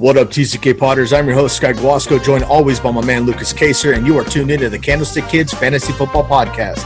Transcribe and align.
What 0.00 0.16
up, 0.16 0.28
TCK 0.28 0.78
Potters? 0.78 1.12
I'm 1.12 1.26
your 1.26 1.34
host, 1.34 1.58
Sky 1.58 1.74
Guasco, 1.74 2.18
joined 2.18 2.44
always 2.44 2.80
by 2.80 2.90
my 2.90 3.04
man, 3.04 3.24
Lukas 3.26 3.52
Kacer, 3.52 3.94
and 3.94 4.06
you 4.06 4.16
are 4.16 4.24
tuned 4.24 4.50
into 4.50 4.70
the 4.70 4.78
Candlestick 4.78 5.28
Kids 5.28 5.52
Fantasy 5.52 5.92
Football 5.92 6.26
Podcast. 6.26 6.78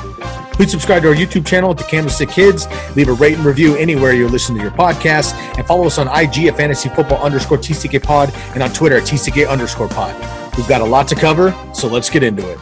Please 0.55 0.73
subscribe 0.73 1.03
to 1.03 1.11
our 1.11 1.15
YouTube 1.15 1.47
channel 1.47 1.71
at 1.71 1.79
the 1.79 1.85
Candlestick 1.85 2.29
Kids, 2.29 2.67
leave 2.97 3.07
a 3.07 3.13
rate 3.13 3.37
and 3.37 3.45
review 3.45 3.77
anywhere 3.77 4.15
you're 4.15 4.29
listening 4.29 4.59
to 4.59 4.65
your 4.65 4.73
podcast, 4.73 5.33
and 5.57 5.65
follow 5.65 5.87
us 5.87 5.97
on 5.97 6.09
IG 6.09 6.47
at 6.47 6.57
Fantasy 6.57 6.89
Football 6.89 7.23
underscore 7.23 7.59
TCK 7.59 8.03
Pod 8.03 8.35
and 8.55 8.65
on 8.65 8.73
Twitter 8.73 8.97
at 8.97 9.05
TCK 9.05 9.49
underscore 9.49 9.87
Pod. 9.87 10.17
We've 10.57 10.67
got 10.67 10.81
a 10.81 10.85
lot 10.85 11.07
to 11.07 11.15
cover, 11.15 11.55
so 11.73 11.87
let's 11.87 12.11
get 12.11 12.25
into 12.25 12.51
it. 12.51 12.59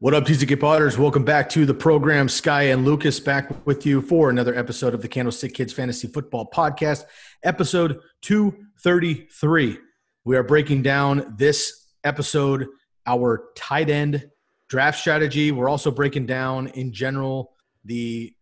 What 0.00 0.14
up, 0.14 0.26
TCK 0.26 0.60
Potters? 0.60 0.96
Welcome 0.96 1.24
back 1.24 1.48
to 1.48 1.66
the 1.66 1.74
program. 1.74 2.28
Sky 2.28 2.68
and 2.68 2.84
Lukas 2.84 3.18
back 3.18 3.66
with 3.66 3.84
you 3.84 4.00
for 4.00 4.30
another 4.30 4.54
episode 4.54 4.94
of 4.94 5.02
the 5.02 5.08
Candlestick 5.08 5.54
Kids 5.54 5.72
Fantasy 5.72 6.06
Football 6.06 6.48
Podcast, 6.54 7.02
episode 7.42 7.98
233. 8.22 9.76
We 10.24 10.36
are 10.36 10.44
breaking 10.44 10.82
down 10.82 11.34
this 11.36 11.88
episode, 12.04 12.68
our 13.08 13.46
tight 13.56 13.90
end 13.90 14.30
draft 14.68 15.00
strategy. 15.00 15.50
We're 15.50 15.68
also 15.68 15.90
breaking 15.90 16.26
down 16.26 16.68
in 16.68 16.92
general 16.92 17.54
the 17.84 18.32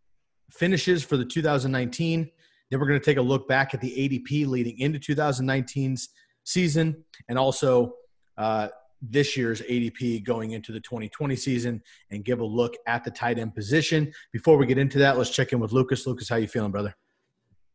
finishes 0.51 1.03
for 1.03 1.17
the 1.17 1.25
2019. 1.25 2.31
Then 2.71 2.81
we're 2.81 2.87
going 2.87 3.01
to 3.01 3.05
take 3.05 3.17
a 3.17 3.23
look 3.23 3.49
back 3.49 3.73
at 3.73 3.81
the 3.81 3.93
ADP 3.93 4.47
leading 4.47 4.79
into 4.79 4.99
2019's 4.99 6.11
season 6.45 7.03
and 7.31 7.39
also 7.39 7.95
uh, 8.37 8.69
this 9.03 9.37
year's 9.37 9.63
ADP 9.63 10.25
going 10.25 10.53
into 10.53 10.73
the 10.73 10.81
2020 10.81 11.37
season 11.37 11.83
and 12.11 12.25
give 12.25 12.41
a 12.41 12.45
look 12.45 12.75
at 12.87 13.05
the 13.05 13.11
tight 13.11 13.39
end 13.39 13.55
position. 13.55 14.13
Before 14.33 14.57
we 14.57 14.67
get 14.67 14.79
into 14.79 14.99
that, 14.99 15.19
let's 15.19 15.31
check 15.31 15.53
in 15.53 15.61
with 15.61 15.73
Lukas. 15.73 16.07
Lukas, 16.07 16.29
how 16.29 16.37
you 16.37 16.49
feeling, 16.49 16.73
brother? 16.73 16.95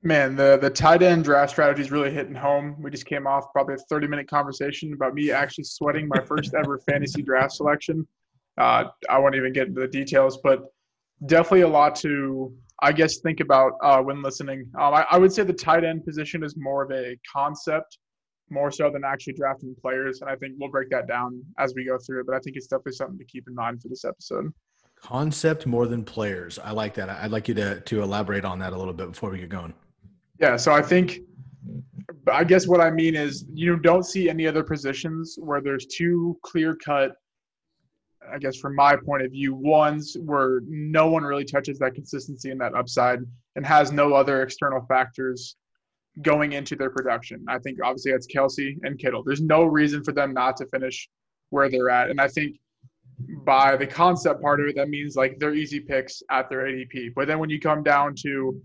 Man, 0.03 0.35
the 0.35 0.57
the 0.59 0.69
tight 0.69 1.03
end 1.03 1.23
draft 1.23 1.51
strategy 1.51 1.81
is 1.81 1.91
really 1.91 2.11
hitting 2.11 2.33
home. 2.33 2.75
We 2.81 2.89
just 2.89 3.05
came 3.05 3.27
off 3.27 3.51
probably 3.53 3.75
a 3.75 3.77
30 3.77 4.07
minute 4.07 4.27
conversation 4.27 4.93
about 4.93 5.13
me 5.13 5.31
actually 5.31 5.65
sweating 5.65 6.07
my 6.07 6.21
first 6.25 6.55
ever 6.55 6.79
fantasy 6.89 7.21
draft 7.21 7.53
selection. 7.53 8.07
Uh, 8.57 8.85
I 9.09 9.19
won't 9.19 9.35
even 9.35 9.53
get 9.53 9.67
into 9.67 9.81
the 9.81 9.87
details, 9.87 10.39
but 10.43 10.63
definitely 11.27 11.61
a 11.61 11.67
lot 11.67 11.95
to, 11.97 12.53
I 12.81 12.91
guess, 12.91 13.19
think 13.19 13.39
about 13.39 13.73
uh, 13.83 14.01
when 14.01 14.23
listening. 14.23 14.69
Um, 14.79 14.93
I, 14.93 15.05
I 15.11 15.17
would 15.17 15.31
say 15.31 15.43
the 15.43 15.53
tight 15.53 15.83
end 15.83 16.03
position 16.03 16.43
is 16.43 16.57
more 16.57 16.83
of 16.83 16.91
a 16.91 17.17
concept, 17.31 17.99
more 18.51 18.71
so 18.71 18.89
than 18.91 19.03
actually 19.03 19.33
drafting 19.33 19.75
players. 19.81 20.21
And 20.21 20.29
I 20.29 20.35
think 20.35 20.55
we'll 20.59 20.69
break 20.69 20.89
that 20.89 21.07
down 21.07 21.43
as 21.57 21.73
we 21.75 21.85
go 21.85 21.97
through 21.97 22.21
it. 22.21 22.25
But 22.27 22.35
I 22.35 22.39
think 22.39 22.55
it's 22.55 22.67
definitely 22.67 22.93
something 22.93 23.17
to 23.17 23.25
keep 23.25 23.47
in 23.47 23.55
mind 23.55 23.81
for 23.81 23.87
this 23.87 24.05
episode. 24.05 24.53
Concept 24.95 25.65
more 25.65 25.87
than 25.87 26.03
players. 26.03 26.59
I 26.59 26.71
like 26.71 26.93
that. 26.95 27.09
I'd 27.09 27.31
like 27.31 27.47
you 27.47 27.53
to 27.55 27.79
to 27.79 28.03
elaborate 28.03 28.45
on 28.45 28.59
that 28.59 28.73
a 28.73 28.77
little 28.77 28.93
bit 28.93 29.07
before 29.07 29.31
we 29.31 29.39
get 29.39 29.49
going. 29.49 29.73
Yeah, 30.39 30.57
so 30.57 30.71
I 30.71 30.81
think 30.81 31.19
I 32.31 32.43
guess 32.43 32.67
what 32.67 32.81
I 32.81 32.91
mean 32.91 33.15
is 33.15 33.45
you 33.53 33.77
don't 33.77 34.03
see 34.03 34.29
any 34.29 34.45
other 34.45 34.63
positions 34.63 35.37
where 35.39 35.61
there's 35.61 35.87
two 35.87 36.37
clear 36.43 36.75
cut 36.75 37.13
I 38.31 38.37
guess 38.37 38.55
from 38.55 38.75
my 38.75 38.95
point 38.95 39.23
of 39.23 39.31
view, 39.31 39.53
ones 39.55 40.15
where 40.19 40.61
no 40.67 41.09
one 41.09 41.23
really 41.23 41.45
touches 41.45 41.79
that 41.79 41.95
consistency 41.95 42.51
and 42.51 42.61
that 42.61 42.75
upside 42.75 43.19
and 43.55 43.65
has 43.65 43.91
no 43.91 44.13
other 44.13 44.43
external 44.43 44.81
factors 44.87 45.55
going 46.21 46.53
into 46.53 46.75
their 46.75 46.89
production. 46.89 47.43
I 47.47 47.59
think 47.59 47.79
obviously 47.83 48.11
that's 48.11 48.27
Kelce 48.27 48.77
and 48.83 48.99
Kittle. 48.99 49.23
There's 49.23 49.41
no 49.41 49.63
reason 49.63 50.03
for 50.03 50.11
them 50.11 50.33
not 50.33 50.57
to 50.57 50.65
finish 50.67 51.09
where 51.49 51.69
they're 51.69 51.89
at. 51.89 52.09
And 52.09 52.19
I 52.19 52.27
think 52.27 52.57
by 53.45 53.75
the 53.77 53.87
concept 53.87 54.41
part 54.41 54.59
of 54.59 54.67
it, 54.67 54.75
that 54.75 54.89
means 54.89 55.15
like 55.15 55.37
they're 55.39 55.53
easy 55.53 55.79
picks 55.79 56.21
at 56.29 56.49
their 56.49 56.65
ADP. 56.65 57.13
But 57.15 57.27
then 57.27 57.39
when 57.39 57.49
you 57.49 57.59
come 57.59 57.83
down 57.83 58.15
to 58.23 58.61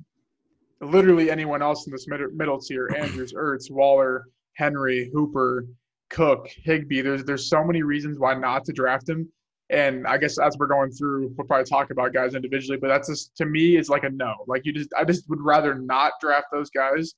literally 0.81 1.31
anyone 1.31 1.63
else 1.63 1.87
in 1.87 1.93
this 1.93 2.07
mid- 2.09 2.35
middle 2.35 2.61
tier 2.61 2.91
Andrews, 2.97 3.33
Ertz, 3.33 3.71
Waller, 3.71 4.27
Henry, 4.55 5.11
Hooper, 5.13 5.67
Cook, 6.11 6.49
Higbee. 6.65 7.03
There's 7.03 7.25
there's 7.25 7.49
so 7.49 7.65
many 7.65 7.83
reasons 7.83 8.19
why 8.19 8.35
not 8.35 8.65
to 8.67 8.73
draft 8.73 9.09
him. 9.09 9.29
And 9.71 10.07
I 10.07 10.17
guess 10.17 10.39
as 10.39 10.57
we're 10.57 10.69
going 10.69 10.93
through, 10.93 11.35
we'll 11.37 11.47
probably 11.47 11.65
talk 11.65 11.91
about 11.91 12.15
guys 12.15 12.35
individually, 12.35 12.79
but 12.81 12.87
that's 12.87 13.09
just 13.09 13.37
to 13.37 13.47
me 13.47 13.77
it's 13.77 13.89
like 13.89 14.05
a 14.05 14.11
no. 14.11 14.35
Like 14.47 14.65
you 14.65 14.73
just 14.73 14.91
I 14.97 15.05
just 15.05 15.29
would 15.29 15.41
rather 15.41 15.75
not 15.75 16.13
draft 16.21 16.47
those 16.53 16.71
guys. 16.71 17.15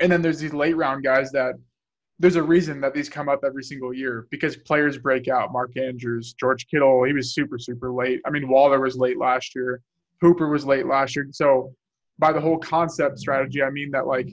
And 0.00 0.10
then 0.10 0.22
there's 0.22 0.38
these 0.38 0.54
late 0.54 0.76
round 0.76 1.04
guys 1.04 1.30
that 1.32 1.54
there's 2.18 2.36
a 2.36 2.42
reason 2.42 2.80
that 2.82 2.92
these 2.92 3.08
come 3.08 3.28
up 3.28 3.40
every 3.44 3.62
single 3.62 3.94
year 3.94 4.26
because 4.30 4.56
players 4.56 4.98
break 4.98 5.28
out. 5.28 5.52
Mark 5.52 5.76
Andrews, 5.76 6.34
George 6.38 6.66
Kittle, 6.68 7.04
he 7.04 7.12
was 7.12 7.34
super, 7.34 7.58
super 7.58 7.90
late. 7.92 8.20
I 8.26 8.30
mean, 8.30 8.48
Waller 8.48 8.80
was 8.80 8.96
late 8.96 9.18
last 9.18 9.54
year. 9.54 9.80
Hooper 10.20 10.48
was 10.48 10.66
late 10.66 10.86
last 10.86 11.16
year. 11.16 11.26
So 11.32 11.74
by 12.18 12.32
the 12.32 12.40
whole 12.40 12.58
concept 12.58 13.18
strategy, 13.18 13.62
I 13.62 13.70
mean 13.70 13.90
that 13.92 14.06
like 14.06 14.28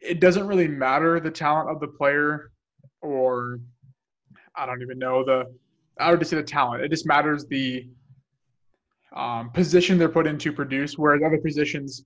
it 0.00 0.20
doesn't 0.20 0.46
really 0.46 0.68
matter 0.68 1.20
the 1.20 1.30
talent 1.30 1.70
of 1.70 1.80
the 1.80 1.88
player 1.88 2.50
or 3.02 3.60
I 4.56 4.66
don't 4.66 4.82
even 4.82 4.98
know 4.98 5.24
the 5.24 5.44
I 5.98 6.10
would 6.10 6.20
just 6.20 6.30
say 6.30 6.36
the 6.36 6.42
talent. 6.42 6.82
It 6.82 6.90
just 6.90 7.06
matters 7.06 7.46
the 7.46 7.86
um, 9.14 9.50
position 9.50 9.98
they're 9.98 10.08
put 10.08 10.26
in 10.26 10.38
to 10.38 10.52
produce. 10.52 10.98
Whereas 10.98 11.22
other 11.24 11.38
positions, 11.38 12.04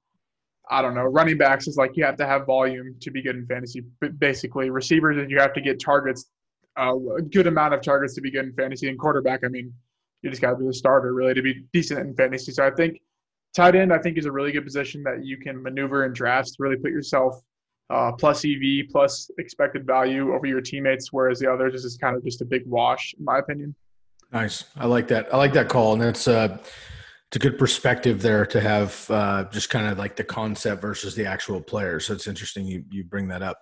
I 0.70 0.82
don't 0.82 0.94
know, 0.94 1.04
running 1.04 1.38
backs 1.38 1.66
is 1.66 1.76
like 1.76 1.96
you 1.96 2.04
have 2.04 2.16
to 2.16 2.26
have 2.26 2.46
volume 2.46 2.94
to 3.00 3.10
be 3.10 3.22
good 3.22 3.36
in 3.36 3.46
fantasy. 3.46 3.82
But 4.00 4.18
basically, 4.18 4.70
receivers 4.70 5.16
is 5.16 5.30
you 5.30 5.38
have 5.38 5.52
to 5.54 5.60
get 5.60 5.80
targets, 5.80 6.26
uh, 6.78 6.94
a 7.16 7.22
good 7.22 7.46
amount 7.46 7.74
of 7.74 7.80
targets 7.80 8.14
to 8.14 8.20
be 8.20 8.30
good 8.30 8.44
in 8.44 8.52
fantasy. 8.52 8.88
And 8.88 8.98
quarterback, 8.98 9.40
I 9.44 9.48
mean, 9.48 9.72
you 10.22 10.30
just 10.30 10.42
got 10.42 10.50
to 10.50 10.56
be 10.56 10.66
the 10.66 10.72
starter 10.72 11.14
really 11.14 11.34
to 11.34 11.42
be 11.42 11.64
decent 11.72 12.00
in 12.00 12.14
fantasy. 12.14 12.52
So 12.52 12.66
I 12.66 12.70
think 12.70 13.00
tight 13.54 13.74
end, 13.74 13.92
I 13.92 13.98
think, 13.98 14.18
is 14.18 14.26
a 14.26 14.32
really 14.32 14.52
good 14.52 14.64
position 14.64 15.02
that 15.04 15.24
you 15.24 15.38
can 15.38 15.62
maneuver 15.62 16.04
in 16.04 16.12
drafts 16.12 16.56
really 16.58 16.76
put 16.76 16.90
yourself 16.90 17.40
uh, 17.90 18.12
plus 18.12 18.44
EV, 18.44 18.90
plus 18.90 19.30
expected 19.38 19.86
value 19.86 20.34
over 20.34 20.46
your 20.46 20.60
teammates, 20.60 21.12
whereas 21.12 21.38
the 21.38 21.50
others 21.50 21.84
is 21.84 21.96
kind 21.96 22.16
of 22.16 22.24
just 22.24 22.42
a 22.42 22.44
big 22.44 22.62
wash, 22.66 23.14
in 23.18 23.24
my 23.24 23.38
opinion. 23.38 23.74
Nice. 24.32 24.64
I 24.76 24.86
like 24.86 25.08
that. 25.08 25.32
I 25.32 25.38
like 25.38 25.54
that 25.54 25.68
call. 25.68 25.94
And 25.94 26.02
that's 26.02 26.28
uh, 26.28 26.58
it's 27.28 27.36
a 27.36 27.38
good 27.38 27.58
perspective 27.58 28.22
there 28.22 28.46
to 28.46 28.58
have 28.58 29.06
uh, 29.10 29.44
just 29.52 29.68
kind 29.68 29.86
of 29.86 29.98
like 29.98 30.16
the 30.16 30.24
concept 30.24 30.80
versus 30.80 31.14
the 31.14 31.26
actual 31.26 31.60
player. 31.60 32.00
So 32.00 32.14
it's 32.14 32.26
interesting 32.26 32.66
you, 32.66 32.84
you 32.88 33.04
bring 33.04 33.28
that 33.28 33.42
up. 33.42 33.58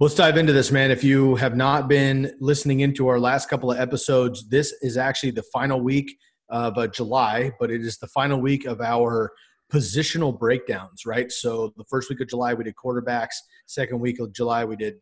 Let's 0.00 0.16
dive 0.16 0.36
into 0.36 0.52
this, 0.52 0.72
man. 0.72 0.90
If 0.90 1.04
you 1.04 1.36
have 1.36 1.56
not 1.56 1.88
been 1.88 2.32
listening 2.40 2.80
into 2.80 3.06
our 3.06 3.20
last 3.20 3.48
couple 3.48 3.70
of 3.70 3.78
episodes, 3.78 4.48
this 4.48 4.72
is 4.82 4.96
actually 4.96 5.30
the 5.30 5.44
final 5.44 5.80
week 5.80 6.10
of 6.48 6.76
uh, 6.76 6.88
July, 6.88 7.52
but 7.60 7.70
it 7.70 7.82
is 7.82 7.98
the 7.98 8.08
final 8.08 8.40
week 8.40 8.64
of 8.66 8.80
our 8.80 9.32
positional 9.72 10.36
breakdowns, 10.36 11.06
right? 11.06 11.30
So 11.30 11.72
the 11.76 11.84
first 11.84 12.10
week 12.10 12.20
of 12.20 12.28
July, 12.28 12.52
we 12.52 12.64
did 12.64 12.74
quarterbacks. 12.74 13.34
Second 13.66 14.00
week 14.00 14.18
of 14.18 14.32
July, 14.32 14.64
we 14.64 14.74
did 14.74 14.96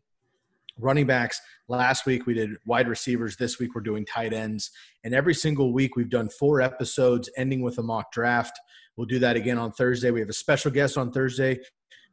running 0.79 1.05
backs. 1.05 1.41
Last 1.67 2.05
week, 2.05 2.25
we 2.25 2.33
did 2.33 2.51
wide 2.65 2.87
receivers. 2.87 3.35
This 3.35 3.59
week, 3.59 3.75
we're 3.75 3.81
doing 3.81 4.05
tight 4.05 4.33
ends. 4.33 4.71
And 5.03 5.13
every 5.13 5.33
single 5.33 5.73
week, 5.73 5.95
we've 5.95 6.09
done 6.09 6.29
four 6.29 6.61
episodes 6.61 7.29
ending 7.37 7.61
with 7.61 7.77
a 7.77 7.83
mock 7.83 8.11
draft. 8.11 8.59
We'll 8.95 9.07
do 9.07 9.19
that 9.19 9.35
again 9.35 9.57
on 9.57 9.71
Thursday. 9.71 10.11
We 10.11 10.19
have 10.19 10.29
a 10.29 10.33
special 10.33 10.71
guest 10.71 10.97
on 10.97 11.11
Thursday, 11.11 11.59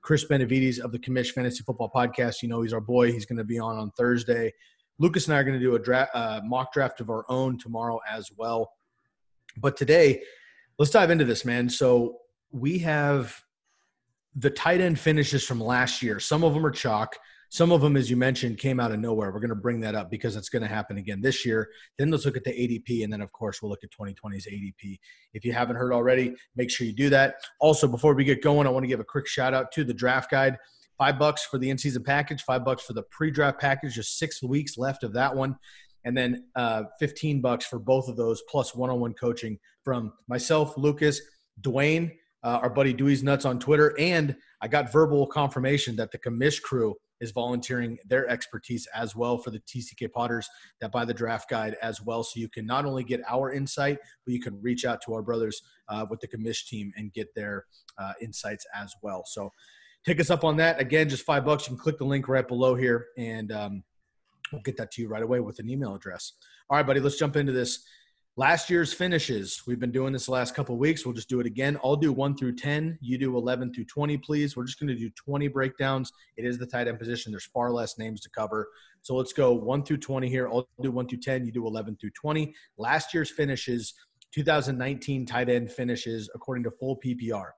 Chris 0.02 0.24
Benavides 0.24 0.78
of 0.78 0.92
the 0.92 0.98
Commish 0.98 1.30
Fantasy 1.30 1.62
Football 1.64 1.90
Podcast. 1.94 2.42
You 2.42 2.48
know, 2.48 2.62
he's 2.62 2.72
our 2.72 2.80
boy. 2.80 3.10
He's 3.12 3.26
going 3.26 3.38
to 3.38 3.44
be 3.44 3.58
on 3.58 3.76
on 3.76 3.90
Thursday. 3.92 4.52
Lukas 4.98 5.26
and 5.26 5.34
I 5.34 5.38
are 5.38 5.44
going 5.44 5.58
to 5.58 5.64
do 5.64 5.76
a 5.76 6.08
uh, 6.14 6.40
mock 6.44 6.72
draft 6.72 7.00
of 7.00 7.10
our 7.10 7.24
own 7.28 7.58
tomorrow 7.58 8.00
as 8.08 8.30
well. 8.36 8.70
But 9.56 9.76
today, 9.76 10.22
let's 10.78 10.90
dive 10.90 11.10
into 11.10 11.24
this, 11.24 11.44
man. 11.44 11.68
So 11.68 12.18
we 12.52 12.78
have 12.80 13.42
the 14.36 14.50
tight 14.50 14.80
end 14.80 14.98
finishes 14.98 15.44
from 15.44 15.60
last 15.60 16.02
year. 16.02 16.20
Some 16.20 16.44
of 16.44 16.54
them 16.54 16.66
are 16.66 16.70
chalk. 16.70 17.16
Some 17.54 17.70
of 17.70 17.82
them, 17.82 17.96
as 17.96 18.10
you 18.10 18.16
mentioned, 18.16 18.58
came 18.58 18.80
out 18.80 18.90
of 18.90 18.98
nowhere. 18.98 19.30
We're 19.30 19.38
going 19.38 19.50
to 19.50 19.54
bring 19.54 19.78
that 19.82 19.94
up 19.94 20.10
because 20.10 20.34
it's 20.34 20.48
going 20.48 20.62
to 20.62 20.68
happen 20.68 20.98
again 20.98 21.20
this 21.20 21.46
year. 21.46 21.70
Then 21.96 22.10
let's 22.10 22.24
look 22.24 22.36
at 22.36 22.42
the 22.42 22.50
ADP, 22.50 23.04
and 23.04 23.12
then, 23.12 23.20
of 23.20 23.30
course, 23.30 23.62
we'll 23.62 23.70
look 23.70 23.84
at 23.84 23.90
2020's 23.92 24.48
ADP. 24.48 24.98
If 25.34 25.44
you 25.44 25.52
haven't 25.52 25.76
heard 25.76 25.92
already, 25.92 26.34
make 26.56 26.68
sure 26.68 26.84
you 26.84 26.92
do 26.92 27.10
that. 27.10 27.36
Also, 27.60 27.86
before 27.86 28.14
we 28.14 28.24
get 28.24 28.42
going, 28.42 28.66
I 28.66 28.70
want 28.70 28.82
to 28.82 28.88
give 28.88 28.98
a 28.98 29.04
quick 29.04 29.28
shout 29.28 29.54
out 29.54 29.70
to 29.70 29.84
the 29.84 29.94
draft 29.94 30.32
guide. 30.32 30.58
Five 30.98 31.16
bucks 31.16 31.44
for 31.44 31.58
the 31.58 31.70
in-season 31.70 32.02
package, 32.02 32.42
five 32.42 32.64
bucks 32.64 32.82
for 32.82 32.92
the 32.92 33.04
pre-draft 33.04 33.60
package. 33.60 33.94
Just 33.94 34.18
six 34.18 34.42
weeks 34.42 34.76
left 34.76 35.04
of 35.04 35.12
that 35.12 35.36
one 35.36 35.54
and 36.04 36.16
then 36.16 36.44
uh, 36.56 36.82
15 36.98 37.40
bucks 37.40 37.66
for 37.66 37.78
both 37.78 38.08
of 38.08 38.16
those 38.16 38.42
plus 38.50 38.74
one-on-one 38.74 39.14
coaching 39.14 39.58
from 39.84 40.12
myself 40.28 40.76
lukas 40.76 41.22
dwayne 41.62 42.12
uh, 42.42 42.58
our 42.60 42.68
buddy 42.68 42.92
dewey's 42.92 43.22
nuts 43.22 43.46
on 43.46 43.58
twitter 43.58 43.98
and 43.98 44.36
i 44.60 44.68
got 44.68 44.92
verbal 44.92 45.26
confirmation 45.26 45.96
that 45.96 46.12
the 46.12 46.18
commish 46.18 46.60
crew 46.60 46.94
is 47.20 47.30
volunteering 47.30 47.98
their 48.06 48.28
expertise 48.28 48.86
as 48.94 49.14
well 49.14 49.38
for 49.38 49.50
the 49.50 49.60
TCK 49.60 50.12
Potters 50.12 50.48
that 50.80 50.92
buy 50.92 51.04
the 51.04 51.14
draft 51.14 51.48
guide 51.48 51.76
as 51.82 52.02
well. 52.02 52.22
So 52.22 52.40
you 52.40 52.48
can 52.48 52.66
not 52.66 52.84
only 52.84 53.04
get 53.04 53.20
our 53.28 53.52
insight, 53.52 53.98
but 54.24 54.34
you 54.34 54.40
can 54.40 54.60
reach 54.60 54.84
out 54.84 55.00
to 55.02 55.14
our 55.14 55.22
brothers 55.22 55.62
uh, 55.88 56.06
with 56.08 56.20
the 56.20 56.28
commish 56.28 56.66
team 56.66 56.92
and 56.96 57.12
get 57.12 57.34
their 57.34 57.64
uh, 57.98 58.12
insights 58.20 58.66
as 58.74 58.94
well. 59.02 59.24
So 59.26 59.50
take 60.04 60.20
us 60.20 60.30
up 60.30 60.44
on 60.44 60.56
that. 60.58 60.80
Again, 60.80 61.08
just 61.08 61.24
five 61.24 61.44
bucks. 61.44 61.64
You 61.66 61.76
can 61.76 61.82
click 61.82 61.98
the 61.98 62.04
link 62.04 62.28
right 62.28 62.46
below 62.46 62.74
here 62.74 63.06
and 63.16 63.52
um, 63.52 63.84
we'll 64.52 64.62
get 64.62 64.76
that 64.76 64.90
to 64.92 65.02
you 65.02 65.08
right 65.08 65.22
away 65.22 65.40
with 65.40 65.58
an 65.58 65.68
email 65.68 65.94
address. 65.94 66.32
All 66.70 66.76
right, 66.76 66.86
buddy, 66.86 67.00
let's 67.00 67.18
jump 67.18 67.36
into 67.36 67.52
this. 67.52 67.84
Last 68.36 68.68
year's 68.68 68.92
finishes. 68.92 69.62
We've 69.64 69.78
been 69.78 69.92
doing 69.92 70.12
this 70.12 70.26
the 70.26 70.32
last 70.32 70.56
couple 70.56 70.76
weeks. 70.76 71.06
We'll 71.06 71.14
just 71.14 71.28
do 71.28 71.38
it 71.38 71.46
again. 71.46 71.78
I'll 71.84 71.94
do 71.94 72.12
one 72.12 72.36
through 72.36 72.56
10. 72.56 72.98
You 73.00 73.16
do 73.16 73.36
11 73.36 73.72
through 73.72 73.84
20, 73.84 74.18
please. 74.18 74.56
We're 74.56 74.64
just 74.64 74.80
going 74.80 74.88
to 74.88 74.96
do 74.96 75.08
20 75.10 75.46
breakdowns. 75.46 76.12
It 76.36 76.44
is 76.44 76.58
the 76.58 76.66
tight 76.66 76.88
end 76.88 76.98
position. 76.98 77.30
There's 77.30 77.44
far 77.44 77.70
less 77.70 77.96
names 77.96 78.20
to 78.22 78.30
cover. 78.30 78.66
So 79.02 79.14
let's 79.14 79.32
go 79.32 79.52
one 79.52 79.84
through 79.84 79.98
20 79.98 80.28
here. 80.28 80.48
I'll 80.48 80.68
do 80.82 80.90
one 80.90 81.06
through 81.06 81.20
10. 81.20 81.46
You 81.46 81.52
do 81.52 81.64
11 81.64 81.96
through 82.00 82.10
20. 82.10 82.52
Last 82.76 83.14
year's 83.14 83.30
finishes, 83.30 83.94
2019 84.32 85.26
tight 85.26 85.48
end 85.48 85.70
finishes, 85.70 86.28
according 86.34 86.64
to 86.64 86.72
full 86.72 86.98
PPR. 87.06 87.50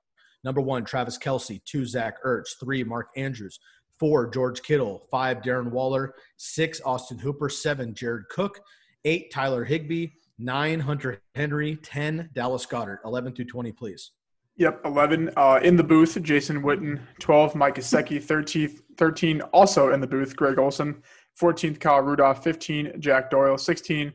Number 0.43 0.61
one, 0.61 0.85
Travis 0.85 1.17
Kelce. 1.17 1.59
Two, 1.65 1.87
Zach 1.87 2.23
Ertz. 2.23 2.49
Three, 2.59 2.83
Mark 2.83 3.07
Andrews. 3.17 3.59
Four, 3.99 4.29
George 4.29 4.61
Kittle. 4.61 5.07
Five, 5.09 5.41
Darren 5.41 5.71
Waller. 5.71 6.13
Six, 6.35 6.81
Austin 6.85 7.17
Hooper. 7.17 7.49
Seven, 7.49 7.95
Jared 7.95 8.29
Cook. 8.29 8.59
Eight, 9.05 9.31
Tyler 9.31 9.63
Higbee 9.63 10.09
nine 10.37 10.79
Hunter 10.79 11.21
Henry, 11.35 11.77
10 11.77 12.29
Dallas 12.33 12.65
Goedert. 12.65 12.99
11 13.05 13.35
through 13.35 13.45
20, 13.45 13.71
please. 13.71 14.11
Yep, 14.57 14.81
11 14.85 15.31
uh, 15.37 15.59
in 15.61 15.75
the 15.75 15.83
booth, 15.83 16.21
Jason 16.23 16.63
Witten. 16.63 16.99
12, 17.19 17.55
Mike 17.55 17.75
Gesicki. 17.75 18.21
13, 18.21 18.79
13, 18.97 19.41
also 19.53 19.91
in 19.93 20.01
the 20.01 20.07
booth, 20.07 20.35
Greg 20.35 20.57
Olsen, 20.57 21.01
14th, 21.39 21.79
Kyle 21.79 22.01
Rudolph. 22.01 22.43
15, 22.43 22.99
Jack 22.99 23.29
Doyle. 23.29 23.57
16, 23.57 24.11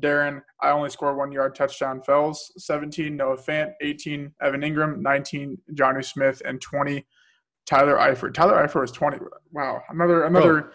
Darren, 0.00 0.42
I 0.60 0.70
only 0.70 0.90
scored 0.90 1.16
one 1.16 1.32
yard 1.32 1.54
touchdown 1.54 2.02
Fells. 2.02 2.52
17, 2.58 3.16
Noah 3.16 3.38
Fant. 3.38 3.72
18, 3.80 4.32
Evan 4.42 4.60
Engram, 4.60 4.98
19, 4.98 5.56
Jonnu 5.74 6.04
Smith. 6.04 6.42
And 6.44 6.60
20, 6.60 7.06
Tyler 7.66 7.96
Eifert. 7.96 8.34
Tyler 8.34 8.66
Eifert 8.66 8.82
was 8.82 8.92
20. 8.92 9.18
Wow, 9.52 9.82
another 9.88 10.24
another 10.24 10.60
Bro, 10.62 10.70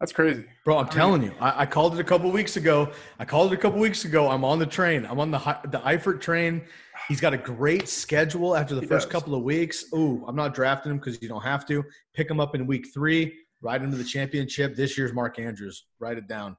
that's 0.00 0.12
crazy. 0.12 0.46
Bro, 0.64 0.78
I'm 0.78 0.86
I 0.86 0.88
telling 0.88 1.20
mean, 1.20 1.30
you, 1.30 1.36
I, 1.40 1.62
I, 1.62 1.66
called 1.66 1.94
it 1.94 2.00
a 2.00 2.04
couple 2.04 2.30
weeks 2.30 2.56
ago. 2.56 2.90
I 3.18 3.26
called 3.26 3.52
it 3.52 3.56
a 3.56 3.58
couple 3.58 3.78
weeks 3.78 4.06
ago. 4.06 4.30
I'm 4.30 4.44
on 4.44 4.58
the 4.58 4.64
train. 4.64 5.04
I'm 5.04 5.20
on 5.20 5.30
the 5.30 5.38
the 5.66 5.78
Eifert 5.80 6.22
train. 6.22 6.62
He's 7.06 7.20
got 7.20 7.34
a 7.34 7.38
great 7.38 7.86
schedule 7.86 8.56
after 8.56 8.74
the 8.74 8.86
first 8.86 9.08
does. 9.08 9.12
couple 9.12 9.34
of 9.34 9.42
weeks. 9.42 9.84
Ooh, 9.94 10.24
I'm 10.26 10.36
not 10.36 10.54
drafting 10.54 10.92
him 10.92 10.98
because 10.98 11.20
you 11.20 11.28
don't 11.28 11.42
have 11.42 11.66
to. 11.66 11.84
Pick 12.14 12.30
him 12.30 12.40
up 12.40 12.54
in 12.54 12.66
week 12.66 12.86
three, 12.94 13.34
ride 13.60 13.82
him 13.82 13.90
to 13.90 13.96
the 13.96 14.04
championship. 14.04 14.74
This 14.74 14.96
year's 14.96 15.12
Mark 15.12 15.38
Andrews. 15.38 15.84
Write 15.98 16.16
it 16.16 16.26
down. 16.26 16.56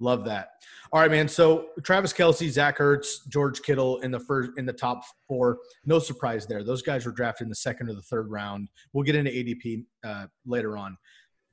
Love 0.00 0.24
that. 0.24 0.48
All 0.92 1.00
right, 1.00 1.10
man. 1.10 1.28
So 1.28 1.68
Travis 1.84 2.12
Kelce, 2.12 2.50
Zach 2.50 2.78
Ertz, 2.78 3.28
George 3.28 3.62
Kittle 3.62 4.00
in 4.00 4.10
the 4.10 4.18
first 4.18 4.50
in 4.56 4.66
the 4.66 4.72
top 4.72 5.04
four. 5.28 5.58
No 5.86 6.00
surprise 6.00 6.46
there. 6.48 6.64
Those 6.64 6.82
guys 6.82 7.06
were 7.06 7.12
drafted 7.12 7.44
in 7.44 7.48
the 7.48 7.54
second 7.54 7.88
or 7.88 7.94
the 7.94 8.02
third 8.02 8.28
round. 8.28 8.68
We'll 8.92 9.04
get 9.04 9.14
into 9.14 9.30
ADP 9.30 9.84
uh, 10.02 10.26
later 10.44 10.76
on. 10.76 10.96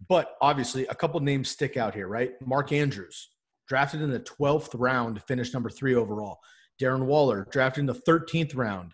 But 0.07 0.35
obviously, 0.41 0.87
a 0.87 0.95
couple 0.95 1.19
names 1.19 1.49
stick 1.49 1.77
out 1.77 1.93
here, 1.93 2.07
right? 2.07 2.31
Mark 2.45 2.71
Andrews, 2.71 3.29
drafted 3.67 4.01
in 4.01 4.11
the 4.11 4.19
12th 4.19 4.69
round, 4.73 5.21
finished 5.23 5.53
number 5.53 5.69
three 5.69 5.95
overall. 5.95 6.39
Darren 6.81 7.05
Waller, 7.05 7.47
drafted 7.51 7.81
in 7.81 7.85
the 7.85 7.93
13th 7.93 8.55
round, 8.55 8.93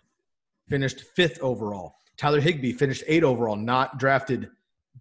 finished 0.68 1.02
fifth 1.14 1.38
overall. 1.40 1.94
Tyler 2.16 2.40
Higbee 2.40 2.72
finished 2.72 3.04
eight 3.06 3.22
overall, 3.22 3.56
not 3.56 3.98
drafted 3.98 4.48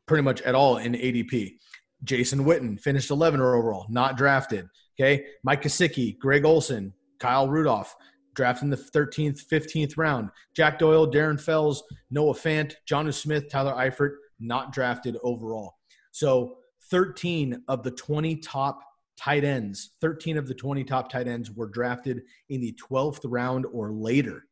pretty 0.06 0.22
much 0.22 0.42
at 0.44 0.56
all 0.56 0.78
in 0.78 0.94
ADP. 0.94 1.58
Jason 2.04 2.46
Witten 2.46 2.80
finished 2.80 3.10
11 3.10 3.42
overall, 3.42 3.86
not 3.90 4.18
drafted. 4.18 4.70
Okay. 5.00 5.26
Mike 5.44 5.64
Gesicki, 5.64 6.18
Greg 6.20 6.46
Olsen, 6.46 6.94
Kyle 7.20 7.48
Rudolph, 7.48 7.96
drafted 8.36 8.66
in 8.66 8.70
the 8.70 8.78
13th, 8.78 9.46
15th 9.48 9.98
round. 9.98 10.30
Jack 10.56 10.80
Doyle, 10.80 11.10
Darren 11.10 11.40
Fells, 11.40 11.84
Noah 12.12 12.34
Fant, 12.34 12.76
Jonnu 12.90 13.14
Smith, 13.14 13.50
Tyler 13.50 13.74
Eifert, 13.74 14.16
not 14.40 14.74
drafted 14.74 15.18
overall. 15.24 15.75
So 16.16 16.60
13 16.92 17.64
of 17.68 17.84
the 17.84 17.92
20 17.92 18.38
top 18.38 18.82
tight 19.18 19.44
ends, 19.44 19.92
13 20.00 20.38
of 20.38 20.48
the 20.48 20.54
20 20.54 20.86
top 20.86 21.10
tight 21.10 21.28
ends 21.28 21.52
were 21.52 21.68
drafted 21.68 22.22
in 22.48 22.62
the 22.62 22.74
12th 22.90 23.20
round 23.26 23.66
or 23.74 23.92
later. 23.92 24.46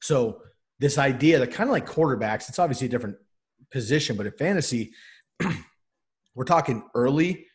So 0.00 0.42
this 0.80 0.98
idea 0.98 1.38
that 1.38 1.52
kind 1.52 1.70
of 1.70 1.72
like 1.72 1.86
quarterbacks, 1.86 2.48
it's 2.48 2.58
obviously 2.58 2.88
a 2.88 2.90
different 2.90 3.18
position, 3.70 4.16
but 4.16 4.26
in 4.26 4.32
fantasy, 4.32 4.94
we're 6.34 6.42
talking 6.42 6.82
early 6.96 7.46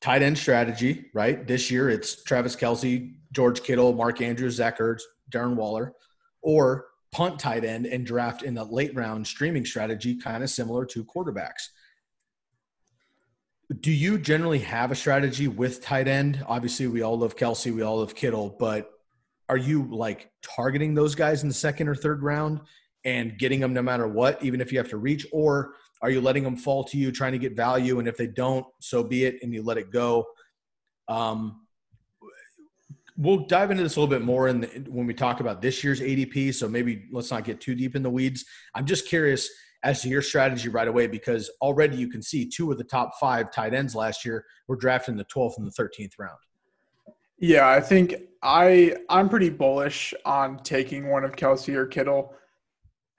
tight 0.00 0.22
end 0.22 0.36
strategy, 0.36 1.06
right? 1.14 1.46
This 1.46 1.70
year 1.70 1.90
it's 1.90 2.24
Travis 2.24 2.56
Kelce, 2.56 3.14
George 3.30 3.62
Kittle, 3.62 3.92
Mark 3.92 4.20
Andrews, 4.20 4.54
Zach 4.54 4.80
Ertz, 4.80 5.02
Darren 5.30 5.54
Waller, 5.54 5.92
or 6.42 6.86
punt 7.12 7.38
tight 7.38 7.64
end 7.64 7.86
and 7.86 8.04
draft 8.04 8.42
in 8.42 8.54
the 8.54 8.64
late 8.64 8.92
round 8.96 9.24
streaming 9.24 9.64
strategy, 9.64 10.16
kind 10.16 10.42
of 10.42 10.50
similar 10.50 10.84
to 10.86 11.04
quarterbacks. 11.04 11.68
Do 13.80 13.92
you 13.92 14.18
generally 14.18 14.60
have 14.60 14.90
a 14.90 14.94
strategy 14.94 15.46
with 15.46 15.82
tight 15.82 16.08
end? 16.08 16.42
Obviously, 16.48 16.86
we 16.86 17.02
all 17.02 17.18
love 17.18 17.36
Kelce, 17.36 17.72
we 17.74 17.82
all 17.82 17.98
love 17.98 18.14
Kittle, 18.14 18.56
but 18.58 18.90
are 19.50 19.58
you 19.58 19.86
like 19.94 20.30
targeting 20.42 20.94
those 20.94 21.14
guys 21.14 21.42
in 21.42 21.48
the 21.48 21.54
second 21.54 21.88
or 21.88 21.94
third 21.94 22.22
round 22.22 22.60
and 23.04 23.38
getting 23.38 23.60
them 23.60 23.74
no 23.74 23.82
matter 23.82 24.08
what, 24.08 24.42
even 24.42 24.62
if 24.62 24.72
you 24.72 24.78
have 24.78 24.88
to 24.88 24.96
reach? 24.96 25.26
Or 25.32 25.74
are 26.00 26.08
you 26.08 26.22
letting 26.22 26.44
them 26.44 26.56
fall 26.56 26.82
to 26.84 26.96
you, 26.96 27.12
trying 27.12 27.32
to 27.32 27.38
get 27.38 27.56
value? 27.56 27.98
And 27.98 28.08
if 28.08 28.16
they 28.16 28.26
don't, 28.26 28.64
so 28.80 29.04
be 29.04 29.24
it, 29.24 29.36
and 29.42 29.52
you 29.52 29.62
let 29.62 29.76
it 29.76 29.90
go. 29.90 30.26
Um, 31.08 31.66
we'll 33.18 33.46
dive 33.46 33.70
into 33.70 33.82
this 33.82 33.96
a 33.96 34.00
little 34.00 34.14
bit 34.14 34.24
more 34.24 34.48
in 34.48 34.62
the, 34.62 34.66
when 34.88 35.06
we 35.06 35.12
talk 35.12 35.40
about 35.40 35.60
this 35.60 35.84
year's 35.84 36.00
ADP. 36.00 36.54
So 36.54 36.68
maybe 36.68 37.06
let's 37.12 37.30
not 37.30 37.44
get 37.44 37.60
too 37.60 37.74
deep 37.74 37.96
in 37.96 38.02
the 38.02 38.10
weeds. 38.10 38.44
I'm 38.74 38.86
just 38.86 39.08
curious 39.08 39.50
as 39.84 40.02
to 40.02 40.08
your 40.08 40.22
strategy 40.22 40.68
right 40.68 40.88
away 40.88 41.06
because 41.06 41.50
already 41.60 41.96
you 41.96 42.08
can 42.08 42.22
see 42.22 42.48
two 42.48 42.70
of 42.72 42.78
the 42.78 42.84
top 42.84 43.12
five 43.20 43.52
tight 43.52 43.74
ends 43.74 43.94
last 43.94 44.24
year 44.24 44.44
were 44.66 44.76
drafted 44.76 45.12
in 45.12 45.18
the 45.18 45.24
12th 45.24 45.58
and 45.58 45.66
the 45.66 45.70
13th 45.70 46.12
round. 46.18 46.38
Yeah, 47.38 47.68
I 47.68 47.80
think 47.80 48.16
I 48.42 48.96
I'm 49.08 49.28
pretty 49.28 49.50
bullish 49.50 50.12
on 50.24 50.58
taking 50.58 51.08
one 51.08 51.24
of 51.24 51.36
Kelce 51.36 51.74
or 51.74 51.86
Kittle. 51.86 52.34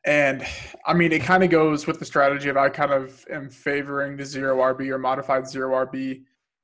And 0.06 0.46
I 0.86 0.94
mean, 0.94 1.12
it 1.14 1.24
kind 1.24 1.44
of 1.44 1.50
goes 1.50 1.88
with 1.88 2.00
the 2.00 2.06
strategy 2.06 2.50
of 2.50 2.58
I 2.58 2.70
kind 2.70 2.92
of 2.92 3.26
am 3.32 3.50
favoring 3.50 4.18
the 4.18 4.26
zero 4.26 4.58
RB 4.58 4.90
or 4.90 4.98
modified 4.98 5.48
zero 5.48 5.86
RB 5.86 6.24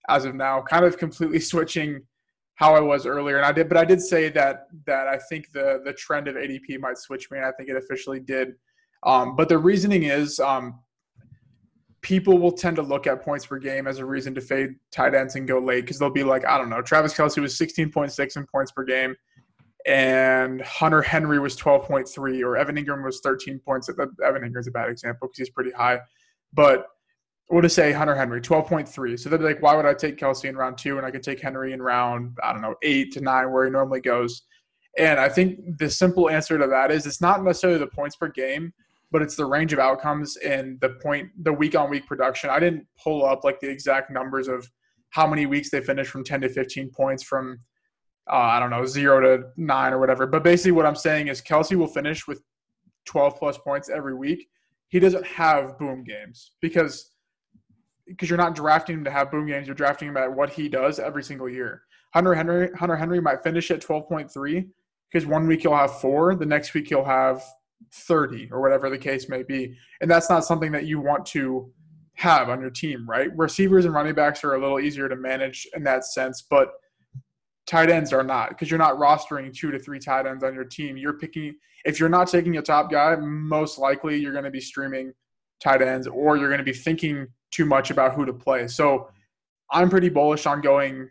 as 0.10 0.26
of 0.26 0.36
now, 0.36 0.62
kind 0.62 0.84
of 0.84 0.98
completely 0.98 1.40
switching 1.52 2.02
how 2.56 2.74
I 2.74 2.80
was 2.80 3.06
earlier. 3.06 3.38
And 3.38 3.46
I 3.46 3.52
did, 3.52 3.68
but 3.68 3.78
I 3.78 3.86
did 3.86 4.02
say 4.02 4.30
that 4.30 4.68
that 4.86 5.08
I 5.08 5.18
think 5.18 5.52
the 5.54 5.82
the 5.86 5.94
trend 5.94 6.28
of 6.28 6.36
ADP 6.36 6.80
might 6.80 6.98
switch 6.98 7.32
me, 7.32 7.38
and 7.38 7.48
I 7.48 7.52
think 7.52 7.70
it 7.70 7.78
officially 7.78 8.20
did 8.20 8.56
um, 9.06 9.36
but 9.36 9.50
the 9.50 9.58
reasoning 9.58 10.04
is 10.04 10.40
um, 10.40 10.80
people 12.02 12.38
will 12.38 12.52
tend 12.52 12.76
to 12.76 12.82
look 12.82 13.08
at 13.08 13.22
points 13.22 13.46
per 13.46 13.58
game 13.58 13.88
as 13.88 14.00
a 14.00 14.06
reason 14.06 14.36
to 14.36 14.42
fade 14.42 14.76
tight 14.92 15.16
ends 15.16 15.36
and 15.36 15.48
go 15.48 15.60
late 15.60 15.82
because 15.82 16.00
they'll 16.00 16.10
be 16.10 16.24
like, 16.24 16.46
I 16.46 16.58
don't 16.58 16.70
know, 16.70 16.82
Travis 16.82 17.14
Kelce 17.14 17.42
was 17.42 17.58
16.6 17.58 18.38
in 18.38 18.46
points 18.48 18.72
per 18.72 18.84
game, 18.84 19.16
and 19.86 20.62
Hunter 20.62 21.02
Henry 21.02 21.40
was 21.40 21.56
12.3, 21.56 22.44
or 22.44 22.58
Evan 22.58 22.76
Engram 22.76 23.04
was 23.04 23.22
13 23.22 23.60
points. 23.60 23.90
Evan 23.90 24.42
Engram's 24.44 24.68
a 24.68 24.72
bad 24.72 24.90
example 24.90 25.28
because 25.28 25.38
he's 25.38 25.50
pretty 25.50 25.72
high, 25.72 26.00
but 26.54 26.88
what 27.48 27.62
to 27.62 27.70
say 27.70 27.92
Hunter 27.92 28.16
Henry 28.16 28.42
12.3. 28.42 29.20
So 29.20 29.30
they'd 29.30 29.38
be 29.38 29.44
like, 29.44 29.62
why 29.62 29.76
would 29.76 29.86
I 29.86 29.94
take 29.94 30.18
Kelce 30.18 30.46
in 30.46 30.56
round 30.56 30.78
two 30.78 30.98
and 30.98 31.06
I 31.06 31.12
could 31.12 31.22
take 31.22 31.40
Henry 31.40 31.74
in 31.74 31.82
round 31.82 32.38
I 32.44 32.52
don't 32.52 32.62
know 32.62 32.76
eight 32.82 33.12
to 33.14 33.22
nine 33.22 33.52
where 33.52 33.66
he 33.66 33.72
normally 33.72 34.02
goes? 34.02 34.44
And 34.98 35.20
I 35.20 35.30
think 35.30 35.60
the 35.78 35.90
simple 35.90 36.30
answer 36.30 36.58
to 36.58 36.68
that 36.68 36.90
is 36.90 37.06
it's 37.06 37.22
not 37.22 37.44
necessarily 37.44 37.80
the 37.80 37.88
points 37.88 38.16
per 38.16 38.30
game 38.30 38.74
but 39.12 39.22
it's 39.22 39.36
the 39.36 39.46
range 39.46 39.74
of 39.74 39.80
outcomes 39.80 40.38
and 40.38 40.80
the 40.82 40.90
point 41.02 41.30
the 41.44 41.54
week 41.54 41.76
on 41.76 41.90
week 41.90 42.06
production. 42.08 42.50
I 42.50 42.60
didn't 42.60 42.88
pull 43.02 43.26
up 43.26 43.44
like 43.44 43.60
the 43.60 43.70
exact 43.70 44.12
numbers 44.12 44.48
of 44.48 44.70
how 45.12 45.28
many 45.28 45.46
weeks 45.46 45.70
they 45.70 45.82
finished 45.82 46.12
from 46.12 46.24
10 46.24 46.42
to 46.42 46.50
15 46.50 46.90
points 46.92 47.24
from 47.24 47.60
uh, 48.28 48.36
I 48.36 48.60
don't 48.60 48.72
know, 48.72 48.86
zero 48.86 49.22
to 49.22 49.50
nine 49.56 49.94
or 49.94 50.00
whatever. 50.00 50.26
But 50.26 50.44
basically, 50.44 50.72
what 50.72 50.86
I'm 50.86 50.96
saying 50.96 51.28
is 51.28 51.42
Kelce 51.42 51.76
will 51.76 51.88
finish 51.88 52.28
with 52.28 52.42
12 53.06 53.38
plus 53.38 53.58
points 53.58 53.90
every 53.90 54.16
week. 54.16 54.48
He 54.88 55.00
doesn't 55.00 55.26
have 55.26 55.78
boom 55.78 56.04
games 56.04 56.54
because 56.62 57.12
because 58.08 58.30
you're 58.30 58.38
not 58.38 58.54
drafting 58.56 58.98
him 58.98 59.04
to 59.04 59.12
have 59.12 59.32
boom 59.32 59.48
games. 59.48 59.68
You're 59.68 59.76
drafting 59.76 60.08
him 60.10 60.18
at 60.18 60.32
what 60.32 60.52
he 60.52 60.70
does 60.70 61.00
every 61.00 61.24
single 61.24 61.50
year. 61.50 61.84
Hunter 62.14 62.34
Henry 62.34 62.70
Hunter 62.78 62.96
Henry 62.96 63.22
might 63.22 63.44
finish 63.44 63.70
at 63.72 63.82
12.3 63.82 64.68
because 65.12 65.28
one 65.28 65.48
week 65.48 65.62
he'll 65.62 65.76
have 65.76 66.00
four, 66.00 66.36
the 66.36 66.46
next 66.46 66.74
week 66.74 66.88
he'll 66.88 67.06
have 67.06 67.44
30 67.96 68.50
or 68.52 68.62
whatever 68.62 68.90
the 68.90 68.98
case 68.98 69.30
may 69.30 69.44
be. 69.44 69.76
And 70.02 70.12
that's 70.12 70.30
not 70.30 70.46
something 70.46 70.72
that 70.74 70.86
you 70.86 71.00
want 71.00 71.26
to 71.28 71.72
have 72.16 72.50
on 72.50 72.62
your 72.62 72.70
team, 72.70 73.10
right? 73.10 73.36
Receivers 73.36 73.86
and 73.86 73.94
running 73.94 74.14
backs 74.14 74.44
are 74.44 74.54
a 74.54 74.62
little 74.62 74.80
easier 74.80 75.10
to 75.10 75.16
manage 75.16 75.68
in 75.76 75.84
that 75.84 76.06
sense, 76.06 76.42
but 76.50 76.74
tight 77.68 77.90
ends 77.90 78.14
are 78.14 78.24
not 78.24 78.50
because 78.50 78.70
you're 78.70 78.78
not 78.78 78.96
rostering 78.96 79.54
two 79.54 79.72
to 79.72 79.80
three 79.80 80.00
tight 80.00 80.26
ends 80.26 80.44
on 80.44 80.54
your 80.54 80.64
team. 80.64 80.98
You're 80.98 81.18
picking, 81.18 81.56
if 81.84 82.00
you're 82.00 82.10
not 82.10 82.28
taking 82.28 82.58
a 82.58 82.62
top 82.62 82.92
guy, 82.92 83.16
most 83.16 83.78
likely 83.78 84.18
you're 84.18 84.32
going 84.32 84.46
to 84.46 84.52
be 84.52 84.62
streaming 84.62 85.14
tight 85.62 85.82
ends 85.82 86.08
or 86.08 86.38
you're 86.38 86.50
going 86.50 86.60
to 86.60 86.64
be 86.64 86.74
thinking 86.74 87.28
too 87.52 87.66
much 87.66 87.92
about 87.92 88.14
who 88.14 88.26
to 88.26 88.34
play. 88.34 88.68
So 88.68 89.10
I'm 89.72 89.90
pretty 89.90 90.10
bullish 90.10 90.46
on 90.46 90.62
going 90.62 91.10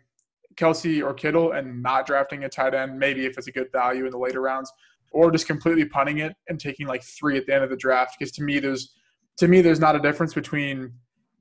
Kelce 0.55 1.03
or 1.03 1.13
Kittle 1.13 1.51
and 1.51 1.81
not 1.81 2.05
drafting 2.05 2.45
a 2.45 2.49
tight 2.49 2.73
end, 2.73 2.97
maybe 2.97 3.25
if 3.25 3.37
it's 3.37 3.47
a 3.47 3.51
good 3.51 3.71
value 3.71 4.05
in 4.05 4.11
the 4.11 4.17
later 4.17 4.41
rounds, 4.41 4.71
or 5.15 5.31
just 5.31 5.47
completely 5.47 5.85
punting 5.85 6.17
it 6.17 6.35
and 6.49 6.59
taking 6.59 6.87
like 6.87 7.01
three 7.01 7.37
at 7.37 7.45
the 7.47 7.55
end 7.55 7.63
of 7.63 7.69
the 7.69 7.77
draft. 7.77 8.17
Because 8.19 8.33
to 8.33 8.43
me, 8.43 8.59
there's 8.59 8.93
to 9.37 9.47
me 9.47 9.61
there's 9.61 9.79
not 9.79 9.95
a 9.95 9.99
difference 9.99 10.33
between 10.33 10.91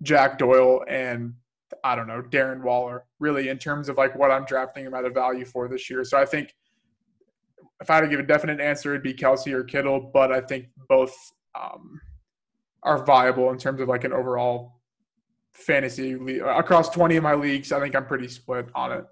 Jack 0.03 0.39
Doyle 0.39 0.85
and 0.89 1.35
I 1.83 1.97
don't 1.97 2.07
know 2.07 2.23
Darren 2.23 2.63
Waller 2.63 3.05
really 3.19 3.49
in 3.49 3.59
terms 3.59 3.89
of 3.89 3.99
like 3.99 4.17
what 4.17 4.31
I'm 4.31 4.45
drafting 4.45 4.87
him 4.87 4.95
at 4.95 5.05
a 5.05 5.11
value 5.11 5.45
for 5.45 5.67
this 5.67 5.91
year. 5.91 6.05
So 6.05 6.17
I 6.17 6.25
think 6.25 6.55
if 7.81 7.91
I 7.91 7.97
had 7.97 8.03
to 8.03 8.09
give 8.09 8.21
a 8.21 8.25
definite 8.25 8.61
answer, 8.61 8.91
it'd 8.91 9.03
be 9.03 9.13
Kelce 9.13 9.53
or 9.53 9.65
Kittle, 9.65 10.11
but 10.15 10.31
I 10.31 10.41
think 10.41 10.67
both 10.89 11.15
um, 11.61 12.01
are 12.85 13.05
viable 13.05 13.51
in 13.51 13.59
terms 13.59 13.81
of 13.81 13.89
like 13.89 14.05
an 14.05 14.13
overall 14.13 14.81
fantasy 15.53 16.15
league. 16.15 16.43
across 16.43 16.91
20 16.91 17.17
of 17.17 17.25
my 17.25 17.35
leagues. 17.35 17.73
I 17.73 17.81
think 17.81 17.97
I'm 17.97 18.07
pretty 18.07 18.29
split 18.29 18.69
on 18.77 18.93
it. 18.93 19.05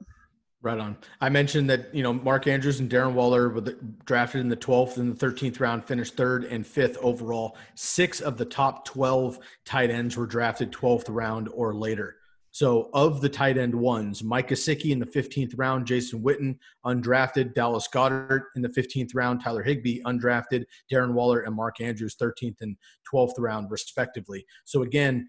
Right 0.63 0.79
on. 0.79 0.97
I 1.21 1.29
mentioned 1.29 1.69
that 1.71 1.93
you 1.93 2.05
know 2.05 2.13
Mark 2.13 2.47
Andrews 2.47 2.79
and 2.79 2.89
Darren 2.89 3.15
Waller 3.15 3.49
were 3.49 3.63
drafted 4.05 4.43
in 4.43 4.49
the 4.49 4.57
12th 4.57 4.97
and 4.97 5.17
the 5.17 5.27
13th 5.27 5.59
round, 5.59 5.85
finished 5.85 6.15
third 6.15 6.45
and 6.45 6.65
fifth 6.65 6.97
overall. 7.01 7.57
Six 7.75 8.21
of 8.21 8.39
the 8.39 8.45
top 8.45 8.85
12 8.85 9.41
tight 9.65 9.91
ends 9.91 10.17
were 10.17 10.27
drafted 10.27 10.71
12th 10.71 11.07
round 11.09 11.49
or 11.53 11.75
later. 11.75 12.17
So 12.53 12.91
of 12.93 13.23
the 13.23 13.29
tight 13.29 13.59
end 13.59 13.75
ones, 13.75 14.23
Mike 14.23 14.51
Gesicki 14.51 14.93
in 14.93 15.01
the 15.01 15.07
15th 15.07 15.55
round, 15.57 15.87
Jason 15.87 16.23
Witten 16.23 16.59
undrafted, 16.87 17.55
Dallas 17.55 17.89
Goedert 17.93 18.43
in 18.55 18.63
the 18.63 18.69
15th 18.69 19.13
round, 19.15 19.43
Tyler 19.43 19.63
Higbee 19.63 20.03
undrafted, 20.03 20.65
Darren 20.93 21.15
Waller 21.15 21.41
and 21.41 21.57
Mark 21.57 21.81
Andrews 21.81 22.15
13th 22.21 22.61
and 22.61 22.77
12th 23.13 23.35
round 23.39 23.71
respectively. 23.71 24.45
So 24.65 24.83
again, 24.83 25.29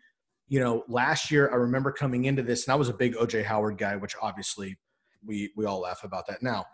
you 0.49 0.59
know, 0.59 0.83
last 0.89 1.31
year 1.31 1.49
I 1.49 1.55
remember 1.55 1.91
coming 1.91 2.25
into 2.25 2.43
this, 2.43 2.67
and 2.67 2.73
I 2.73 2.75
was 2.75 2.89
a 2.89 2.93
big 2.93 3.15
OJ 3.15 3.45
Howard 3.45 3.77
guy, 3.77 3.95
which 3.95 4.15
obviously 4.21 4.77
we 5.25 5.51
we 5.55 5.65
all 5.65 5.81
laugh 5.81 6.03
about 6.03 6.27
that 6.27 6.41
now. 6.41 6.65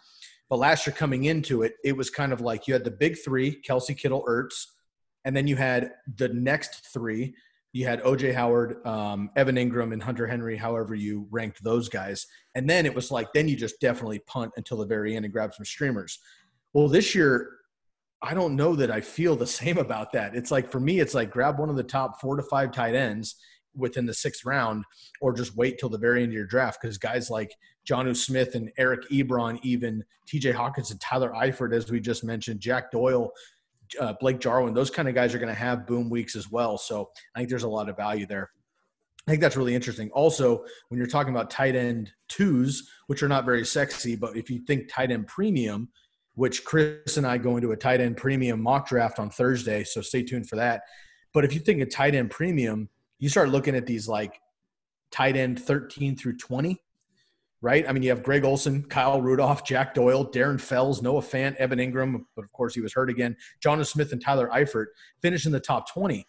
But 0.49 0.57
last 0.57 0.87
year 0.87 0.95
coming 0.95 1.25
into 1.25 1.61
it, 1.61 1.75
it 1.83 1.95
was 1.95 2.09
kind 2.09 2.33
of 2.33 2.41
like 2.41 2.67
you 2.67 2.73
had 2.73 2.83
the 2.83 2.91
big 2.91 3.17
three: 3.23 3.61
Kelce, 3.61 3.97
Kittle, 3.97 4.25
Ertz, 4.27 4.65
and 5.25 5.35
then 5.35 5.47
you 5.47 5.55
had 5.55 5.91
the 6.17 6.29
next 6.29 6.91
three. 6.93 7.33
You 7.71 7.85
had 7.85 8.01
OJ 8.01 8.33
Howard, 8.33 8.83
um, 8.85 9.29
Evan 9.35 9.55
Engram, 9.55 9.93
and 9.93 10.01
Hunter 10.01 10.25
Henry. 10.25 10.57
However 10.57 10.95
you 10.95 11.27
ranked 11.29 11.63
those 11.63 11.87
guys, 11.87 12.25
and 12.55 12.69
then 12.69 12.85
it 12.85 12.95
was 12.95 13.11
like 13.11 13.27
then 13.33 13.47
you 13.47 13.55
just 13.55 13.79
definitely 13.79 14.19
punt 14.19 14.51
until 14.57 14.77
the 14.77 14.85
very 14.85 15.15
end 15.15 15.25
and 15.25 15.33
grab 15.33 15.53
some 15.53 15.65
streamers. 15.65 16.19
Well, 16.73 16.87
this 16.87 17.13
year 17.13 17.51
I 18.21 18.33
don't 18.33 18.55
know 18.55 18.75
that 18.75 18.91
I 18.91 19.01
feel 19.01 19.35
the 19.35 19.47
same 19.61 19.77
about 19.77 20.11
that. 20.13 20.35
It's 20.35 20.51
like 20.51 20.71
for 20.71 20.79
me, 20.79 20.99
it's 20.99 21.13
like 21.13 21.31
grab 21.31 21.59
one 21.59 21.69
of 21.69 21.75
the 21.75 21.83
top 21.83 22.19
four 22.19 22.35
to 22.35 22.43
five 22.43 22.71
tight 22.71 22.95
ends 22.95 23.35
within 23.75 24.05
the 24.05 24.13
sixth 24.13 24.45
round 24.45 24.83
or 25.21 25.33
just 25.33 25.55
wait 25.55 25.77
till 25.79 25.89
the 25.89 25.97
very 25.97 26.23
end 26.23 26.31
of 26.31 26.35
your 26.35 26.45
draft 26.45 26.79
because 26.81 26.97
guys 26.97 27.29
like 27.29 27.51
Jonnu 27.87 28.15
Smith 28.15 28.55
and 28.55 28.71
Eric 28.77 29.09
Ebron, 29.09 29.59
even 29.63 30.03
TJ 30.27 30.53
Hockenson 30.53 30.91
and 30.91 31.01
Tyler 31.01 31.31
Eifert, 31.31 31.73
as 31.73 31.89
we 31.89 31.99
just 31.99 32.23
mentioned, 32.23 32.59
Jack 32.59 32.91
Doyle, 32.91 33.31
uh, 33.99 34.13
Blake 34.19 34.39
Jarwin, 34.39 34.73
those 34.73 34.89
kind 34.89 35.07
of 35.07 35.15
guys 35.15 35.33
are 35.33 35.39
going 35.39 35.53
to 35.53 35.59
have 35.59 35.87
boom 35.87 36.09
weeks 36.09 36.35
as 36.35 36.51
well. 36.51 36.77
So 36.77 37.09
I 37.35 37.39
think 37.39 37.49
there's 37.49 37.63
a 37.63 37.69
lot 37.69 37.89
of 37.89 37.97
value 37.97 38.25
there. 38.25 38.49
I 39.27 39.31
think 39.31 39.41
that's 39.41 39.57
really 39.57 39.75
interesting. 39.75 40.09
Also, 40.11 40.63
when 40.87 40.97
you're 40.97 41.07
talking 41.07 41.33
about 41.33 41.49
tight 41.49 41.75
end 41.75 42.11
twos, 42.29 42.89
which 43.07 43.21
are 43.21 43.27
not 43.27 43.45
very 43.45 43.65
sexy, 43.65 44.15
but 44.15 44.35
if 44.35 44.49
you 44.49 44.59
think 44.65 44.91
tight 44.91 45.11
end 45.11 45.27
premium, 45.27 45.89
which 46.35 46.63
Chris 46.63 47.17
and 47.17 47.27
I 47.27 47.37
go 47.37 47.57
into 47.57 47.71
a 47.71 47.77
tight 47.77 48.01
end 48.01 48.17
premium 48.17 48.61
mock 48.61 48.87
draft 48.87 49.19
on 49.19 49.29
Thursday, 49.29 49.83
so 49.83 50.01
stay 50.01 50.23
tuned 50.23 50.47
for 50.47 50.55
that. 50.55 50.81
But 51.33 51.45
if 51.45 51.53
you 51.53 51.59
think 51.59 51.81
a 51.81 51.85
tight 51.85 52.15
end 52.15 52.31
premium, 52.31 52.89
you 53.19 53.29
start 53.29 53.49
looking 53.49 53.75
at 53.75 53.85
these 53.85 54.07
like 54.07 54.39
tight 55.11 55.35
end 55.35 55.59
13 55.59 56.15
through 56.15 56.37
20, 56.37 56.81
right? 57.61 57.87
I 57.87 57.91
mean, 57.91 58.03
you 58.03 58.09
have 58.09 58.23
Greg 58.23 58.45
Olsen, 58.45 58.83
Kyle 58.83 59.21
Rudolph, 59.21 59.65
Jack 59.65 59.93
Doyle, 59.93 60.29
Darren 60.29 60.59
Fells, 60.59 61.01
Noah 61.01 61.21
Fant, 61.21 61.55
Evan 61.55 61.79
Engram, 61.79 62.23
but 62.35 62.45
of 62.45 62.51
course 62.51 62.73
he 62.73 62.81
was 62.81 62.93
hurt 62.93 63.09
again, 63.09 63.35
Jonathan 63.61 63.85
Smith 63.85 64.11
and 64.13 64.21
Tyler 64.21 64.49
Eifert 64.53 64.87
finish 65.21 65.45
in 65.45 65.51
the 65.51 65.59
top 65.59 65.91
20. 65.91 66.25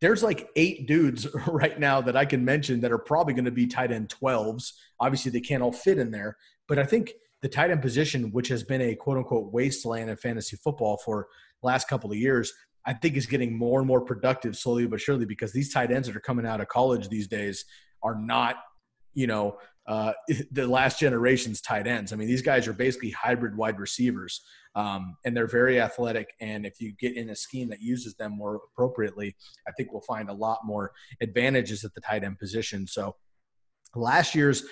There's 0.00 0.22
like 0.22 0.48
eight 0.56 0.86
dudes 0.86 1.26
right 1.46 1.78
now 1.78 2.00
that 2.00 2.16
I 2.16 2.24
can 2.24 2.44
mention 2.44 2.80
that 2.80 2.92
are 2.92 2.98
probably 2.98 3.34
going 3.34 3.44
to 3.44 3.50
be 3.50 3.66
tight 3.66 3.92
end 3.92 4.08
12s. 4.08 4.72
Obviously, 5.00 5.30
they 5.30 5.40
can't 5.40 5.62
all 5.62 5.72
fit 5.72 5.98
in 5.98 6.10
there, 6.10 6.36
but 6.66 6.78
I 6.78 6.84
think 6.84 7.12
the 7.42 7.48
tight 7.48 7.70
end 7.70 7.82
position, 7.82 8.32
which 8.32 8.48
has 8.48 8.62
been 8.62 8.80
a 8.80 8.94
quote 8.94 9.18
unquote 9.18 9.52
wasteland 9.52 10.10
in 10.10 10.16
fantasy 10.16 10.56
football 10.56 10.96
for 11.04 11.28
last 11.62 11.88
couple 11.88 12.10
of 12.10 12.16
years, 12.16 12.52
I 12.88 12.94
think 12.94 13.16
is 13.16 13.26
getting 13.26 13.56
more 13.56 13.80
and 13.80 13.86
more 13.86 14.00
productive 14.00 14.56
slowly 14.56 14.86
but 14.86 14.98
surely 14.98 15.26
because 15.26 15.52
these 15.52 15.70
tight 15.70 15.92
ends 15.92 16.08
that 16.08 16.16
are 16.16 16.20
coming 16.20 16.46
out 16.46 16.62
of 16.62 16.68
college 16.68 17.10
these 17.10 17.28
days 17.28 17.66
are 18.02 18.18
not, 18.18 18.56
you 19.12 19.26
know, 19.26 19.58
uh, 19.86 20.14
the 20.52 20.66
last 20.66 20.98
generation's 20.98 21.60
tight 21.60 21.86
ends. 21.86 22.14
I 22.14 22.16
mean, 22.16 22.28
these 22.28 22.40
guys 22.40 22.66
are 22.66 22.72
basically 22.72 23.10
hybrid 23.10 23.58
wide 23.58 23.78
receivers, 23.78 24.40
um, 24.74 25.16
and 25.26 25.36
they're 25.36 25.46
very 25.46 25.78
athletic. 25.78 26.28
And 26.40 26.64
if 26.64 26.80
you 26.80 26.94
get 26.98 27.14
in 27.14 27.28
a 27.28 27.36
scheme 27.36 27.68
that 27.68 27.82
uses 27.82 28.14
them 28.14 28.32
more 28.32 28.58
appropriately, 28.72 29.36
I 29.66 29.72
think 29.72 29.92
we'll 29.92 30.00
find 30.00 30.30
a 30.30 30.34
lot 30.34 30.60
more 30.64 30.92
advantages 31.20 31.84
at 31.84 31.92
the 31.92 32.00
tight 32.00 32.24
end 32.24 32.38
position. 32.38 32.86
So 32.86 33.16
last 33.94 34.34
year's 34.34 34.64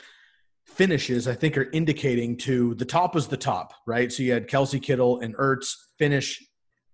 finishes, 0.64 1.28
I 1.28 1.34
think, 1.34 1.58
are 1.58 1.70
indicating 1.72 2.38
to 2.38 2.74
the 2.76 2.86
top 2.86 3.14
was 3.14 3.28
the 3.28 3.36
top, 3.36 3.74
right? 3.86 4.10
So 4.10 4.22
you 4.22 4.32
had 4.32 4.48
Kelce 4.48 4.82
Kittle 4.82 5.20
and 5.20 5.36
Ertz 5.36 5.74
finish 5.98 6.42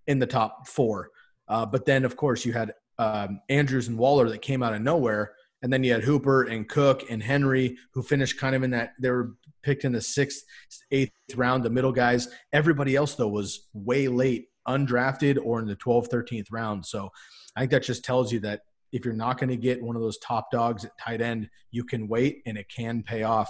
in 0.07 0.19
the 0.19 0.27
top 0.27 0.67
four. 0.67 1.09
Uh, 1.47 1.65
but 1.65 1.85
then, 1.85 2.05
of 2.05 2.15
course, 2.15 2.45
you 2.45 2.53
had 2.53 2.73
um, 2.99 3.41
Andrews 3.49 3.87
and 3.87 3.97
Waller 3.97 4.29
that 4.29 4.41
came 4.41 4.63
out 4.63 4.73
of 4.73 4.81
nowhere. 4.81 5.33
And 5.61 5.71
then 5.71 5.83
you 5.83 5.93
had 5.93 6.03
Hooper 6.03 6.43
and 6.43 6.67
Cook 6.67 7.09
and 7.09 7.23
Henry, 7.23 7.77
who 7.93 8.03
finished 8.03 8.37
kind 8.37 8.53
of 8.53 8.63
in 8.63 8.71
that. 8.71 8.91
They 8.99 9.09
were 9.09 9.35
picked 9.61 9.85
in 9.85 9.93
the 9.93 10.01
sixth, 10.01 10.43
eighth 10.91 11.11
round, 11.35 11.63
the 11.63 11.69
middle 11.69 11.93
guys. 11.93 12.27
Everybody 12.51 12.97
else, 12.97 13.15
though, 13.15 13.29
was 13.29 13.69
way 13.73 14.09
late, 14.09 14.47
undrafted, 14.67 15.39
or 15.41 15.59
in 15.59 15.65
the 15.65 15.77
12th, 15.77 16.09
13th 16.09 16.47
round. 16.51 16.85
So 16.85 17.09
I 17.55 17.61
think 17.61 17.71
that 17.71 17.83
just 17.83 18.03
tells 18.03 18.31
you 18.33 18.41
that 18.41 18.61
if 18.91 19.05
you're 19.05 19.13
not 19.13 19.37
going 19.37 19.49
to 19.49 19.57
get 19.57 19.81
one 19.81 19.95
of 19.95 20.01
those 20.01 20.17
top 20.19 20.51
dogs 20.51 20.83
at 20.83 20.91
tight 20.99 21.21
end, 21.21 21.49
you 21.71 21.85
can 21.85 22.09
wait 22.09 22.41
and 22.45 22.57
it 22.57 22.67
can 22.69 23.01
pay 23.01 23.23
off 23.23 23.49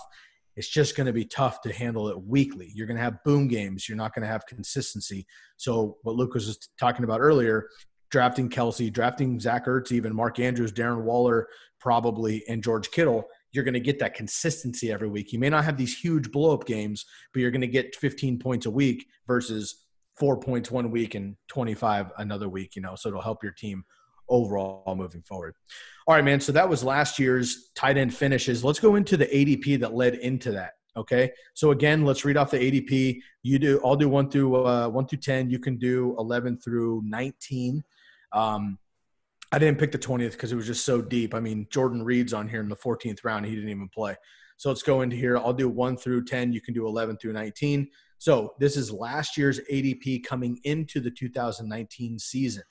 it's 0.55 0.69
just 0.69 0.95
going 0.95 1.07
to 1.07 1.13
be 1.13 1.25
tough 1.25 1.61
to 1.61 1.73
handle 1.73 2.09
it 2.09 2.21
weekly. 2.21 2.71
You're 2.73 2.87
going 2.87 2.97
to 2.97 3.03
have 3.03 3.23
boom 3.23 3.47
games. 3.47 3.87
You're 3.87 3.97
not 3.97 4.13
going 4.13 4.23
to 4.23 4.31
have 4.31 4.45
consistency. 4.45 5.25
So 5.57 5.97
what 6.03 6.15
Luke 6.15 6.33
was 6.33 6.57
talking 6.79 7.03
about 7.03 7.21
earlier, 7.21 7.69
drafting 8.11 8.49
Kelce, 8.49 8.93
drafting 8.93 9.39
Zach 9.39 9.65
Ertz, 9.65 9.91
even 9.91 10.15
Mark 10.15 10.39
Andrews, 10.39 10.71
Darren 10.71 11.03
Waller, 11.03 11.47
probably, 11.79 12.43
and 12.47 12.63
George 12.63 12.91
Kittle, 12.91 13.25
you're 13.51 13.63
going 13.63 13.73
to 13.73 13.79
get 13.79 13.99
that 13.99 14.13
consistency 14.13 14.91
every 14.91 15.09
week. 15.09 15.31
You 15.31 15.39
may 15.39 15.49
not 15.49 15.63
have 15.63 15.77
these 15.77 15.97
huge 15.97 16.31
blow 16.31 16.53
up 16.53 16.65
games, 16.65 17.05
but 17.33 17.41
you're 17.41 17.51
going 17.51 17.61
to 17.61 17.67
get 17.67 17.95
15 17.95 18.39
points 18.39 18.65
a 18.65 18.71
week 18.71 19.05
versus 19.27 19.85
four 20.17 20.39
points 20.39 20.69
one 20.69 20.91
week 20.91 21.15
and 21.15 21.35
25 21.49 22.11
another 22.17 22.49
week, 22.49 22.75
you 22.75 22.81
know, 22.81 22.95
so 22.95 23.09
it'll 23.09 23.21
help 23.21 23.43
your 23.43 23.51
team 23.51 23.83
overall 24.29 24.95
moving 24.95 25.21
forward. 25.21 25.55
All 26.07 26.15
right, 26.15 26.23
man. 26.23 26.39
So 26.39 26.51
that 26.51 26.67
was 26.67 26.83
last 26.83 27.19
year's 27.19 27.71
tight 27.75 27.97
end 27.97 28.13
finishes. 28.13 28.63
Let's 28.63 28.79
go 28.79 28.95
into 28.95 29.17
the 29.17 29.25
ADP 29.25 29.79
that 29.79 29.93
led 29.93 30.15
into 30.15 30.51
that. 30.51 30.73
Okay. 30.95 31.31
So 31.53 31.71
again, 31.71 32.05
let's 32.05 32.23
read 32.23 32.37
off 32.37 32.51
the 32.51 32.57
ADP. 32.57 33.19
You 33.41 33.59
do. 33.59 33.81
I'll 33.83 33.95
do 33.95 34.09
one 34.09 34.29
through 34.29 34.65
uh, 34.65 34.89
one 34.89 35.07
through 35.07 35.19
ten. 35.19 35.49
You 35.49 35.59
can 35.59 35.77
do 35.77 36.15
eleven 36.19 36.57
through 36.57 37.01
nineteen. 37.05 37.83
Um, 38.31 38.77
I 39.51 39.59
didn't 39.59 39.79
pick 39.79 39.91
the 39.91 39.97
twentieth 39.97 40.33
because 40.33 40.51
it 40.51 40.55
was 40.55 40.67
just 40.67 40.85
so 40.85 41.01
deep. 41.01 41.33
I 41.33 41.39
mean, 41.39 41.67
Jordan 41.71 42.03
Reed's 42.03 42.33
on 42.33 42.47
here 42.47 42.61
in 42.61 42.69
the 42.69 42.75
fourteenth 42.75 43.23
round. 43.23 43.45
He 43.45 43.55
didn't 43.55 43.69
even 43.69 43.89
play. 43.89 44.15
So 44.57 44.69
let's 44.69 44.83
go 44.83 45.01
into 45.01 45.15
here. 45.15 45.37
I'll 45.37 45.53
do 45.53 45.67
one 45.67 45.97
through 45.97 46.25
ten. 46.25 46.53
You 46.53 46.61
can 46.61 46.75
do 46.75 46.85
eleven 46.85 47.17
through 47.17 47.33
nineteen. 47.33 47.89
So 48.23 48.53
this 48.57 48.77
is 48.77 48.89
last 48.89 49.35
year's 49.35 49.59
ADP 49.69 50.23
coming 50.23 50.57
into 50.63 51.01
the 51.01 51.11
2019 51.11 52.17
season. 52.17 52.63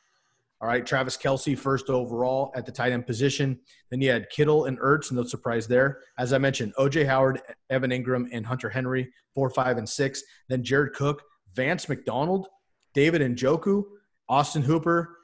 All 0.62 0.68
right, 0.68 0.86
Travis 0.86 1.16
Kelce 1.16 1.58
first 1.58 1.90
overall 1.90 2.52
at 2.54 2.64
the 2.64 2.70
tight 2.70 2.92
end 2.92 3.04
position. 3.04 3.58
Then 3.90 4.00
you 4.00 4.12
had 4.12 4.30
Kittle 4.30 4.66
and 4.66 4.78
Ertz, 4.78 5.10
no 5.10 5.24
surprise 5.24 5.66
there. 5.66 5.98
As 6.18 6.32
I 6.32 6.38
mentioned, 6.38 6.72
OJ 6.78 7.04
Howard, 7.04 7.42
Evan 7.68 7.90
Engram, 7.90 8.28
and 8.30 8.46
Hunter 8.46 8.70
Henry, 8.70 9.12
four, 9.34 9.50
five, 9.50 9.76
and 9.76 9.88
six. 9.88 10.22
Then 10.48 10.62
Jared 10.62 10.92
Cook, 10.92 11.20
Vance 11.54 11.88
McDonald, 11.88 12.46
David 12.94 13.22
Njoku, 13.22 13.82
Austin 14.28 14.62
Hooper, 14.62 15.18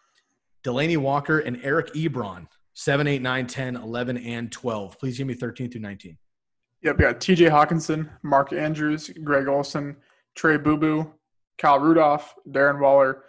Delanie 0.64 0.97
Walker, 0.97 1.38
and 1.38 1.61
Eric 1.62 1.92
Ebron, 1.95 2.49
7, 2.75 3.07
8, 3.07 3.23
9, 3.23 3.47
10, 3.47 3.76
11, 3.76 4.16
and 4.16 4.50
12. 4.50 4.99
Please 4.99 5.18
give 5.18 5.28
me 5.28 5.35
13 5.35 5.71
through 5.71 5.83
19. 5.83 6.18
Yep, 6.83 6.99
got 6.99 7.21
TJ 7.21 7.49
Hockenson, 7.49 8.11
Mark 8.25 8.52
Andrews, 8.52 9.09
Greg 9.23 9.47
Olsen, 9.47 9.99
Trey 10.35 10.57
Boo 10.57 10.76
Boo, 10.76 11.12
Kyle 11.59 11.78
Rudolph, 11.78 12.35
Darren 12.49 12.80
Waller, 12.80 13.23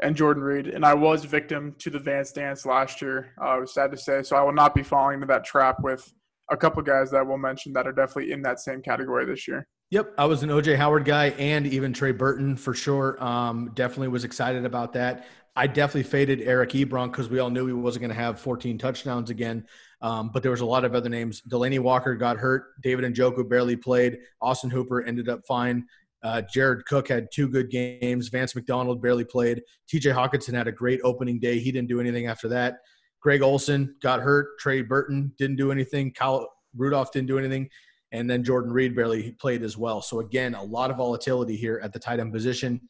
and 0.00 0.16
Jordan 0.16 0.42
Reed. 0.42 0.68
And 0.68 0.84
I 0.84 0.94
was 0.94 1.24
victim 1.24 1.74
to 1.78 1.90
the 1.90 1.98
Vance 1.98 2.32
dance 2.32 2.64
last 2.64 3.02
year. 3.02 3.32
Uh, 3.40 3.46
I 3.46 3.58
was 3.58 3.74
sad 3.74 3.90
to 3.90 3.96
say. 3.96 4.22
So 4.22 4.36
I 4.36 4.42
will 4.42 4.52
not 4.52 4.74
be 4.74 4.82
falling 4.82 5.14
into 5.14 5.26
that 5.26 5.44
trap 5.44 5.82
with 5.82 6.12
a 6.50 6.56
couple 6.56 6.82
guys 6.82 7.10
that 7.10 7.26
we'll 7.26 7.38
mention 7.38 7.72
that 7.74 7.86
are 7.86 7.92
definitely 7.92 8.32
in 8.32 8.42
that 8.42 8.60
same 8.60 8.80
category 8.80 9.26
this 9.26 9.46
year. 9.46 9.66
Yep, 9.90 10.14
I 10.18 10.26
was 10.26 10.42
an 10.42 10.50
OJ 10.50 10.76
Howard 10.76 11.06
guy 11.06 11.30
and 11.30 11.66
even 11.66 11.94
Trey 11.94 12.12
Burton 12.12 12.56
for 12.56 12.74
sure. 12.74 13.22
Um, 13.24 13.70
definitely 13.74 14.08
was 14.08 14.24
excited 14.24 14.66
about 14.66 14.92
that. 14.92 15.26
I 15.56 15.66
definitely 15.66 16.04
faded 16.04 16.42
Eric 16.42 16.70
Ebron 16.70 17.10
because 17.10 17.28
we 17.28 17.38
all 17.38 17.50
knew 17.50 17.66
he 17.66 17.72
wasn't 17.72 18.02
going 18.02 18.14
to 18.14 18.22
have 18.22 18.38
14 18.38 18.78
touchdowns 18.78 19.30
again. 19.30 19.66
Um, 20.00 20.30
but 20.32 20.42
there 20.42 20.52
was 20.52 20.60
a 20.60 20.66
lot 20.66 20.84
of 20.84 20.94
other 20.94 21.08
names. 21.08 21.42
Delanie 21.48 21.80
Walker 21.80 22.14
got 22.14 22.36
hurt. 22.36 22.80
David 22.82 23.04
and 23.04 23.16
Njoku 23.16 23.48
barely 23.48 23.76
played. 23.76 24.18
Austin 24.40 24.70
Hooper 24.70 25.02
ended 25.02 25.28
up 25.28 25.40
fine. 25.48 25.86
Uh, 26.22 26.42
Jared 26.52 26.84
Cook 26.86 27.08
had 27.08 27.28
two 27.32 27.48
good 27.48 27.70
games. 27.70 28.28
Vance 28.28 28.54
McDonald 28.54 29.00
barely 29.00 29.24
played. 29.24 29.62
TJ 29.92 30.12
Hockenson 30.12 30.54
had 30.54 30.66
a 30.66 30.72
great 30.72 31.00
opening 31.04 31.38
day. 31.38 31.58
He 31.58 31.70
didn't 31.70 31.88
do 31.88 32.00
anything 32.00 32.26
after 32.26 32.48
that. 32.48 32.78
Greg 33.20 33.42
Olsen 33.42 33.94
got 34.02 34.20
hurt. 34.20 34.58
Trey 34.58 34.82
Burton 34.82 35.32
didn't 35.38 35.56
do 35.56 35.72
anything. 35.72 36.12
Kyle 36.12 36.48
Rudolph 36.76 37.12
didn't 37.12 37.28
do 37.28 37.38
anything. 37.38 37.68
And 38.12 38.28
then 38.28 38.42
Jordan 38.42 38.72
Reed 38.72 38.96
barely 38.96 39.32
played 39.32 39.62
as 39.62 39.76
well. 39.76 40.00
So, 40.00 40.20
again, 40.20 40.54
a 40.54 40.62
lot 40.62 40.90
of 40.90 40.96
volatility 40.96 41.56
here 41.56 41.80
at 41.82 41.92
the 41.92 41.98
tight 41.98 42.20
end 42.20 42.32
position. 42.32 42.80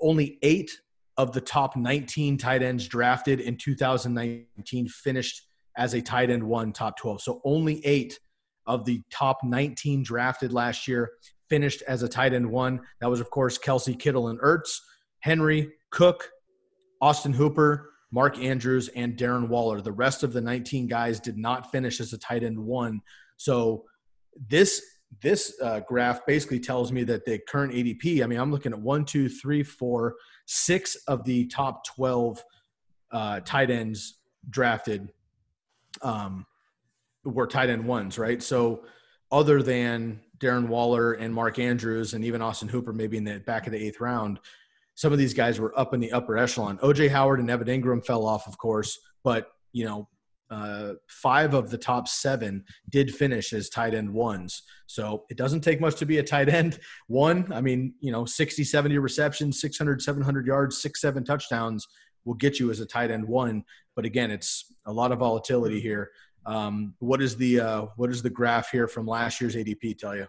Only 0.00 0.38
eight 0.42 0.70
of 1.16 1.32
the 1.32 1.40
top 1.40 1.76
19 1.76 2.36
tight 2.38 2.62
ends 2.62 2.86
drafted 2.86 3.40
in 3.40 3.56
2019 3.56 4.88
finished 4.88 5.46
as 5.76 5.94
a 5.94 6.02
tight 6.02 6.30
end 6.30 6.42
one 6.42 6.72
top 6.72 6.98
12. 6.98 7.22
So, 7.22 7.40
only 7.44 7.84
eight 7.86 8.18
of 8.66 8.84
the 8.84 9.00
top 9.10 9.38
19 9.42 10.02
drafted 10.02 10.52
last 10.52 10.86
year 10.86 11.10
finished 11.52 11.82
as 11.86 12.02
a 12.02 12.08
tight 12.08 12.32
end 12.32 12.50
one. 12.50 12.80
That 13.02 13.10
was, 13.10 13.20
of 13.20 13.28
course, 13.28 13.58
Kelce 13.58 13.98
Kittle, 13.98 14.28
and 14.28 14.40
Ertz, 14.40 14.78
Henry, 15.20 15.70
Cook, 15.90 16.30
Austin 17.02 17.34
Hooper, 17.34 17.90
Mark 18.10 18.38
Andrews, 18.38 18.88
and 18.96 19.18
Darren 19.18 19.48
Waller. 19.48 19.82
The 19.82 19.92
rest 19.92 20.22
of 20.22 20.32
the 20.32 20.40
19 20.40 20.86
guys 20.86 21.20
did 21.20 21.36
not 21.36 21.70
finish 21.70 22.00
as 22.00 22.14
a 22.14 22.18
tight 22.18 22.42
end 22.42 22.58
one. 22.58 23.02
So 23.36 23.84
this 24.48 24.80
this 25.20 25.54
uh, 25.62 25.80
graph 25.80 26.24
basically 26.24 26.58
tells 26.58 26.90
me 26.90 27.04
that 27.04 27.26
the 27.26 27.38
current 27.46 27.74
ADP. 27.74 28.22
I 28.22 28.26
mean, 28.26 28.40
I'm 28.40 28.50
looking 28.50 28.72
at 28.72 28.80
one, 28.80 29.04
two, 29.04 29.28
three, 29.28 29.62
four, 29.62 30.14
six 30.46 30.96
of 31.06 31.22
the 31.24 31.46
top 31.48 31.84
12 31.84 32.42
uh, 33.10 33.40
tight 33.40 33.70
ends 33.70 34.20
drafted 34.48 35.10
um, 36.00 36.46
were 37.24 37.46
tight 37.46 37.68
end 37.68 37.84
ones, 37.84 38.18
right? 38.18 38.42
So 38.42 38.84
other 39.30 39.62
than 39.62 40.20
Darren 40.42 40.68
Waller 40.68 41.14
and 41.14 41.32
Mark 41.32 41.58
Andrews 41.58 42.14
and 42.14 42.24
even 42.24 42.42
Austin 42.42 42.68
Hooper, 42.68 42.92
maybe 42.92 43.16
in 43.16 43.24
the 43.24 43.40
back 43.40 43.66
of 43.66 43.72
the 43.72 43.82
eighth 43.82 44.00
round, 44.00 44.40
some 44.94 45.12
of 45.12 45.18
these 45.18 45.32
guys 45.32 45.58
were 45.58 45.78
up 45.78 45.94
in 45.94 46.00
the 46.00 46.12
upper 46.12 46.36
echelon. 46.36 46.76
OJ 46.78 47.08
Howard 47.08 47.40
and 47.40 47.50
Evan 47.50 47.68
Engram 47.68 48.04
fell 48.04 48.26
off, 48.26 48.46
of 48.46 48.58
course, 48.58 48.98
but 49.24 49.48
you 49.72 49.86
know, 49.86 50.08
uh, 50.50 50.92
five 51.08 51.54
of 51.54 51.70
the 51.70 51.78
top 51.78 52.06
seven 52.06 52.62
did 52.90 53.14
finish 53.14 53.54
as 53.54 53.70
tight 53.70 53.94
end 53.94 54.12
ones. 54.12 54.64
So 54.86 55.24
it 55.30 55.38
doesn't 55.38 55.62
take 55.62 55.80
much 55.80 55.96
to 55.96 56.04
be 56.04 56.18
a 56.18 56.22
tight 56.22 56.50
end 56.50 56.78
one. 57.06 57.50
I 57.52 57.62
mean, 57.62 57.94
you 58.00 58.12
know, 58.12 58.26
60, 58.26 58.62
70 58.62 58.98
receptions, 58.98 59.60
600, 59.62 60.02
700 60.02 60.46
yards, 60.46 60.82
six, 60.82 61.00
seven 61.00 61.24
touchdowns 61.24 61.86
will 62.26 62.34
get 62.34 62.60
you 62.60 62.70
as 62.70 62.80
a 62.80 62.86
tight 62.86 63.10
end 63.10 63.26
one. 63.26 63.64
But 63.96 64.04
again, 64.04 64.30
it's 64.30 64.72
a 64.86 64.92
lot 64.92 65.10
of 65.10 65.20
volatility 65.20 65.80
here. 65.80 66.10
Um, 66.44 66.94
what 66.98 67.22
is 67.22 67.36
the 67.36 67.60
uh, 67.60 67.86
what 67.96 68.10
is 68.10 68.22
the 68.22 68.30
graph 68.30 68.70
here 68.70 68.88
from 68.88 69.06
last 69.06 69.40
year's 69.40 69.54
ADP 69.54 69.98
tell 69.98 70.16
you? 70.16 70.26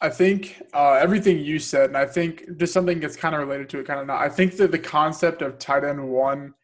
I 0.00 0.08
think 0.08 0.60
uh, 0.74 0.94
everything 0.94 1.38
you 1.38 1.60
said, 1.60 1.90
and 1.90 1.96
I 1.96 2.06
think 2.06 2.58
just 2.58 2.72
something 2.72 2.98
that's 2.98 3.14
kind 3.14 3.36
of 3.36 3.40
related 3.40 3.68
to 3.70 3.78
it, 3.78 3.86
kind 3.86 4.00
of 4.00 4.06
not. 4.08 4.20
I 4.20 4.28
think 4.28 4.56
that 4.56 4.72
the 4.72 4.78
concept 4.78 5.42
of 5.42 5.60
tight 5.60 5.84
end 5.84 6.08
one 6.08 6.54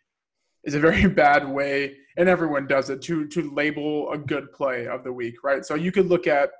is 0.64 0.74
a 0.74 0.80
very 0.80 1.06
bad 1.08 1.48
way, 1.48 1.96
and 2.16 2.28
everyone 2.28 2.66
does 2.66 2.90
it 2.90 3.00
to 3.02 3.28
to 3.28 3.50
label 3.52 4.10
a 4.10 4.18
good 4.18 4.52
play 4.52 4.88
of 4.88 5.04
the 5.04 5.12
week, 5.12 5.44
right? 5.44 5.64
So 5.64 5.76
you 5.76 5.92
could 5.92 6.06
look 6.06 6.26
at, 6.26 6.50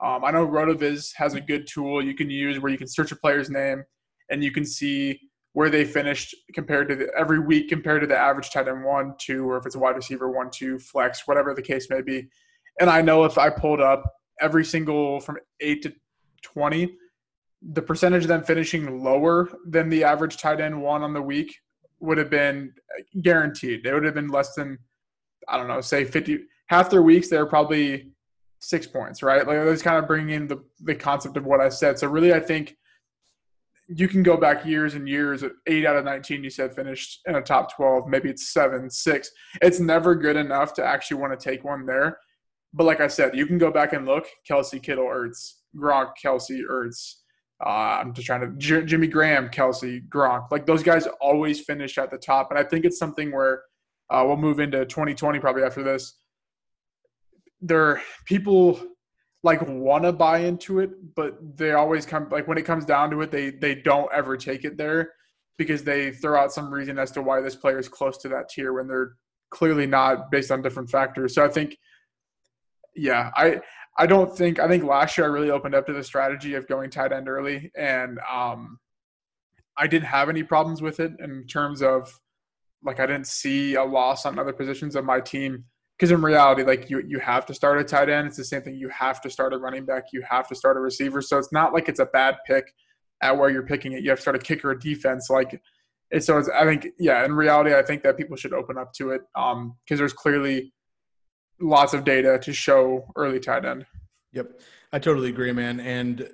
um, 0.00 0.24
I 0.24 0.30
know 0.30 0.46
Rotoviz 0.46 1.12
has 1.16 1.34
a 1.34 1.40
good 1.40 1.66
tool 1.66 2.04
you 2.04 2.14
can 2.14 2.30
use 2.30 2.60
where 2.60 2.70
you 2.70 2.78
can 2.78 2.86
search 2.88 3.10
a 3.10 3.16
player's 3.16 3.50
name 3.50 3.82
and 4.30 4.44
you 4.44 4.52
can 4.52 4.64
see 4.64 5.18
where 5.58 5.70
they 5.70 5.84
finished 5.84 6.36
compared 6.54 6.88
to 6.88 6.94
the, 6.94 7.08
every 7.18 7.40
week 7.40 7.68
compared 7.68 8.00
to 8.00 8.06
the 8.06 8.16
average 8.16 8.48
tight 8.50 8.68
end 8.68 8.84
one, 8.84 9.12
two, 9.18 9.44
or 9.50 9.56
if 9.56 9.66
it's 9.66 9.74
a 9.74 9.78
wide 9.80 9.96
receiver 9.96 10.30
one, 10.30 10.48
two, 10.52 10.78
flex, 10.78 11.26
whatever 11.26 11.52
the 11.52 11.60
case 11.60 11.90
may 11.90 12.00
be. 12.00 12.28
And 12.78 12.88
I 12.88 13.02
know 13.02 13.24
if 13.24 13.38
I 13.38 13.50
pulled 13.50 13.80
up 13.80 14.04
every 14.40 14.64
single 14.64 15.18
from 15.18 15.36
eight 15.60 15.82
to 15.82 15.92
20, 16.44 16.96
the 17.72 17.82
percentage 17.82 18.22
of 18.22 18.28
them 18.28 18.44
finishing 18.44 19.02
lower 19.02 19.48
than 19.66 19.88
the 19.88 20.04
average 20.04 20.36
tight 20.36 20.60
end 20.60 20.80
one 20.80 21.02
on 21.02 21.12
the 21.12 21.20
week 21.20 21.52
would 21.98 22.18
have 22.18 22.30
been 22.30 22.72
guaranteed. 23.20 23.82
They 23.82 23.92
would 23.92 24.04
have 24.04 24.14
been 24.14 24.28
less 24.28 24.54
than, 24.54 24.78
I 25.48 25.56
don't 25.56 25.66
know, 25.66 25.80
say 25.80 26.04
50. 26.04 26.38
Half 26.68 26.88
their 26.88 27.02
weeks, 27.02 27.30
they're 27.30 27.46
probably 27.46 28.12
six 28.60 28.86
points, 28.86 29.24
right? 29.24 29.44
Like 29.44 29.64
that's 29.64 29.82
kind 29.82 29.96
of 29.96 30.06
bringing 30.06 30.36
in 30.36 30.46
the, 30.46 30.62
the 30.78 30.94
concept 30.94 31.36
of 31.36 31.46
what 31.46 31.60
I 31.60 31.68
said. 31.68 31.98
So 31.98 32.06
really, 32.06 32.32
I 32.32 32.38
think 32.38 32.76
you 33.88 34.06
can 34.06 34.22
go 34.22 34.36
back 34.36 34.66
years 34.66 34.94
and 34.94 35.08
years. 35.08 35.42
Eight 35.66 35.86
out 35.86 35.96
of 35.96 36.04
19, 36.04 36.44
you 36.44 36.50
said 36.50 36.74
finished 36.74 37.20
in 37.26 37.36
a 37.36 37.42
top 37.42 37.74
12. 37.74 38.06
Maybe 38.06 38.28
it's 38.28 38.52
seven, 38.52 38.90
six. 38.90 39.30
It's 39.62 39.80
never 39.80 40.14
good 40.14 40.36
enough 40.36 40.74
to 40.74 40.84
actually 40.84 41.20
want 41.20 41.38
to 41.38 41.42
take 41.50 41.64
one 41.64 41.86
there. 41.86 42.18
But 42.74 42.84
like 42.84 43.00
I 43.00 43.08
said, 43.08 43.34
you 43.34 43.46
can 43.46 43.56
go 43.56 43.70
back 43.70 43.94
and 43.94 44.04
look. 44.04 44.26
Kelce, 44.48 44.82
Kittle, 44.82 45.06
Ertz, 45.06 45.54
Gronk, 45.74 46.10
Kelce, 46.22 46.60
Ertz. 46.70 47.14
Uh, 47.64 47.98
I'm 48.00 48.12
just 48.12 48.26
trying 48.26 48.42
to 48.42 48.48
J- 48.58 48.84
Jimmy 48.84 49.06
Graham, 49.06 49.48
Kelce, 49.48 50.06
Gronk. 50.08 50.50
Like 50.50 50.66
those 50.66 50.82
guys 50.82 51.08
always 51.20 51.60
finish 51.60 51.98
at 51.98 52.10
the 52.10 52.18
top, 52.18 52.50
and 52.50 52.58
I 52.58 52.62
think 52.62 52.84
it's 52.84 52.98
something 52.98 53.32
where 53.32 53.62
uh, 54.10 54.22
we'll 54.24 54.36
move 54.36 54.60
into 54.60 54.84
2020 54.84 55.40
probably 55.40 55.62
after 55.62 55.82
this. 55.82 56.14
There, 57.60 58.00
people 58.26 58.80
like 59.42 59.66
want 59.66 60.04
to 60.04 60.12
buy 60.12 60.38
into 60.38 60.80
it, 60.80 61.14
but 61.14 61.56
they 61.56 61.72
always 61.72 62.04
come 62.04 62.28
like 62.30 62.48
when 62.48 62.58
it 62.58 62.64
comes 62.64 62.84
down 62.84 63.10
to 63.10 63.20
it, 63.20 63.30
they 63.30 63.50
they 63.50 63.74
don't 63.74 64.10
ever 64.12 64.36
take 64.36 64.64
it 64.64 64.76
there 64.76 65.12
because 65.56 65.84
they 65.84 66.12
throw 66.12 66.40
out 66.40 66.52
some 66.52 66.72
reason 66.72 66.98
as 66.98 67.10
to 67.12 67.22
why 67.22 67.40
this 67.40 67.54
player 67.54 67.78
is 67.78 67.88
close 67.88 68.16
to 68.18 68.28
that 68.28 68.48
tier 68.48 68.72
when 68.72 68.86
they're 68.86 69.14
clearly 69.50 69.86
not 69.86 70.30
based 70.30 70.50
on 70.50 70.62
different 70.62 70.90
factors. 70.90 71.34
So 71.34 71.44
I 71.44 71.48
think, 71.48 71.76
yeah, 72.94 73.30
I 73.36 73.60
I 73.96 74.06
don't 74.06 74.36
think 74.36 74.58
I 74.58 74.68
think 74.68 74.84
last 74.84 75.16
year 75.16 75.26
I 75.26 75.30
really 75.30 75.50
opened 75.50 75.74
up 75.74 75.86
to 75.86 75.92
the 75.92 76.04
strategy 76.04 76.54
of 76.54 76.66
going 76.66 76.90
tight 76.90 77.12
end 77.12 77.28
early, 77.28 77.70
and 77.76 78.18
um, 78.30 78.78
I 79.76 79.86
didn't 79.86 80.06
have 80.06 80.28
any 80.28 80.42
problems 80.42 80.82
with 80.82 81.00
it 81.00 81.12
in 81.20 81.46
terms 81.46 81.82
of 81.82 82.18
like 82.84 83.00
I 83.00 83.06
didn't 83.06 83.26
see 83.26 83.74
a 83.74 83.84
loss 83.84 84.26
on 84.26 84.38
other 84.38 84.52
positions 84.52 84.96
of 84.96 85.04
my 85.04 85.20
team 85.20 85.64
because 85.98 86.12
in 86.12 86.22
reality, 86.22 86.62
like 86.62 86.88
you 86.88 87.02
you 87.06 87.18
have 87.18 87.44
to 87.46 87.54
start 87.54 87.78
a 87.78 87.84
tight 87.84 88.08
end. 88.08 88.28
It's 88.28 88.36
the 88.36 88.44
same 88.44 88.62
thing. 88.62 88.76
You 88.76 88.88
have 88.90 89.20
to 89.22 89.30
start 89.30 89.52
a 89.52 89.58
running 89.58 89.84
back. 89.84 90.04
You 90.12 90.22
have 90.28 90.46
to 90.48 90.54
start 90.54 90.76
a 90.76 90.80
receiver. 90.80 91.20
So 91.20 91.38
it's 91.38 91.52
not 91.52 91.72
like 91.72 91.88
it's 91.88 91.98
a 91.98 92.06
bad 92.06 92.36
pick 92.46 92.72
at 93.20 93.36
where 93.36 93.50
you're 93.50 93.64
picking 93.64 93.92
it. 93.92 94.02
You 94.02 94.10
have 94.10 94.18
to 94.18 94.22
start 94.22 94.36
a 94.36 94.38
kicker, 94.38 94.70
a 94.70 94.78
defense. 94.78 95.28
Like 95.28 95.60
it's 96.10 96.26
so 96.26 96.38
it's, 96.38 96.48
I 96.48 96.64
think 96.64 96.88
yeah. 96.98 97.24
In 97.24 97.32
reality, 97.32 97.74
I 97.74 97.82
think 97.82 98.04
that 98.04 98.16
people 98.16 98.36
should 98.36 98.52
open 98.52 98.78
up 98.78 98.92
to 98.94 99.10
it 99.10 99.22
because 99.34 99.54
um, 99.54 99.76
there's 99.88 100.12
clearly 100.12 100.72
lots 101.60 101.94
of 101.94 102.04
data 102.04 102.38
to 102.42 102.52
show 102.52 103.10
early 103.16 103.40
tight 103.40 103.64
end. 103.64 103.84
Yep. 104.32 104.60
I 104.92 104.98
totally 105.00 105.30
agree, 105.30 105.52
man. 105.52 105.80
And 105.80 106.30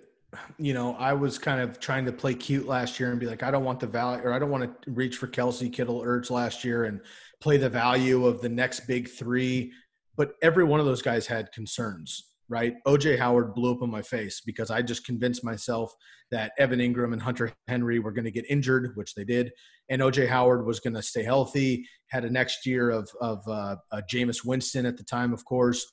you 0.59 0.75
know, 0.75 0.95
I 0.97 1.13
was 1.13 1.39
kind 1.39 1.61
of 1.61 1.79
trying 1.79 2.05
to 2.07 2.13
play 2.13 2.35
cute 2.35 2.67
last 2.67 2.99
year 2.99 3.11
and 3.11 3.21
be 3.21 3.27
like, 3.27 3.43
I 3.43 3.51
don't 3.51 3.65
want 3.65 3.81
the 3.81 3.87
value 3.87 4.23
or 4.25 4.33
I 4.33 4.39
don't 4.39 4.51
want 4.51 4.83
to 4.83 4.91
reach 4.91 5.17
for 5.17 5.29
Kelce, 5.29 5.73
Kittle 5.73 6.03
Ertz 6.03 6.31
last 6.31 6.65
year 6.65 6.85
and 6.85 7.01
play 7.45 7.59
the 7.59 7.69
value 7.69 8.25
of 8.25 8.41
the 8.41 8.49
next 8.49 8.87
big 8.89 9.07
three. 9.07 9.71
But 10.17 10.33
every 10.43 10.65
one 10.65 10.81
of 10.81 10.87
those 10.87 11.03
guys 11.03 11.27
had 11.27 11.53
concerns, 11.53 12.33
right? 12.49 12.73
OJ 12.87 13.19
Howard 13.19 13.55
blew 13.55 13.71
up 13.75 13.83
in 13.83 13.91
my 13.91 14.01
face 14.01 14.41
because 14.41 14.71
I 14.71 14.81
just 14.81 15.05
convinced 15.05 15.45
myself 15.45 15.93
that 16.31 16.53
Evan 16.59 16.79
Engram 16.79 17.13
and 17.13 17.21
Hunter 17.21 17.53
Henry 17.69 17.99
were 17.99 18.13
going 18.13 18.25
to 18.25 18.31
get 18.31 18.47
injured, 18.49 18.93
which 18.95 19.15
they 19.15 19.25
did, 19.25 19.53
and 19.91 20.01
OJ 20.01 20.27
Howard 20.27 20.65
was 20.65 20.81
going 20.81 20.95
to 20.95 21.03
stay 21.03 21.23
healthy. 21.23 21.87
Had 22.09 22.25
a 22.25 22.31
next 22.31 22.65
year 22.65 22.89
of 22.89 23.11
of 23.21 23.47
uh, 23.47 23.77
uh, 23.93 24.01
Jameis 24.11 24.43
Winston 24.43 24.87
at 24.87 24.97
the 24.97 25.05
time, 25.05 25.35
of 25.35 25.45
course, 25.45 25.85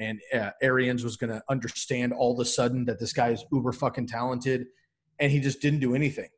and 0.00 0.18
uh, 0.34 0.50
Arians 0.60 1.04
was 1.04 1.16
going 1.16 1.30
to 1.30 1.40
understand 1.48 2.14
all 2.14 2.32
of 2.32 2.40
a 2.40 2.44
sudden 2.44 2.84
that 2.86 2.98
this 2.98 3.12
guy 3.12 3.28
is 3.28 3.44
uber 3.52 3.72
fucking 3.72 4.08
talented, 4.08 4.66
and 5.20 5.30
he 5.30 5.38
just 5.38 5.62
didn't 5.62 5.80
do 5.80 5.94
anything. 5.94 6.30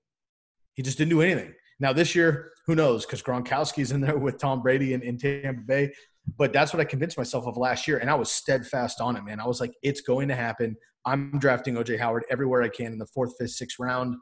He 0.74 0.82
just 0.82 0.98
didn't 0.98 1.10
do 1.10 1.22
anything. 1.22 1.54
Now 1.80 1.92
this 1.92 2.14
year, 2.14 2.52
who 2.66 2.74
knows? 2.74 3.06
Because 3.06 3.22
Gronkowski's 3.22 3.92
in 3.92 4.00
there 4.00 4.18
with 4.18 4.38
Tom 4.38 4.62
Brady 4.62 4.94
in, 4.94 5.02
in 5.02 5.18
Tampa 5.18 5.62
Bay. 5.62 5.92
But 6.36 6.52
that's 6.52 6.74
what 6.74 6.80
I 6.80 6.84
convinced 6.84 7.16
myself 7.16 7.46
of 7.46 7.56
last 7.56 7.88
year, 7.88 7.98
and 7.98 8.10
I 8.10 8.14
was 8.14 8.30
steadfast 8.30 9.00
on 9.00 9.16
it, 9.16 9.24
man. 9.24 9.40
I 9.40 9.46
was 9.46 9.60
like, 9.60 9.72
it's 9.82 10.02
going 10.02 10.28
to 10.28 10.34
happen. 10.34 10.76
I'm 11.06 11.38
drafting 11.38 11.74
OJ 11.74 11.98
Howard 11.98 12.24
everywhere 12.30 12.62
I 12.62 12.68
can 12.68 12.92
in 12.92 12.98
the 12.98 13.06
fourth, 13.06 13.32
fifth, 13.38 13.52
sixth 13.52 13.78
round. 13.78 14.16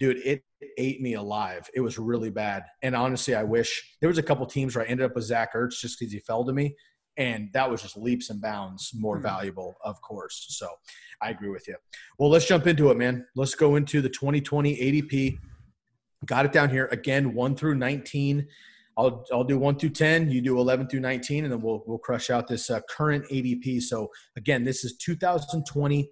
Dude, 0.00 0.16
it 0.24 0.42
ate 0.78 1.00
me 1.00 1.14
alive. 1.14 1.68
It 1.74 1.80
was 1.80 1.98
really 1.98 2.30
bad. 2.30 2.64
And 2.82 2.96
honestly, 2.96 3.36
I 3.36 3.44
wish 3.44 3.96
there 4.00 4.08
was 4.08 4.18
a 4.18 4.22
couple 4.22 4.46
teams 4.46 4.74
where 4.74 4.84
I 4.84 4.88
ended 4.88 5.06
up 5.06 5.14
with 5.14 5.24
Zach 5.24 5.54
Ertz 5.54 5.78
just 5.78 5.98
because 5.98 6.12
he 6.12 6.18
fell 6.20 6.44
to 6.44 6.52
me 6.52 6.74
and 7.18 7.50
that 7.52 7.68
was 7.68 7.82
just 7.82 7.96
leaps 7.96 8.30
and 8.30 8.40
bounds 8.40 8.92
more 8.94 9.16
mm-hmm. 9.16 9.24
valuable, 9.24 9.76
of 9.84 10.00
course. 10.00 10.46
So 10.50 10.68
I 11.20 11.30
agree 11.30 11.50
with 11.50 11.66
you. 11.66 11.74
Well, 12.18 12.30
let's 12.30 12.46
jump 12.46 12.66
into 12.66 12.90
it, 12.90 12.96
man. 12.96 13.26
Let's 13.34 13.56
go 13.56 13.74
into 13.76 14.00
the 14.00 14.08
2020 14.08 14.76
ADP. 14.76 15.38
Got 16.26 16.46
it 16.46 16.52
down 16.52 16.70
here 16.70 16.86
again, 16.86 17.34
one 17.34 17.54
through 17.54 17.76
19. 17.76 18.46
I'll, 18.96 19.24
I'll 19.32 19.44
do 19.44 19.58
one 19.58 19.78
through 19.78 19.90
10. 19.90 20.30
You 20.30 20.40
do 20.40 20.58
11 20.58 20.88
through 20.88 21.00
19, 21.00 21.44
and 21.44 21.52
then 21.52 21.60
we'll, 21.60 21.84
we'll 21.86 21.98
crush 21.98 22.30
out 22.30 22.48
this 22.48 22.68
uh, 22.68 22.80
current 22.90 23.24
ADP. 23.30 23.82
So 23.82 24.10
again, 24.36 24.64
this 24.64 24.84
is 24.84 24.96
2020 24.96 26.10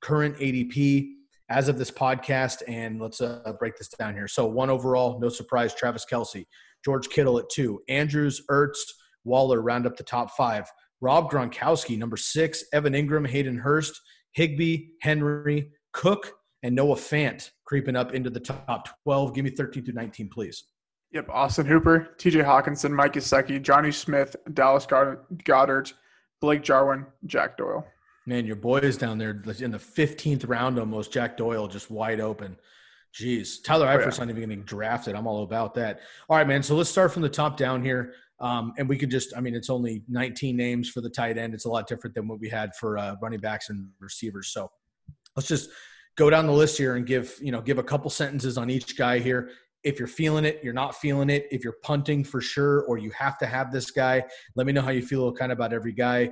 current 0.00 0.36
ADP 0.36 1.10
as 1.50 1.68
of 1.68 1.78
this 1.78 1.90
podcast. 1.90 2.62
And 2.68 3.00
let's 3.00 3.20
uh, 3.20 3.52
break 3.58 3.76
this 3.76 3.88
down 3.88 4.14
here. 4.14 4.28
So, 4.28 4.46
one 4.46 4.70
overall, 4.70 5.18
no 5.18 5.28
surprise, 5.28 5.74
Travis 5.74 6.06
Kelce, 6.10 6.46
George 6.84 7.08
Kittle 7.08 7.38
at 7.38 7.50
two, 7.50 7.80
Andrews, 7.88 8.42
Ertz, 8.50 8.78
Waller 9.24 9.60
round 9.60 9.86
up 9.86 9.96
the 9.96 10.04
top 10.04 10.30
five, 10.32 10.70
Rob 11.00 11.30
Gronkowski, 11.30 11.98
number 11.98 12.16
six, 12.16 12.64
Evan 12.72 12.92
Engram, 12.92 13.26
Hayden 13.26 13.58
Hurst, 13.58 14.00
Higbee, 14.32 14.88
Henry, 15.00 15.72
Cook, 15.92 16.32
and 16.68 16.76
Noah 16.76 16.96
Fant 16.96 17.50
creeping 17.64 17.96
up 17.96 18.12
into 18.12 18.28
the 18.28 18.40
top 18.40 18.90
12. 19.04 19.34
Give 19.34 19.42
me 19.42 19.50
13 19.50 19.86
through 19.86 19.94
19, 19.94 20.28
please. 20.28 20.64
Yep, 21.12 21.30
Austin 21.30 21.64
Hooper, 21.64 22.10
TJ 22.18 22.44
Hockenson, 22.44 22.90
Mike 22.90 23.14
Gesicki, 23.14 23.58
Jonnu 23.58 23.92
Smith, 23.92 24.36
Dallas 24.52 24.84
Goedert, 24.84 25.94
Blake 26.42 26.62
Jarwin, 26.62 27.06
Jack 27.24 27.56
Doyle. 27.56 27.86
Man, 28.26 28.44
your 28.44 28.56
boy 28.56 28.80
is 28.80 28.98
down 28.98 29.16
there 29.16 29.30
in 29.60 29.70
the 29.70 29.78
15th 29.78 30.46
round 30.46 30.78
almost. 30.78 31.10
Jack 31.10 31.38
Doyle 31.38 31.68
just 31.68 31.90
wide 31.90 32.20
open. 32.20 32.54
Jeez. 33.14 33.64
Tyler 33.64 33.86
Eifert's 33.86 34.18
oh, 34.18 34.22
yeah. 34.22 34.26
not 34.26 34.36
even 34.36 34.50
getting 34.50 34.64
drafted. 34.64 35.14
I'm 35.14 35.26
all 35.26 35.44
about 35.44 35.72
that. 35.76 36.00
All 36.28 36.36
right, 36.36 36.46
man. 36.46 36.62
So 36.62 36.76
let's 36.76 36.90
start 36.90 37.14
from 37.14 37.22
the 37.22 37.30
top 37.30 37.56
down 37.56 37.82
here. 37.82 38.12
Um, 38.40 38.74
and 38.76 38.86
we 38.86 38.98
could 38.98 39.10
just, 39.10 39.34
I 39.34 39.40
mean, 39.40 39.54
it's 39.54 39.70
only 39.70 40.02
19 40.06 40.54
names 40.54 40.90
for 40.90 41.00
the 41.00 41.08
tight 41.08 41.38
end. 41.38 41.54
It's 41.54 41.64
a 41.64 41.70
lot 41.70 41.88
different 41.88 42.14
than 42.14 42.28
what 42.28 42.40
we 42.40 42.50
had 42.50 42.76
for 42.76 42.98
uh, 42.98 43.16
running 43.22 43.40
backs 43.40 43.70
and 43.70 43.88
receivers. 44.00 44.48
So 44.48 44.70
let's 45.34 45.48
just 45.48 45.70
go 46.18 46.28
down 46.28 46.46
the 46.46 46.52
list 46.52 46.76
here 46.76 46.96
and 46.96 47.06
give, 47.06 47.34
you 47.40 47.52
know, 47.52 47.62
give 47.62 47.78
a 47.78 47.82
couple 47.82 48.10
sentences 48.10 48.58
on 48.58 48.68
each 48.68 48.98
guy 48.98 49.18
here 49.18 49.50
if 49.84 49.98
you're 49.98 50.08
feeling 50.08 50.44
it, 50.44 50.60
you're 50.62 50.72
not 50.72 50.94
feeling 50.96 51.30
it, 51.30 51.46
if 51.50 51.62
you're 51.62 51.76
punting 51.82 52.24
for 52.24 52.40
sure, 52.40 52.82
or 52.82 52.98
you 52.98 53.10
have 53.12 53.38
to 53.38 53.46
have 53.46 53.72
this 53.72 53.90
guy, 53.90 54.22
let 54.56 54.66
me 54.66 54.72
know 54.72 54.82
how 54.82 54.90
you 54.90 55.02
feel 55.02 55.32
kind 55.32 55.52
of 55.52 55.58
about 55.58 55.72
every 55.72 55.92
guy. 55.92 56.30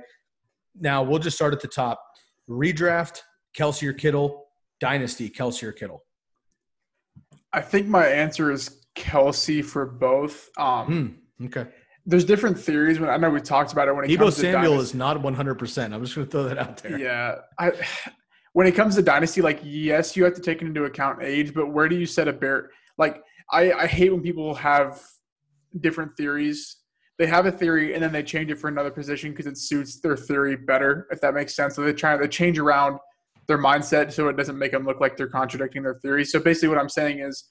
Now, 0.79 1.01
we'll 1.03 1.19
just 1.19 1.37
start 1.37 1.53
at 1.53 1.61
the 1.61 1.67
top. 1.67 2.01
Redraft, 2.49 3.21
kelce 3.57 3.87
or 3.87 3.93
Kittle, 3.93 4.45
Dynasty, 4.79 5.29
kelce 5.29 5.63
or 5.63 5.71
Kittle. 5.71 6.03
I 7.53 7.61
think 7.61 7.87
my 7.87 8.05
answer 8.05 8.51
is 8.51 8.85
kelce 8.95 9.63
for 9.63 9.85
both. 9.85 10.49
Um, 10.57 11.21
mm, 11.39 11.45
okay. 11.47 11.69
There's 12.05 12.25
different 12.25 12.59
theories. 12.59 12.99
When 12.99 13.09
I 13.09 13.17
know 13.17 13.29
we 13.29 13.41
talked 13.41 13.73
about 13.73 13.87
it 13.87 13.95
when 13.95 14.05
it 14.05 14.09
Deebo 14.09 14.19
comes 14.19 14.37
Samuel 14.37 14.75
to 14.75 14.81
is 14.81 14.93
not 14.93 15.21
100. 15.21 15.55
percent 15.55 15.93
I'm 15.93 16.03
just 16.03 16.15
going 16.15 16.27
to 16.27 16.31
throw 16.31 16.43
that 16.43 16.57
out 16.57 16.77
there. 16.77 16.97
Yeah, 16.99 17.35
I, 17.57 17.71
when 18.57 18.65
it 18.65 18.71
comes 18.71 18.95
to 18.95 19.03
dynasty, 19.03 19.39
like 19.39 19.59
yes, 19.63 20.17
you 20.17 20.23
have 20.23 20.33
to 20.33 20.41
take 20.41 20.63
into 20.63 20.85
account 20.85 21.21
age, 21.21 21.53
but 21.53 21.67
where 21.67 21.87
do 21.87 21.95
you 21.95 22.07
set 22.07 22.27
a 22.27 22.33
bear? 22.33 22.71
Like 22.97 23.21
I, 23.51 23.71
I 23.71 23.85
hate 23.85 24.11
when 24.11 24.23
people 24.23 24.55
have 24.55 24.99
different 25.79 26.17
theories. 26.17 26.77
They 27.19 27.27
have 27.27 27.45
a 27.45 27.51
theory 27.51 27.93
and 27.93 28.01
then 28.01 28.11
they 28.11 28.23
change 28.23 28.49
it 28.49 28.55
for 28.55 28.67
another 28.67 28.89
position 28.89 29.29
because 29.29 29.45
it 29.45 29.59
suits 29.59 29.99
their 29.99 30.17
theory 30.17 30.55
better, 30.55 31.07
if 31.11 31.21
that 31.21 31.35
makes 31.35 31.55
sense. 31.55 31.75
So 31.75 31.83
they 31.83 31.93
try 31.93 32.17
to 32.17 32.27
change 32.27 32.57
around 32.57 32.97
their 33.47 33.59
mindset 33.59 34.11
so 34.11 34.27
it 34.27 34.37
doesn't 34.37 34.57
make 34.57 34.71
them 34.71 34.85
look 34.85 34.99
like 34.99 35.17
they're 35.17 35.27
contradicting 35.27 35.83
their 35.83 35.99
theory. 36.01 36.25
So 36.25 36.39
basically, 36.39 36.69
what 36.69 36.79
I'm 36.79 36.89
saying 36.89 37.19
is, 37.19 37.47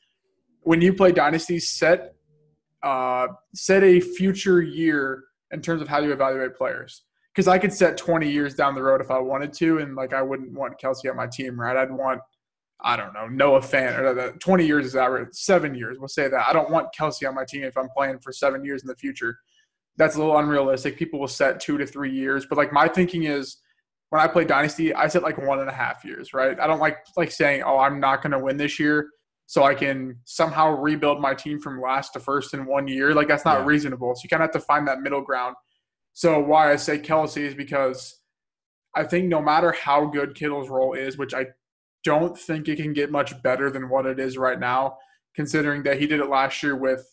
when 0.63 0.81
you 0.81 0.93
play 0.93 1.13
Dynasty, 1.13 1.61
set 1.61 2.17
uh, 2.83 3.29
set 3.55 3.85
a 3.85 4.01
future 4.01 4.61
year 4.61 5.23
in 5.53 5.63
terms 5.63 5.83
of 5.83 5.87
how 5.87 6.01
you 6.01 6.11
evaluate 6.11 6.57
players. 6.57 7.05
Because 7.37 7.49
I 7.49 7.59
could 7.59 7.73
set 7.73 7.99
20 7.99 8.33
years 8.33 8.55
down 8.55 8.75
the 8.75 8.83
road 8.83 9.03
if 9.03 9.11
I 9.11 9.19
wanted 9.19 9.53
to, 9.55 9.79
and 9.79 9.95
like 9.95 10.15
I 10.15 10.23
wouldn't 10.23 10.55
want 10.55 10.81
Kelce 10.81 11.11
on 11.11 11.17
my 11.17 11.27
team, 11.27 11.61
right? 11.61 11.77
I'd 11.77 11.93
want 11.93 12.23
I 12.81 12.97
don't 12.97 13.15
know, 13.15 13.27
Noah 13.27 13.63
Fan 13.63 13.99
or 13.99 14.15
the 14.15 14.33
20 14.39 14.67
years 14.67 14.87
is 14.87 14.97
average, 14.97 15.29
seven 15.33 15.75
years, 15.75 15.99
we'll 15.99 16.09
say 16.09 16.29
that. 16.29 16.47
I 16.47 16.53
don't 16.53 16.71
want 16.71 16.89
Kelce 16.99 17.27
on 17.27 17.35
my 17.35 17.45
team 17.45 17.63
if 17.63 17.77
I'm 17.77 17.89
playing 17.89 18.19
for 18.19 18.33
seven 18.33 18.65
years 18.65 18.83
in 18.83 18.89
the 18.89 18.97
future. 18.97 19.39
That's 19.97 20.17
a 20.17 20.19
little 20.19 20.37
unrealistic. 20.37 20.99
People 20.99 21.19
will 21.19 21.29
set 21.29 21.59
two 21.59 21.79
to 21.79 21.87
three 21.87 22.13
years. 22.13 22.45
But 22.45 22.59
like 22.59 22.73
my 22.73 22.87
thinking 22.87 23.25
is 23.25 23.57
when 24.11 24.21
I 24.21 24.29
play 24.29 24.45
Dynasty, 24.45 24.95
I 24.95 25.09
set 25.09 25.23
like 25.23 25.39
one 25.39 25.61
and 25.61 25.71
a 25.71 25.73
half 25.73 26.05
years, 26.05 26.35
right? 26.35 26.59
I 26.61 26.67
don't 26.67 26.81
like 26.81 26.99
like 27.17 27.31
saying, 27.31 27.63
oh, 27.63 27.79
I'm 27.79 27.99
not 27.99 28.23
going 28.23 28.33
to 28.33 28.39
win 28.39 28.59
this 28.59 28.79
year 28.79 29.09
so 29.47 29.65
I 29.65 29.75
can 29.75 30.19
somehow 30.25 30.71
rebuild 30.71 31.21
my 31.21 31.33
team 31.33 31.59
from 31.61 31.81
last 31.81 32.13
to 32.13 32.21
first 32.21 32.53
in 32.53 32.67
one 32.67 32.87
year. 32.89 33.15
Like 33.15 33.29
that's 33.29 33.45
not 33.45 33.61
yeah. 33.61 33.67
reasonable. 33.67 34.15
So 34.15 34.21
you 34.25 34.29
kind 34.29 34.43
of 34.43 34.49
have 34.53 34.61
to 34.61 34.67
find 34.67 34.87
that 34.87 35.01
middle 35.01 35.23
ground. 35.23 35.57
So 36.17 36.41
why 36.41 36.73
I 36.73 36.77
say 36.77 36.99
Kelce 36.99 37.43
is 37.43 37.55
because 37.55 38.21
I 38.95 39.05
think 39.05 39.27
no 39.27 39.43
matter 39.43 39.73
how 39.73 40.07
good 40.07 40.35
Kittle's 40.35 40.71
role 40.71 40.95
is, 40.95 41.19
which 41.19 41.35
I 41.35 41.49
don't 42.05 42.39
think 42.39 42.69
it 42.69 42.77
can 42.77 42.95
get 42.95 43.11
much 43.11 43.43
better 43.43 43.71
than 43.71 43.91
what 43.91 44.07
it 44.07 44.19
is 44.19 44.39
right 44.39 44.59
now, 44.59 44.97
considering 45.35 45.83
that 45.83 46.01
he 46.01 46.07
did 46.07 46.21
it 46.21 46.31
last 46.31 46.63
year 46.63 46.75
with 46.75 47.07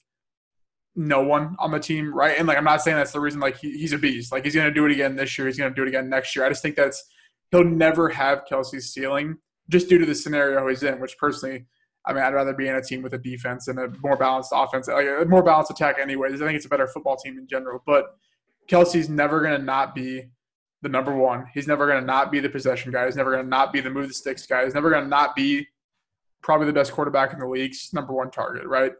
no 0.95 1.21
one 1.21 1.57
on 1.59 1.71
the 1.71 1.81
team, 1.81 2.13
right? 2.13 2.39
And 2.39 2.47
like, 2.47 2.57
I'm 2.57 2.63
not 2.63 2.81
saying 2.81 2.95
that's 2.95 3.11
the 3.11 3.19
reason. 3.19 3.41
Like, 3.41 3.57
he, 3.57 3.77
he's 3.77 3.91
a 3.91 3.97
beast. 3.97 4.31
Like, 4.31 4.45
he's 4.45 4.53
to 4.53 4.71
do 4.71 4.85
it 4.85 4.93
again 4.93 5.17
this 5.17 5.37
year. 5.37 5.47
He's 5.47 5.57
to 5.57 5.69
do 5.69 5.81
it 5.81 5.89
again 5.89 6.07
next 6.09 6.33
year. 6.33 6.45
I 6.45 6.49
just 6.49 6.61
think 6.61 6.77
that's 6.77 7.03
he'll 7.51 7.65
never 7.65 8.07
have 8.07 8.45
Kelce's 8.49 8.93
ceiling 8.93 9.35
just 9.67 9.89
due 9.89 9.97
to 9.97 10.05
the 10.05 10.15
scenario 10.15 10.65
he's 10.69 10.81
in. 10.81 11.01
Which 11.01 11.17
personally, 11.17 11.65
I 12.05 12.13
mean, 12.13 12.23
I'd 12.23 12.33
rather 12.33 12.53
be 12.53 12.69
in 12.69 12.75
a 12.75 12.81
team 12.81 13.01
with 13.01 13.13
a 13.15 13.17
defense 13.17 13.67
and 13.67 13.79
a 13.79 13.89
more 14.01 14.15
balanced 14.15 14.51
offense, 14.55 14.87
like 14.87 15.07
a 15.07 15.25
more 15.27 15.43
balanced 15.43 15.71
attack. 15.71 15.97
Anyways, 15.99 16.41
I 16.41 16.45
think 16.45 16.55
it's 16.55 16.67
a 16.67 16.69
better 16.69 16.87
football 16.87 17.17
team 17.17 17.37
in 17.37 17.47
general. 17.47 17.83
But 17.85 18.05
Kelce's 18.69 19.09
never 19.09 19.41
going 19.41 19.57
to 19.59 19.63
not 19.63 19.95
be 19.95 20.29
the 20.81 20.89
number 20.89 21.15
one. 21.15 21.47
He's 21.53 21.67
never 21.67 21.87
going 21.87 21.99
to 21.99 22.05
not 22.05 22.31
be 22.31 22.39
the 22.39 22.49
possession 22.49 22.91
guy. 22.91 23.05
He's 23.05 23.15
never 23.15 23.31
going 23.31 23.43
to 23.43 23.49
not 23.49 23.73
be 23.73 23.81
the 23.81 23.89
move 23.89 24.07
the 24.07 24.13
sticks 24.13 24.45
guy. 24.45 24.65
He's 24.65 24.73
never 24.73 24.89
going 24.89 25.03
to 25.03 25.09
not 25.09 25.35
be 25.35 25.67
probably 26.41 26.67
the 26.67 26.73
best 26.73 26.91
quarterback 26.91 27.33
in 27.33 27.39
the 27.39 27.47
league's 27.47 27.89
number 27.93 28.13
one 28.13 28.29
target, 28.29 28.65
right? 28.65 28.93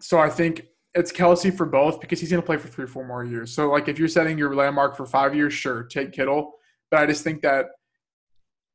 So 0.00 0.18
I 0.18 0.28
think 0.28 0.66
it's 0.94 1.12
Kelce 1.12 1.54
for 1.56 1.66
both 1.66 2.00
because 2.00 2.20
he's 2.20 2.30
going 2.30 2.42
to 2.42 2.46
play 2.46 2.56
for 2.56 2.68
three 2.68 2.84
or 2.84 2.88
four 2.88 3.06
more 3.06 3.24
years. 3.24 3.52
So 3.54 3.70
like 3.70 3.88
if 3.88 3.98
you're 3.98 4.08
setting 4.08 4.36
your 4.36 4.54
landmark 4.54 4.96
for 4.96 5.06
five 5.06 5.34
years, 5.34 5.54
sure, 5.54 5.84
take 5.84 6.12
Kittle. 6.12 6.52
But 6.90 7.00
I 7.00 7.06
just 7.06 7.24
think 7.24 7.42
that 7.42 7.66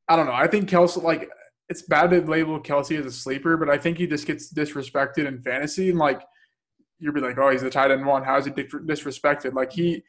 I 0.08 0.16
don't 0.16 0.26
know. 0.26 0.34
I 0.34 0.48
think 0.48 0.70
Kelce 0.70 1.02
like 1.02 1.30
it's 1.68 1.82
bad 1.82 2.12
to 2.12 2.22
label 2.22 2.60
Kelce 2.60 3.00
as 3.00 3.06
a 3.06 3.12
sleeper, 3.12 3.58
but 3.58 3.70
I 3.70 3.78
think 3.78 3.98
he 3.98 4.08
just 4.08 4.28
gets 4.28 4.54
disrespected 4.54 5.28
in 5.28 5.42
fantasy 5.42 5.90
and 5.90 5.98
like 5.98 6.22
you'll 7.00 7.14
be 7.14 7.22
like, 7.22 7.38
oh, 7.38 7.50
he's 7.50 7.62
the 7.62 7.70
tight 7.70 7.92
end 7.92 8.06
one. 8.06 8.24
How 8.24 8.38
is 8.38 8.46
he 8.46 8.52
disrespected? 8.52 9.54
Like 9.54 9.72
he 9.72 10.04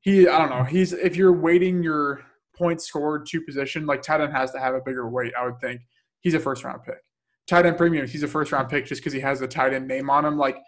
he 0.00 0.28
I 0.28 0.38
don't 0.38 0.50
know. 0.50 0.64
He's 0.64 0.92
if 0.92 1.16
you're 1.16 1.32
weighting 1.32 1.82
your 1.82 2.22
points 2.56 2.86
scored 2.86 3.26
to 3.26 3.40
position, 3.42 3.86
like 3.86 4.02
tight 4.02 4.20
end 4.20 4.32
has 4.32 4.52
to 4.52 4.58
have 4.58 4.74
a 4.74 4.80
bigger 4.80 5.08
weight. 5.08 5.32
I 5.38 5.44
would 5.44 5.60
think 5.60 5.80
he's 6.20 6.34
a 6.34 6.40
first 6.40 6.64
round 6.64 6.82
pick. 6.84 6.98
Tight 7.46 7.66
end 7.66 7.76
premium, 7.76 8.06
he's 8.06 8.22
a 8.22 8.28
first 8.28 8.52
round 8.52 8.68
pick 8.68 8.86
just 8.86 9.00
because 9.00 9.12
he 9.12 9.20
has 9.20 9.40
the 9.40 9.48
tight 9.48 9.72
end 9.72 9.86
name 9.86 10.10
on 10.10 10.24
him. 10.24 10.36
Like 10.36 10.58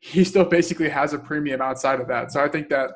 he 0.00 0.24
still 0.24 0.44
basically 0.44 0.88
has 0.88 1.12
a 1.12 1.18
premium 1.18 1.60
outside 1.60 2.00
of 2.00 2.08
that. 2.08 2.32
So 2.32 2.42
I 2.42 2.48
think 2.48 2.68
that 2.68 2.90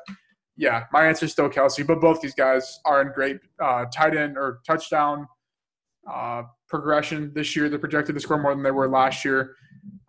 yeah, 0.57 0.83
my 0.91 1.05
answer 1.05 1.25
is 1.25 1.31
still 1.31 1.49
Kelce, 1.49 1.85
but 1.85 2.01
both 2.01 2.21
these 2.21 2.35
guys 2.35 2.79
are 2.85 3.01
in 3.01 3.11
great 3.13 3.39
uh, 3.59 3.85
tight 3.85 4.15
end 4.15 4.37
or 4.37 4.59
touchdown 4.67 5.27
uh, 6.11 6.43
progression 6.67 7.31
this 7.33 7.55
year. 7.55 7.69
They're 7.69 7.79
projected 7.79 8.15
to 8.15 8.21
score 8.21 8.37
more 8.37 8.53
than 8.53 8.63
they 8.63 8.71
were 8.71 8.87
last 8.87 9.25
year. 9.25 9.55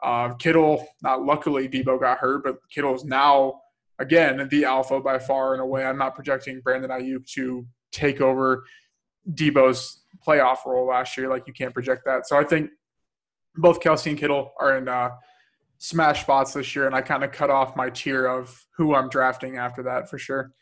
Uh, 0.03 0.35
Kittle, 0.35 0.87
not 1.03 1.25
luckily, 1.25 1.69
Deebo 1.69 2.01
got 2.01 2.19
hurt, 2.19 2.45
but 2.45 2.57
Kittle's 2.71 3.05
now 3.05 3.63
again, 4.03 4.49
the 4.51 4.65
alpha 4.65 5.01
by 5.01 5.19
far 5.19 5.55
in 5.55 5.61
a 5.61 5.67
way. 5.67 5.85
I'm 5.85 5.99
not 5.99 6.15
projecting 6.15 6.61
Brandon 6.61 6.91
Aiyuk 6.91 7.27
to 7.35 7.67
take 7.93 8.21
over 8.21 8.65
Deebo's 9.31 10.03
playoff 10.27 10.65
role 10.67 10.87
last 10.87 11.17
year. 11.17 11.29
Like 11.29 11.47
you 11.47 11.53
can't 11.53 11.73
project 11.73 12.03
that. 12.05 12.27
So 12.27 12.39
I 12.39 12.45
think 12.45 12.71
both 13.57 13.81
Kelce 13.81 14.09
and 14.09 14.19
Kittle 14.19 14.53
are 14.61 14.77
in 14.77 14.89
uh, 14.89 15.11
smash 15.79 16.23
spots 16.23 16.53
this 16.53 16.75
year, 16.75 16.87
and 16.87 16.95
I 16.95 17.01
kind 17.01 17.25
of 17.25 17.33
cut 17.33 17.51
off 17.51 17.77
my 17.77 17.91
tier 17.91 18.27
of 18.27 18.67
who 18.77 18.95
I'm 18.95 19.09
drafting 19.09 19.57
after 19.57 19.83
that 19.85 20.11
for 20.11 20.19
sure. 20.19 20.53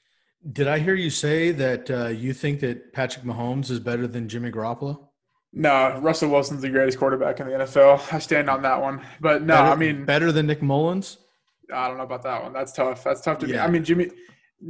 Did 0.52 0.68
I 0.68 0.78
hear 0.78 0.94
you 0.94 1.10
say 1.10 1.52
that 1.52 1.90
uh, 1.90 2.08
you 2.08 2.32
think 2.32 2.60
that 2.60 2.92
Patrick 2.92 3.24
Mahomes 3.24 3.70
is 3.70 3.78
better 3.78 4.06
than 4.06 4.28
Jimmy 4.28 4.50
Garoppolo? 4.50 5.09
No, 5.52 5.98
Russell 5.98 6.30
Wilson's 6.30 6.62
the 6.62 6.68
greatest 6.68 6.98
quarterback 6.98 7.40
in 7.40 7.46
the 7.46 7.52
NFL. 7.52 8.12
I 8.12 8.18
stand 8.20 8.48
on 8.48 8.62
that 8.62 8.80
one. 8.80 9.02
But 9.20 9.42
no, 9.42 9.54
better, 9.54 9.68
I 9.68 9.76
mean 9.76 10.04
better 10.04 10.30
than 10.30 10.46
Nick 10.46 10.62
Mullens. 10.62 11.18
I 11.72 11.88
don't 11.88 11.96
know 11.96 12.04
about 12.04 12.22
that 12.22 12.42
one. 12.42 12.52
That's 12.52 12.72
tough. 12.72 13.02
That's 13.02 13.20
tough 13.20 13.38
to 13.40 13.46
yeah. 13.46 13.54
be. 13.54 13.58
I 13.58 13.68
mean, 13.68 13.84
Jimmy 13.84 14.10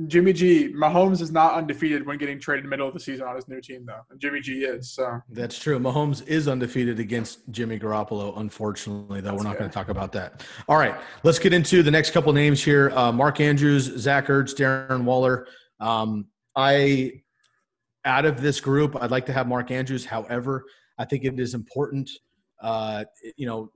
Jimmy 0.07 0.33
G, 0.33 0.73
Mahomes 0.73 1.21
is 1.21 1.33
not 1.33 1.55
undefeated 1.55 2.07
when 2.07 2.17
getting 2.17 2.39
traded 2.39 2.65
middle 2.65 2.87
of 2.87 2.95
the 2.95 3.01
season 3.01 3.27
on 3.27 3.35
his 3.35 3.49
new 3.49 3.61
team, 3.61 3.85
though. 3.85 4.01
And 4.11 4.21
Jimmy 4.21 4.41
G 4.41 4.61
is. 4.61 4.93
So 4.93 5.21
that's 5.31 5.59
true. 5.59 5.81
Mahomes 5.81 6.27
is 6.29 6.47
undefeated 6.47 7.01
against 7.01 7.41
Jimmy 7.51 7.79
Garoppolo. 7.79 8.39
Unfortunately, 8.39 9.21
though, 9.21 9.33
that's 9.33 9.43
we're 9.43 9.49
not 9.49 9.59
going 9.59 9.69
to 9.69 9.75
talk 9.75 9.89
about 9.89 10.13
that. 10.13 10.45
All 10.69 10.77
right, 10.77 10.95
let's 11.25 11.41
get 11.41 11.53
into 11.53 11.83
the 11.83 11.91
next 11.91 12.13
couple 12.13 12.33
names 12.33 12.63
here. 12.63 12.91
Uh, 12.91 13.11
Mark 13.11 13.41
Andrews, 13.41 13.85
Zach 13.99 14.29
Ertz, 14.29 14.55
Darren 14.55 15.03
Waller. 15.03 15.49
Um, 15.81 16.27
I 16.55 17.23
out 18.05 18.25
of 18.25 18.41
this 18.41 18.61
group, 18.61 18.97
I'd 19.01 19.11
like 19.11 19.27
to 19.27 19.33
have 19.33 19.47
Mark 19.47 19.71
Andrews. 19.71 20.05
However, 20.05 20.65
I 20.99 21.05
think 21.05 21.25
it 21.25 21.39
is 21.39 21.55
important 21.55 22.11
uh, 22.61 23.05
you 23.37 23.47
know, 23.47 23.71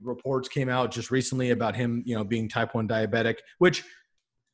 reports 0.00 0.48
came 0.48 0.68
out 0.68 0.90
just 0.90 1.10
recently 1.10 1.50
about 1.50 1.76
him, 1.76 2.02
you 2.06 2.14
know, 2.14 2.24
being 2.24 2.48
type 2.48 2.74
1 2.74 2.88
diabetic, 2.88 3.36
which 3.58 3.84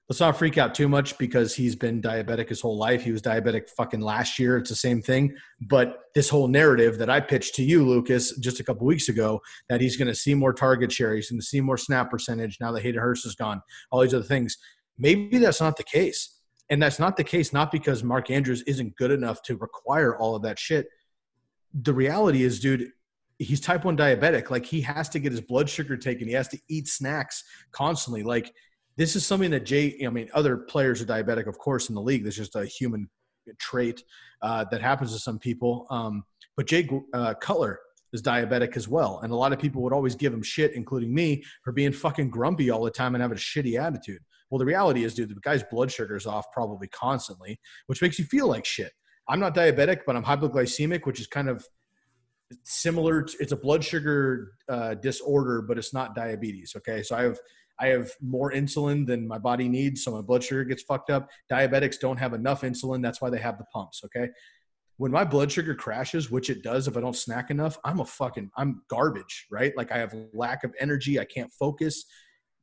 let's 0.09 0.21
not 0.21 0.37
freak 0.37 0.59
out 0.59 0.75
too 0.75 0.89
much 0.89 1.17
because 1.19 1.55
he's 1.55 1.77
been 1.77 2.03
diabetic 2.03 2.49
his 2.49 2.61
whole 2.61 2.77
life. 2.77 3.03
He 3.03 3.13
was 3.13 3.23
diabetic 3.23 3.69
fucking 3.77 4.01
last 4.01 4.39
year. 4.39 4.57
It's 4.57 4.71
the 4.71 4.77
same 4.77 5.03
thing. 5.03 5.35
But 5.61 5.99
this 6.15 6.29
whole 6.29 6.49
narrative 6.49 6.99
that 6.99 7.11
I 7.11 7.21
pitched 7.21 7.55
to 7.57 7.65
you, 7.65 7.87
Lukas, 7.87 8.37
just 8.39 8.61
a 8.61 8.65
couple 8.65 8.87
weeks 8.87 9.09
ago, 9.09 9.41
that 9.69 9.81
he's 9.81 9.97
going 9.97 10.09
to 10.09 10.15
see 10.15 10.35
more 10.35 10.53
target 10.53 10.91
share, 10.91 11.15
he's 11.15 11.31
going 11.31 11.41
to 11.41 11.47
see 11.47 11.61
more 11.61 11.79
snap 11.79 12.11
percentage 12.11 12.59
now 12.61 12.73
that 12.73 12.83
Hayden 12.83 13.01
Hurst 13.01 13.27
is 13.27 13.35
gone, 13.35 13.61
all 13.91 14.01
these 14.01 14.15
other 14.15 14.25
things. 14.25 14.57
Maybe 14.99 15.39
that's 15.39 15.61
not 15.61 15.77
the 15.77 15.85
case. 15.85 16.36
And 16.69 16.83
that's 16.83 16.99
not 16.99 17.17
the 17.17 17.25
case, 17.25 17.53
not 17.53 17.71
because 17.71 18.03
Mark 18.03 18.31
Andrews 18.31 18.63
isn't 18.63 18.97
good 18.97 19.11
enough 19.11 19.43
to 19.43 19.57
require 19.57 20.17
all 20.17 20.35
of 20.35 20.43
that 20.43 20.59
shit 20.59 20.89
the 21.83 21.93
reality 21.93 22.43
is, 22.43 22.61
dude, 22.61 22.91
he's 23.39 23.61
type 23.61 23.85
1 23.85 23.97
diabetic. 23.97 24.51
Like 24.51 24.65
he 24.65 24.81
has 24.83 25.09
to 25.11 25.19
get 25.19 25.33
his 25.33 25.41
blood 25.41 25.69
sugar 25.69 25.97
taken. 25.97 26.27
He 26.27 26.35
has 26.35 26.49
to 26.49 26.59
eat 26.69 26.89
snacks 26.89 27.45
constantly. 27.73 28.23
Like 28.23 28.53
this 28.97 29.17
is 29.17 29.27
something 29.27 29.51
that 29.51 29.67
Jay, 29.67 30.05
I 30.05 30.09
mean, 30.09 30.31
other 30.33 30.57
players 30.57 31.03
are 31.03 31.07
diabetic, 31.07 31.47
of 31.47 31.59
course, 31.59 31.89
in 31.89 31.95
the 31.95 32.01
league. 32.01 32.25
That's 32.25 32.37
just 32.37 32.57
a 32.57 32.65
human 32.65 33.11
trait 33.59 34.03
uh, 34.43 34.65
that 34.71 34.81
happens 34.81 35.13
to 35.13 35.19
some 35.19 35.39
people. 35.39 35.87
Um, 35.91 36.25
but 36.57 36.67
Jay 36.67 36.89
uh, 37.13 37.35
Cutler 37.35 37.79
is 38.13 38.23
diabetic 38.23 38.77
as 38.77 38.89
well. 38.89 39.21
And 39.23 39.33
a 39.33 39.37
lot 39.37 39.53
of 39.53 39.59
people 39.59 39.83
would 39.83 39.93
always 39.93 40.15
give 40.15 40.33
him 40.33 40.43
shit, 40.43 40.75
including 40.75 41.15
me, 41.15 41.45
for 41.65 41.73
being 41.73 41.93
fucking 41.93 42.31
grumpy 42.31 42.71
all 42.71 42.85
the 42.85 42.91
time 42.91 43.15
and 43.15 43.23
having 43.23 43.37
a 43.37 43.41
shitty 43.41 43.79
attitude. 43.79 44.21
Well, 44.51 44.59
the 44.59 44.65
reality 44.65 45.05
is, 45.05 45.15
dude, 45.15 45.31
the 45.31 45.41
guy's 45.41 45.65
blood 45.65 45.91
sugar 45.91 46.17
is 46.17 46.27
off 46.27 46.47
probably 46.53 46.89
constantly, 46.89 47.59
which 47.87 48.01
makes 48.01 48.19
you 48.19 48.25
feel 48.25 48.47
like 48.47 48.65
shit. 48.65 48.93
I'm 49.29 49.41
not 49.41 49.55
diabetic, 49.55 50.01
but 50.07 50.15
I'm 50.15 50.25
hypoglycemic, 50.25 51.05
which 51.05 51.21
is 51.21 51.27
kind 51.27 51.49
of 51.49 51.67
similar. 52.63 53.23
To, 53.23 53.37
it's 53.41 53.53
a 53.53 53.57
blood 53.57 53.83
sugar 53.83 54.53
uh, 54.69 54.95
disorder, 54.95 55.63
but 55.63 55.79
it's 55.79 55.93
not 55.93 56.15
diabetes. 56.15 56.75
Okay, 56.77 57.03
so 57.03 57.17
I 57.17 57.23
have 57.23 57.39
I 57.79 57.89
have 57.89 58.11
more 58.23 58.53
insulin 58.53 59.07
than 59.07 59.27
my 59.27 59.39
body 59.39 59.69
needs, 59.69 60.03
so 60.03 60.13
my 60.13 60.23
blood 60.23 60.43
sugar 60.43 60.65
gets 60.65 60.83
fucked 60.83 61.11
up. 61.11 61.29
Diabetics 61.51 61.99
don't 62.01 62.17
have 62.19 62.33
enough 62.33 62.63
insulin. 62.63 63.03
That's 63.03 63.21
why 63.21 63.31
they 63.31 63.39
have 63.39 63.59
the 63.59 63.65
pumps. 63.65 64.03
Okay. 64.05 64.29
When 64.99 65.13
my 65.13 65.25
blood 65.25 65.53
sugar 65.53 65.75
crashes, 65.75 66.31
which 66.31 66.49
it 66.49 66.63
does 66.63 66.89
if 66.89 66.97
I 66.97 67.01
don't 67.01 67.17
snack 67.17 67.51
enough, 67.51 67.79
I'm 67.85 68.01
a 68.01 68.05
fucking, 68.05 68.51
I'm 68.57 68.83
garbage, 68.89 69.47
right? 69.51 69.77
Like 69.77 69.93
I 69.93 69.99
have 69.99 70.15
lack 70.33 70.65
of 70.65 70.75
energy. 70.81 71.21
I 71.21 71.25
can't 71.25 71.53
focus. 71.53 72.05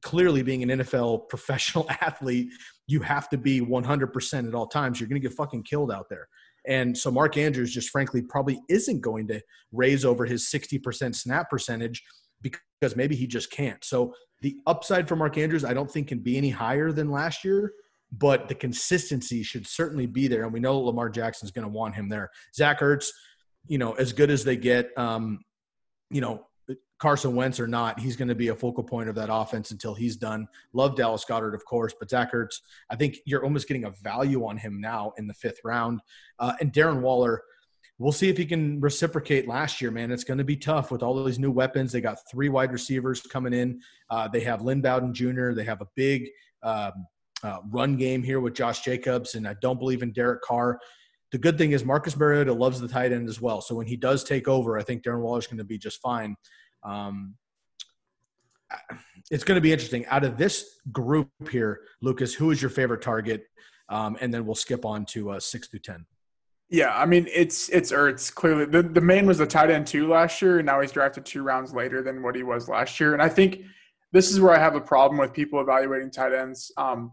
Clearly, 0.01 0.43
being 0.43 0.63
an 0.63 0.79
NFL 0.79 1.29
professional 1.29 1.87
athlete, 2.01 2.49
you 2.87 3.01
have 3.01 3.29
to 3.29 3.37
be 3.37 3.61
100% 3.61 4.47
at 4.47 4.55
all 4.55 4.67
times. 4.67 4.99
You're 4.99 5.09
going 5.09 5.21
to 5.21 5.27
get 5.27 5.35
fucking 5.35 5.63
killed 5.63 5.91
out 5.91 6.07
there. 6.09 6.27
And 6.65 6.97
so 6.97 7.11
Mark 7.11 7.37
Andrews 7.37 7.73
just 7.73 7.89
frankly 7.89 8.21
probably 8.21 8.61
isn't 8.69 9.01
going 9.01 9.27
to 9.27 9.41
raise 9.71 10.05
over 10.05 10.25
his 10.25 10.49
60% 10.49 11.13
snap 11.15 11.49
percentage 11.49 12.01
because 12.41 12.95
maybe 12.95 13.15
he 13.15 13.27
just 13.27 13.51
can't. 13.51 13.83
So 13.83 14.13
the 14.41 14.57
upside 14.67 15.07
for 15.07 15.15
Mark 15.15 15.37
Andrews, 15.37 15.63
I 15.63 15.73
don't 15.73 15.89
think 15.89 16.07
can 16.07 16.19
be 16.19 16.37
any 16.37 16.49
higher 16.49 16.91
than 16.91 17.09
last 17.09 17.43
year, 17.43 17.73
but 18.17 18.47
the 18.47 18.55
consistency 18.55 19.41
should 19.41 19.67
certainly 19.67 20.05
be 20.05 20.27
there. 20.27 20.43
And 20.43 20.53
we 20.53 20.59
know 20.59 20.79
Lamar 20.79 21.09
Jackson's 21.09 21.51
going 21.51 21.65
to 21.65 21.71
want 21.71 21.95
him 21.95 22.09
there. 22.09 22.29
Zach 22.55 22.79
Ertz, 22.79 23.07
you 23.67 23.77
know, 23.77 23.93
as 23.93 24.13
good 24.13 24.29
as 24.29 24.43
they 24.43 24.55
get, 24.55 24.95
um, 24.97 25.39
you 26.11 26.21
know, 26.21 26.45
Carson 26.99 27.35
Wentz 27.35 27.59
or 27.59 27.67
not, 27.67 27.99
he's 27.99 28.15
going 28.15 28.27
to 28.27 28.35
be 28.35 28.49
a 28.49 28.55
focal 28.55 28.83
point 28.83 29.09
of 29.09 29.15
that 29.15 29.29
offense 29.31 29.71
until 29.71 29.93
he's 29.93 30.15
done. 30.15 30.47
Love 30.73 30.95
Dallas 30.95 31.25
Goedert, 31.25 31.55
of 31.55 31.65
course, 31.65 31.93
but 31.99 32.09
Zach 32.09 32.31
Ertz, 32.33 32.61
I 32.89 32.95
think 32.95 33.17
you're 33.25 33.43
almost 33.43 33.67
getting 33.67 33.85
a 33.85 33.89
value 33.89 34.45
on 34.45 34.57
him 34.57 34.79
now 34.79 35.11
in 35.17 35.27
the 35.27 35.33
fifth 35.33 35.59
round. 35.65 36.01
Uh, 36.39 36.53
and 36.61 36.71
Darren 36.71 37.01
Waller, 37.01 37.41
we'll 37.97 38.11
see 38.11 38.29
if 38.29 38.37
he 38.37 38.45
can 38.45 38.79
reciprocate 38.79 39.47
last 39.47 39.81
year, 39.81 39.91
man. 39.91 40.11
It's 40.11 40.23
going 40.23 40.37
to 40.37 40.43
be 40.43 40.55
tough 40.55 40.91
with 40.91 41.03
all 41.03 41.21
these 41.23 41.39
new 41.39 41.51
weapons. 41.51 41.91
They 41.91 41.99
got 41.99 42.19
three 42.31 42.49
wide 42.49 42.71
receivers 42.71 43.21
coming 43.21 43.53
in. 43.53 43.81
Uh, 44.09 44.27
they 44.27 44.41
have 44.41 44.61
Lynn 44.61 44.81
Bowden 44.81 45.13
Jr. 45.13 45.51
They 45.51 45.65
have 45.65 45.81
a 45.81 45.87
big 45.95 46.29
um, 46.61 47.07
uh, 47.43 47.59
run 47.69 47.97
game 47.97 48.23
here 48.23 48.39
with 48.39 48.53
Josh 48.53 48.81
Jacobs, 48.81 49.35
and 49.35 49.47
I 49.47 49.55
don't 49.61 49.79
believe 49.79 50.01
in 50.01 50.11
Derek 50.11 50.41
Carr. 50.41 50.79
The 51.31 51.37
good 51.37 51.57
thing 51.57 51.71
is 51.71 51.83
Marcus 51.83 52.15
Mariota 52.15 52.53
loves 52.53 52.79
the 52.79 52.87
tight 52.87 53.11
end 53.11 53.27
as 53.27 53.41
well. 53.41 53.59
So 53.59 53.75
when 53.75 53.87
he 53.87 53.97
does 53.97 54.23
take 54.23 54.47
over, 54.47 54.77
I 54.77 54.83
think 54.83 55.03
Darren 55.03 55.21
Waller 55.21 55.39
is 55.39 55.47
going 55.47 55.57
to 55.57 55.63
be 55.63 55.77
just 55.77 55.99
fine. 56.01 56.35
Um, 56.83 57.35
it's 59.31 59.43
going 59.43 59.57
to 59.57 59.61
be 59.61 59.73
interesting. 59.73 60.05
Out 60.07 60.23
of 60.23 60.37
this 60.37 60.79
group 60.91 61.29
here, 61.51 61.81
Lukas, 62.01 62.33
who 62.33 62.51
is 62.51 62.61
your 62.61 62.69
favorite 62.69 63.01
target? 63.01 63.45
Um, 63.89 64.17
and 64.21 64.33
then 64.33 64.45
we'll 64.45 64.55
skip 64.55 64.85
on 64.85 65.05
to 65.07 65.31
uh, 65.31 65.39
six 65.39 65.67
through 65.67 65.79
ten. 65.79 66.05
Yeah, 66.69 66.95
I 66.95 67.05
mean 67.05 67.27
it's 67.31 67.69
it's 67.69 67.91
Ertz 67.91 68.33
clearly. 68.33 68.65
The 68.65 68.81
the 68.81 69.01
main 69.01 69.25
was 69.27 69.37
the 69.37 69.45
tight 69.45 69.69
end 69.69 69.85
two 69.85 70.07
last 70.07 70.41
year, 70.41 70.59
and 70.59 70.65
now 70.65 70.81
he's 70.81 70.91
drafted 70.91 71.25
two 71.25 71.43
rounds 71.43 71.73
later 71.73 72.01
than 72.01 72.23
what 72.23 72.35
he 72.35 72.41
was 72.41 72.67
last 72.67 72.99
year. 72.99 73.13
And 73.13 73.21
I 73.21 73.29
think 73.29 73.61
this 74.11 74.31
is 74.31 74.39
where 74.39 74.55
I 74.55 74.59
have 74.59 74.75
a 74.75 74.81
problem 74.81 75.19
with 75.19 75.33
people 75.33 75.59
evaluating 75.59 76.09
tight 76.09 76.33
ends. 76.33 76.71
Um, 76.77 77.11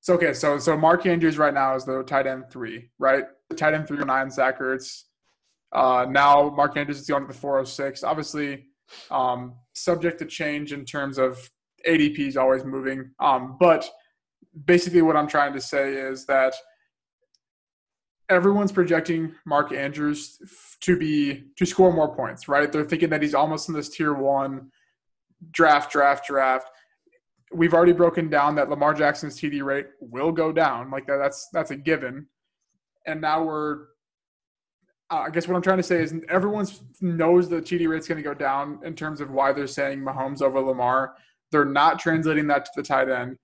so 0.00 0.14
okay, 0.14 0.32
so 0.32 0.58
so 0.58 0.76
Mark 0.76 1.06
Andrews 1.06 1.38
right 1.38 1.52
now 1.52 1.74
is 1.74 1.84
the 1.84 2.02
tight 2.02 2.26
end 2.26 2.44
three, 2.50 2.90
right? 2.98 3.24
The 3.48 3.56
tight 3.56 3.74
end 3.74 3.86
three 3.86 4.04
nine 4.04 4.30
Zach 4.30 4.58
Ertz. 4.58 5.04
Uh, 5.72 6.06
now 6.08 6.50
Mark 6.50 6.76
Andrews 6.76 7.00
is 7.00 7.06
going 7.06 7.22
to 7.22 7.28
the 7.28 7.38
four 7.38 7.58
oh 7.58 7.64
six. 7.64 8.02
Obviously, 8.02 8.66
um, 9.10 9.54
subject 9.74 10.18
to 10.20 10.26
change 10.26 10.72
in 10.72 10.84
terms 10.84 11.18
of 11.18 11.50
ADP 11.86 12.18
is 12.18 12.36
always 12.36 12.64
moving. 12.64 13.10
Um, 13.20 13.56
but 13.58 13.90
basically, 14.64 15.02
what 15.02 15.16
I'm 15.16 15.28
trying 15.28 15.52
to 15.52 15.60
say 15.60 15.94
is 15.94 16.26
that 16.26 16.54
everyone's 18.30 18.72
projecting 18.72 19.34
Mark 19.44 19.72
Andrews 19.72 20.38
to 20.80 20.96
be 20.96 21.44
to 21.56 21.66
score 21.66 21.92
more 21.92 22.14
points, 22.14 22.48
right? 22.48 22.70
They're 22.70 22.84
thinking 22.84 23.10
that 23.10 23.22
he's 23.22 23.34
almost 23.34 23.68
in 23.68 23.74
this 23.74 23.90
tier 23.90 24.14
one 24.14 24.70
draft, 25.50 25.90
draft, 25.90 26.26
draft. 26.26 26.70
We've 27.52 27.74
already 27.74 27.92
broken 27.92 28.30
down 28.30 28.54
that 28.56 28.70
Lamar 28.70 28.94
Jackson's 28.94 29.38
TD 29.38 29.62
rate 29.62 29.86
will 30.00 30.30
go 30.32 30.52
down, 30.52 30.90
like 30.90 31.06
that. 31.06 31.16
That's 31.16 31.48
that's 31.52 31.70
a 31.70 31.76
given. 31.76 32.26
And 33.06 33.20
now 33.20 33.42
we're, 33.42 33.86
uh, 35.10 35.24
I 35.26 35.30
guess 35.30 35.48
what 35.48 35.56
I'm 35.56 35.62
trying 35.62 35.78
to 35.78 35.82
say 35.82 36.02
is 36.02 36.14
everyone 36.28 36.66
knows 37.00 37.48
the 37.48 37.60
TD 37.60 37.88
rate's 37.88 38.06
going 38.06 38.22
to 38.22 38.22
go 38.22 38.34
down 38.34 38.78
in 38.84 38.94
terms 38.94 39.20
of 39.20 39.30
why 39.30 39.52
they're 39.52 39.66
saying 39.66 40.00
Mahomes 40.00 40.42
over 40.42 40.60
Lamar. 40.60 41.14
They're 41.50 41.64
not 41.64 41.98
translating 41.98 42.46
that 42.48 42.66
to 42.66 42.70
the 42.76 42.82
tight 42.82 43.08
end. 43.08 43.36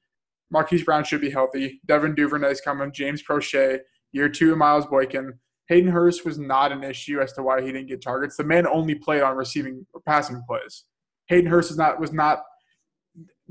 Marquise 0.51 0.85
Brown 0.85 1.03
should 1.03 1.21
be 1.21 1.31
healthy. 1.31 1.81
Devin 1.87 2.15
Duvernay's 2.15 2.61
coming. 2.61 2.93
James 2.93 3.23
Proche 3.23 3.81
Year 4.13 4.31
two, 4.31 4.57
Miles 4.57 4.87
Boykin. 4.87 5.35
Hayden 5.69 5.91
Hurst 5.91 6.25
was 6.25 6.39
not 6.39 6.73
an 6.73 6.83
issue 6.83 7.21
as 7.21 7.33
to 7.35 7.43
why 7.43 7.61
he 7.61 7.73
didn't 7.73 7.89
get 7.89 8.01
targets. 8.01 8.37
The 8.37 8.45
man 8.45 8.67
only 8.67 8.95
played 8.95 9.23
on 9.23 9.37
receiving 9.37 9.85
or 9.93 10.01
passing 10.01 10.43
plays. 10.49 10.85
Hayden 11.27 11.51
Hurst 11.51 11.71
is 11.71 11.77
not 11.77 12.01
was 12.01 12.13
not. 12.13 12.43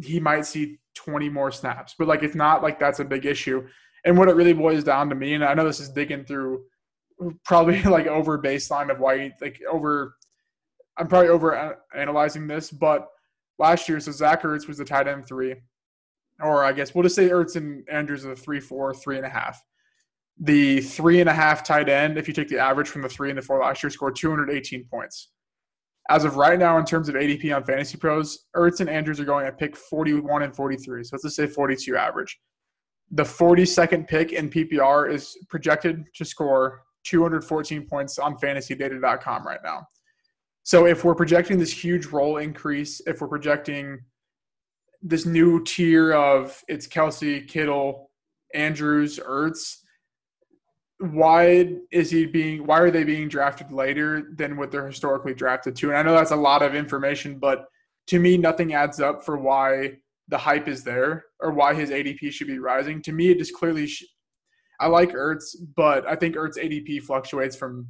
He 0.02 0.20
might 0.20 0.46
see 0.46 0.80
20 0.96 1.30
more 1.30 1.52
snaps, 1.52 1.96
but 1.98 2.08
like 2.08 2.24
it's 2.24 2.36
not 2.36 2.64
like 2.64 2.80
that's 2.80 3.00
a 3.00 3.06
big 3.06 3.26
issue. 3.26 3.68
And 4.06 4.18
what 4.18 4.30
it 4.30 4.36
really 4.36 4.54
boils 4.54 4.84
down 4.84 5.10
to 5.10 5.16
me, 5.16 5.34
and 5.34 5.44
I 5.44 5.54
know 5.54 5.66
this 5.66 5.80
is 5.80 5.90
digging 5.90 6.26
through 6.26 6.64
probably 7.44 7.82
like 7.84 8.08
over 8.08 8.38
baseline 8.38 8.92
of 8.92 9.00
why 9.00 9.32
like 9.42 9.60
over. 9.70 10.16
I'm 10.98 11.08
probably 11.10 11.28
over 11.28 11.54
uh, 11.54 11.74
analyzing 11.94 12.48
this, 12.48 12.72
but 12.72 13.08
last 13.60 13.90
year, 13.90 14.00
so 14.00 14.14
Zach 14.14 14.44
Ertz 14.44 14.66
was 14.66 14.78
the 14.78 14.86
tight 14.86 15.10
end 15.10 15.28
three, 15.28 15.56
or 16.42 16.64
I 16.64 16.72
guess 16.72 16.96
we'll 16.96 17.04
just 17.04 17.16
say 17.16 17.28
Ertz 17.28 17.58
and 17.58 17.84
Andrews 17.90 18.26
are 18.26 18.30
the 18.30 18.36
three, 18.38 18.62
four, 18.62 18.94
three 18.94 19.18
and 19.18 19.26
a 19.26 19.30
half 19.30 19.62
the 20.40 20.82
three 20.82 21.22
and 21.22 21.30
a 21.30 21.34
half 21.34 21.64
tight 21.64 21.90
end, 21.90 22.18
if 22.18 22.28
you 22.28 22.34
take 22.34 22.50
the 22.50 22.60
average 22.60 22.90
from 22.90 23.02
the 23.02 23.10
three 23.10 23.30
and 23.30 23.38
the 23.38 23.42
four 23.42 23.60
last 23.60 23.82
year, 23.82 23.90
scored 23.90 24.16
218 24.16 24.86
points. 24.86 25.30
As 26.10 26.24
of 26.24 26.36
right 26.36 26.60
now, 26.60 26.78
in 26.78 26.86
terms 26.86 27.10
of 27.10 27.16
ADP 27.16 27.56
on 27.56 27.64
Fantasy 27.64 27.98
Pros, 27.98 28.46
Ertz 28.56 28.80
and 28.80 28.90
Andrews 28.90 29.20
are 29.20 29.26
going 29.26 29.48
at 29.48 29.58
pick 29.58 29.76
41 29.76 30.44
and 30.44 30.56
43. 30.56 31.04
So 31.04 31.10
let's 31.14 31.24
just 31.24 31.36
say 31.36 31.48
42 31.48 31.96
average. 31.96 32.40
The 33.12 33.24
42nd 33.24 34.08
pick 34.08 34.32
in 34.32 34.50
PPR 34.50 35.12
is 35.12 35.36
projected 35.50 36.06
to 36.16 36.26
score 36.26 36.84
214 37.06 37.88
points 37.88 38.20
on 38.20 38.36
fantasydata.com 38.38 39.48
right 39.48 39.60
now. 39.64 39.88
So 40.64 40.86
if 40.86 41.04
we're 41.04 41.16
projecting 41.16 41.60
this 41.60 41.72
huge 41.72 42.08
role 42.08 42.38
increase, 42.38 43.02
if 43.06 43.22
we're 43.22 43.28
projecting 43.28 44.00
this 45.02 45.26
new 45.26 45.64
tier 45.64 46.14
of 46.14 46.60
it's 46.68 46.88
Kelce, 46.88 47.48
Kittle, 47.48 48.10
Andrews, 48.54 49.20
Ertz, 49.20 49.78
why 51.00 51.74
is 51.92 52.10
he 52.10 52.26
being 52.26 52.66
why 52.66 52.80
are 52.80 52.92
they 52.92 53.04
being 53.04 53.28
drafted 53.28 53.72
later 53.72 54.30
than 54.36 54.56
what 54.56 54.72
they're 54.72 54.88
historically 54.88 55.34
drafted 55.34 55.76
to? 55.76 55.90
And 55.90 55.98
i 55.98 56.02
know 56.02 56.14
that's 56.14 56.32
a 56.32 56.36
lot 56.36 56.62
of 56.62 56.74
information 56.74 57.38
but 57.38 57.66
to 58.08 58.20
me 58.20 58.38
nothing 58.38 58.74
adds 58.74 59.00
up 59.00 59.24
for 59.24 59.38
why 59.38 59.98
the 60.28 60.38
hype 60.38 60.68
is 60.68 60.84
there 60.84 61.26
or 61.40 61.52
why 61.52 61.74
his 61.74 61.90
adp 61.90 62.32
should 62.32 62.48
be 62.48 62.60
rising. 62.60 63.02
To 63.04 63.12
me 63.12 63.30
it 63.30 63.40
just 63.40 63.54
clearly 63.54 63.88
sh- 63.88 64.06
i 64.80 64.88
like 64.88 65.12
ertz 65.12 65.56
but 65.76 66.08
i 66.08 66.16
think 66.16 66.36
ertz 66.36 66.58
adp 66.58 67.02
fluctuates 67.04 67.56
from 67.56 67.88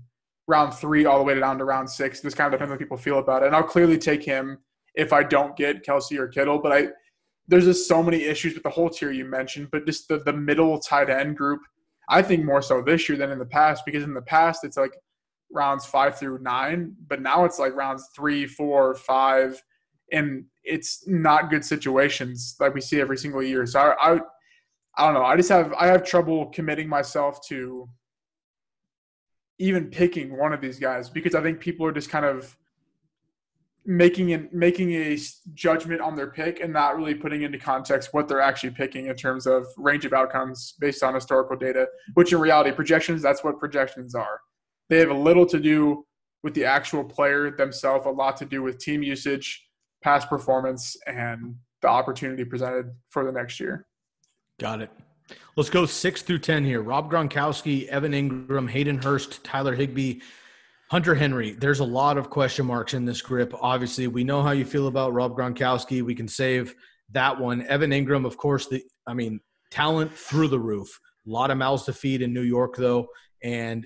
round 0.48 0.74
three 0.74 1.06
all 1.06 1.18
the 1.18 1.24
way 1.24 1.40
down 1.40 1.58
to 1.58 1.66
round 1.66 1.90
six. 1.90 2.22
This 2.22 2.36
kind 2.36 2.48
of 2.48 2.60
depends 2.60 2.72
on 2.72 2.78
how 2.78 2.80
people 2.80 2.98
feel 2.98 3.20
about 3.20 3.44
it. 3.44 3.48
And 3.48 3.56
i'll 3.56 3.64
clearly 3.64 4.00
take 4.00 4.24
him 4.24 4.58
if 4.96 5.14
i 5.14 5.22
don't 5.22 5.56
get 5.56 5.86
kelce 5.86 6.18
or 6.18 6.28
kittle 6.28 6.58
but 6.58 6.72
i 6.72 6.88
there's 7.48 7.66
just 7.66 7.88
so 7.88 8.02
many 8.02 8.24
issues 8.24 8.56
with 8.56 8.64
the 8.64 8.70
whole 8.70 8.90
tier 8.90 9.12
you 9.12 9.26
mentioned 9.26 9.70
but 9.72 9.86
just 9.86 10.08
the, 10.08 10.18
the 10.20 10.34
middle 10.34 10.80
tight 10.80 11.10
end 11.10 11.38
group 11.38 11.60
I 12.10 12.22
think 12.22 12.46
more 12.46 12.62
so 12.62 12.82
this 12.82 13.08
year 13.10 13.18
than 13.18 13.32
in 13.32 13.40
the 13.40 13.46
past 13.46 13.86
because 13.86 14.04
in 14.04 14.14
the 14.14 14.22
past 14.22 14.64
it's 14.64 14.78
like 14.78 14.96
rounds 15.52 15.86
five 15.86 16.18
through 16.18 16.40
nine, 16.40 16.96
but 17.08 17.22
now 17.22 17.46
it's 17.46 17.60
like 17.60 17.76
rounds 17.76 18.10
three, 18.16 18.46
four, 18.46 18.96
five, 18.96 19.62
and 20.12 20.46
it's 20.64 21.08
not 21.08 21.50
good 21.50 21.66
situations 21.66 22.56
like 22.60 22.74
we 22.74 22.82
see 22.82 23.00
every 23.00 23.18
single 23.18 23.42
year. 23.42 23.66
So 23.66 23.80
I, 23.80 24.14
I, 24.14 24.20
I 24.98 25.06
don't 25.06 25.14
know. 25.14 25.26
I 25.26 25.36
just 25.36 25.50
have 25.50 25.74
I 25.74 25.88
have 25.88 26.04
trouble 26.04 26.48
committing 26.48 26.88
myself 26.88 27.46
to 27.48 27.90
even 29.58 29.90
picking 29.90 30.38
one 30.38 30.54
of 30.54 30.62
these 30.62 30.80
guys 30.80 31.10
because 31.10 31.36
I 31.36 31.42
think 31.42 31.60
people 31.60 31.86
are 31.86 31.92
just 31.92 32.10
kind 32.10 32.26
of 32.26 32.58
making 33.86 34.34
an, 34.34 34.50
making 34.52 34.92
a 34.94 35.18
judgment 35.54 36.02
on 36.02 36.16
their 36.16 36.32
pick 36.32 36.60
and 36.60 36.74
not 36.74 36.98
really 36.98 37.14
putting 37.14 37.44
into 37.44 37.58
context 37.58 38.10
what 38.14 38.28
they're 38.28 38.42
actually 38.42 38.72
picking 38.72 39.08
in 39.08 39.16
terms 39.16 39.46
of 39.46 39.66
range 39.78 40.06
of 40.06 40.14
outcomes 40.14 40.74
based 40.80 41.04
on 41.04 41.14
historical 41.14 41.56
data 41.56 41.88
which 42.16 42.34
in 42.34 42.40
reality 42.40 42.72
projections 42.72 43.22
that's 43.22 43.44
what 43.44 43.60
projections 43.60 44.16
are 44.16 44.40
they 44.90 45.00
have 45.00 45.10
a 45.10 45.14
little 45.14 45.46
to 45.46 45.60
do 45.60 46.06
with 46.46 46.54
the 46.54 46.64
actual 46.64 47.04
player 47.04 47.50
themselves, 47.50 48.06
a 48.06 48.10
lot 48.10 48.38
to 48.38 48.46
do 48.46 48.62
with 48.62 48.78
team 48.78 49.02
usage, 49.02 49.68
past 50.04 50.30
performance, 50.30 50.96
and 51.08 51.56
the 51.82 51.88
opportunity 51.88 52.46
presented 52.46 52.92
for 53.10 53.26
the 53.26 53.32
next 53.32 53.60
year. 53.60 53.88
Got 54.60 54.82
it. 54.82 54.92
Let's 55.56 55.72
go 55.72 55.88
six 55.88 56.22
through 56.22 56.40
10 56.40 56.64
here. 56.64 56.84
Rob 56.84 57.12
Gronkowski, 57.12 57.88
Evan 57.88 58.12
Engram 58.12 58.70
Hayden 58.70 59.00
Hurst, 59.00 59.44
Tyler 59.44 59.74
Higbee, 59.74 60.20
Hunter 60.92 61.16
Henry. 61.16 61.52
There's 61.52 61.80
a 61.80 61.86
lot 61.86 62.18
of 62.18 62.30
question 62.30 62.66
marks 62.66 62.94
in 62.94 63.06
this 63.06 63.22
grip. 63.22 63.54
Obviously, 63.60 64.08
we 64.08 64.24
know 64.24 64.44
how 64.44 64.52
you 64.52 64.66
feel 64.66 64.88
about 64.88 65.14
Rob 65.14 65.36
Gronkowski. 65.36 66.04
We 66.04 66.14
can 66.14 66.28
save 66.28 66.76
that 67.12 67.40
one. 67.40 67.66
Evan 67.68 67.90
Engram, 67.90 68.26
of 68.26 68.38
course, 68.38 68.68
the 68.68 68.84
I 69.08 69.14
mean, 69.14 69.40
talent 69.72 70.14
through 70.14 70.50
the 70.50 70.60
roof. 70.60 71.00
A 71.28 71.32
lot 71.32 71.50
of 71.50 71.58
mouths 71.58 71.86
to 71.86 71.94
feed 71.94 72.22
in 72.22 72.34
New 72.34 72.44
York, 72.44 72.76
though, 72.76 73.08
and 73.44 73.86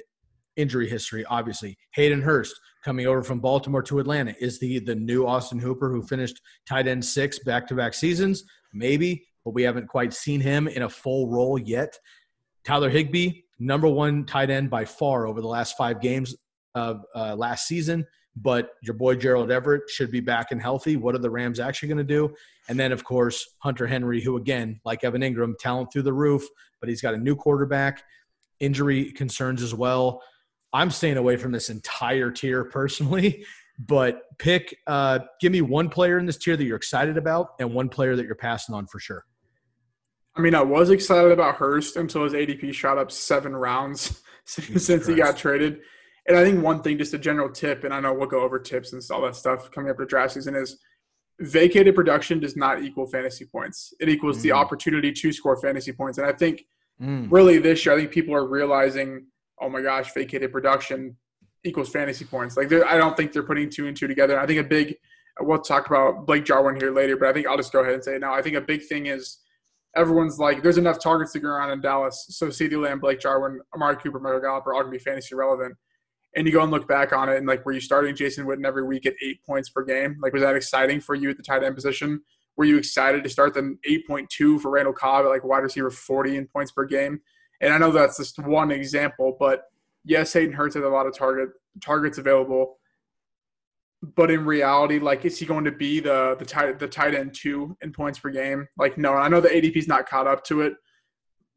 injury 0.57 0.89
history, 0.89 1.23
obviously. 1.25 1.77
Hayden 1.93 2.21
Hurst 2.21 2.59
coming 2.83 3.07
over 3.07 3.23
from 3.23 3.39
Baltimore 3.39 3.83
to 3.83 3.99
Atlanta. 3.99 4.35
Is 4.39 4.59
the 4.59 4.79
the 4.79 4.95
new 4.95 5.25
Austin 5.25 5.59
Hooper 5.59 5.89
who 5.89 6.03
finished 6.03 6.41
tight 6.67 6.88
end 6.88 7.03
six 7.03 7.39
back 7.39 7.65
to 7.67 7.75
back 7.75 7.93
seasons? 7.93 8.43
Maybe, 8.73 9.25
but 9.45 9.53
we 9.53 9.63
haven't 9.63 9.88
quite 9.88 10.13
seen 10.13 10.41
him 10.41 10.67
in 10.67 10.81
a 10.81 10.89
full 10.89 11.29
role 11.29 11.57
yet. 11.57 11.97
Tyler 12.65 12.89
Higbee, 12.89 13.43
number 13.57 13.88
one 13.88 14.25
tight 14.25 14.49
end 14.49 14.69
by 14.69 14.83
far 14.83 15.27
over 15.27 15.39
the 15.39 15.47
last 15.47 15.77
five 15.77 16.01
games 16.01 16.35
of 16.75 17.03
uh, 17.15 17.36
last 17.36 17.67
season. 17.67 18.05
But 18.36 18.71
your 18.82 18.93
boy 18.93 19.15
Gerald 19.15 19.51
Everett 19.51 19.89
should 19.89 20.12
be 20.12 20.19
back 20.21 20.51
and 20.51 20.62
healthy. 20.62 20.95
What 20.95 21.15
are 21.15 21.19
the 21.19 21.29
Rams 21.29 21.60
actually 21.60 21.89
going 21.89 21.97
to 21.97 22.03
do? 22.03 22.34
And 22.69 22.79
then, 22.79 22.91
of 22.91 23.03
course, 23.03 23.55
Hunter 23.60 23.88
Henry, 23.88 24.21
who, 24.21 24.38
again, 24.38 24.79
like 24.86 25.03
Evan 25.03 25.21
Engram, 25.21 25.58
talent 25.60 25.91
through 25.91 26.03
the 26.03 26.13
roof, 26.13 26.43
but 26.79 26.88
he's 26.88 27.01
got 27.01 27.13
a 27.13 27.17
new 27.17 27.36
quarterback, 27.36 28.03
injury 28.60 29.12
concerns 29.12 29.62
as 29.62 29.73
well. 29.73 30.21
I'm 30.71 30.91
staying 30.91 31.17
away 31.17 31.38
from 31.38 31.51
this 31.51 31.69
entire 31.69 32.32
tier 32.32 32.63
personally, 32.65 33.43
but 33.79 34.21
pick, 34.38 34.77
uh, 34.88 35.19
give 35.41 35.51
me 35.51 35.62
one 35.62 35.89
player 35.89 36.19
in 36.19 36.25
this 36.25 36.38
tier 36.38 36.55
that 36.55 36.63
you're 36.63 36.77
excited 36.77 37.17
about 37.17 37.49
and 37.60 37.73
one 37.73 37.89
player 37.89 38.15
that 38.15 38.25
you're 38.25 38.36
passing 38.36 38.75
on 38.75 38.86
for 38.88 38.99
sure. 38.99 39.25
I 40.36 40.41
mean, 40.41 40.55
I 40.55 40.62
was 40.62 40.89
excited 40.89 41.32
about 41.32 41.55
Hurst 41.55 41.97
until 41.97 42.23
his 42.23 42.34
ADP 42.34 42.73
shot 42.73 42.97
up 42.97 43.12
seven 43.12 43.55
rounds 43.55 44.21
since 44.45 44.86
Christ. 44.88 45.10
he 45.10 45.15
got 45.15 45.36
traded. 45.36 45.79
And 46.27 46.38
I 46.38 46.43
think 46.43 46.63
one 46.63 46.82
thing, 46.82 46.97
just 46.97 47.13
a 47.13 47.17
general 47.17 47.49
tip, 47.49 47.84
and 47.84 47.93
I 47.93 47.99
know 47.99 48.13
we'll 48.13 48.27
go 48.27 48.41
over 48.41 48.60
tips 48.60 48.93
and 48.93 49.01
all 49.12 49.21
that 49.21 49.36
stuff 49.36 49.71
coming 49.71 49.89
up 49.89 49.97
to 49.97 50.05
draft 50.05 50.34
season, 50.34 50.55
is 50.55 50.79
vacated 51.39 51.95
production 51.95 52.39
does 52.39 52.55
not 52.55 52.84
equal 52.84 53.08
fantasy 53.08 53.45
points. 53.45 53.93
It 53.99 54.10
equals 54.10 54.39
mm. 54.39 54.41
the 54.43 54.51
opportunity 54.51 55.12
to 55.12 55.32
score 55.32 55.60
fantasy 55.60 55.91
points. 55.91 56.17
And 56.17 56.27
I 56.27 56.34
think 56.34 56.65
mm. 57.01 57.27
really 57.32 57.58
this 57.58 57.86
year, 57.86 57.95
I 57.95 57.97
think 57.99 58.12
people 58.12 58.36
are 58.36 58.47
realizing, 58.47 59.25
oh 59.62 59.69
my 59.69 59.82
gosh, 59.82 60.13
vacated 60.13 60.51
production 60.51 61.15
equals 61.63 61.89
fantasy 61.89 62.25
points. 62.25 62.58
Like 62.58 62.71
I 62.71 62.97
don't 62.97 63.15
think 63.17 63.32
they're 63.32 63.43
putting 63.43 63.69
two 63.69 63.88
and 63.88 63.95
two 63.95 64.08
together. 64.08 64.39
I 64.39 64.45
think 64.45 64.60
a 64.60 64.63
big, 64.63 64.95
we'll 65.39 65.60
talk 65.60 65.88
about 65.88 66.25
Blake 66.25 66.45
Jarwin 66.45 66.75
here 66.75 66.91
later, 66.91 67.17
but 67.17 67.29
I 67.29 67.34
think 67.34 67.47
I'll 67.47 67.58
just 67.58 67.71
go 67.71 67.82
ahead 67.82 67.93
and 67.93 68.03
say 68.03 68.15
it 68.15 68.21
now. 68.21 68.34
I 68.34 68.41
think 68.41 68.55
a 68.55 68.62
big 68.62 68.86
thing 68.86 69.08
is 69.08 69.39
everyone's 69.95 70.38
like, 70.39 70.62
there's 70.62 70.77
enough 70.77 70.99
targets 70.99 71.32
to 71.34 71.39
go 71.39 71.49
around 71.49 71.71
in 71.71 71.82
Dallas. 71.82 72.25
So 72.29 72.47
CeeDee 72.47 72.82
Lamb, 72.82 72.99
Blake 72.99 73.19
Jarwin, 73.19 73.60
Amari 73.73 73.95
Cooper, 73.95 74.19
Michael 74.19 74.41
Gallup 74.41 74.67
are 74.67 74.73
all 74.73 74.82
going 74.82 74.93
to 74.93 74.99
be 74.99 75.03
fantasy 75.03 75.36
relevant 75.36 75.75
and 76.35 76.45
you 76.45 76.53
go 76.53 76.61
and 76.61 76.71
look 76.71 76.87
back 76.87 77.11
on 77.11 77.29
it 77.29 77.37
and 77.37 77.47
like 77.47 77.65
were 77.65 77.71
you 77.71 77.81
starting 77.81 78.15
Jason 78.15 78.45
Witten 78.45 78.65
every 78.65 78.83
week 78.83 79.05
at 79.05 79.15
eight 79.23 79.43
points 79.45 79.69
per 79.69 79.83
game? 79.83 80.17
Like 80.21 80.33
was 80.33 80.41
that 80.41 80.55
exciting 80.55 81.01
for 81.01 81.15
you 81.15 81.29
at 81.29 81.37
the 81.37 81.43
tight 81.43 81.63
end 81.63 81.75
position? 81.75 82.21
Were 82.55 82.65
you 82.65 82.77
excited 82.77 83.23
to 83.23 83.29
start 83.29 83.53
them 83.53 83.79
8.2 83.87 84.59
for 84.59 84.69
Randall 84.69 84.93
Cobb 84.93 85.25
at 85.25 85.29
like 85.29 85.43
wide 85.43 85.59
receiver 85.63 85.89
40 85.89 86.37
in 86.37 86.47
points 86.47 86.71
per 86.71 86.85
game? 86.85 87.21
And 87.61 87.73
I 87.73 87.77
know 87.77 87.91
that's 87.91 88.17
just 88.17 88.39
one 88.39 88.71
example, 88.71 89.35
but 89.39 89.63
yes, 90.03 90.33
Hayden 90.33 90.53
Hurst 90.53 90.75
has 90.75 90.83
a 90.83 90.89
lot 90.89 91.07
of 91.07 91.17
target 91.17 91.49
targets 91.81 92.17
available. 92.17 92.77
But 94.01 94.31
in 94.31 94.45
reality, 94.45 94.99
like 94.99 95.25
is 95.25 95.39
he 95.39 95.45
going 95.45 95.65
to 95.65 95.71
be 95.71 95.99
the 95.99 96.35
the 96.37 96.45
tight 96.45 96.79
the 96.79 96.87
tight 96.87 97.15
end 97.15 97.33
two 97.33 97.75
in 97.81 97.91
points 97.91 98.19
per 98.19 98.29
game? 98.29 98.67
Like 98.77 98.97
no, 98.97 99.13
I 99.13 99.27
know 99.27 99.41
the 99.41 99.49
ADP's 99.49 99.87
not 99.87 100.07
caught 100.07 100.27
up 100.27 100.43
to 100.45 100.61
it, 100.61 100.73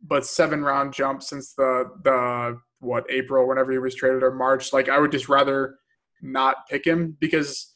but 0.02 0.26
seven 0.26 0.62
round 0.62 0.92
jump 0.92 1.22
since 1.22 1.54
the 1.54 1.84
the 2.02 2.58
what 2.82 3.10
April, 3.10 3.48
whenever 3.48 3.72
he 3.72 3.78
was 3.78 3.94
traded, 3.94 4.22
or 4.22 4.32
March. 4.32 4.72
Like 4.72 4.88
I 4.88 4.98
would 4.98 5.12
just 5.12 5.28
rather 5.28 5.78
not 6.20 6.68
pick 6.68 6.86
him 6.86 7.16
because 7.20 7.72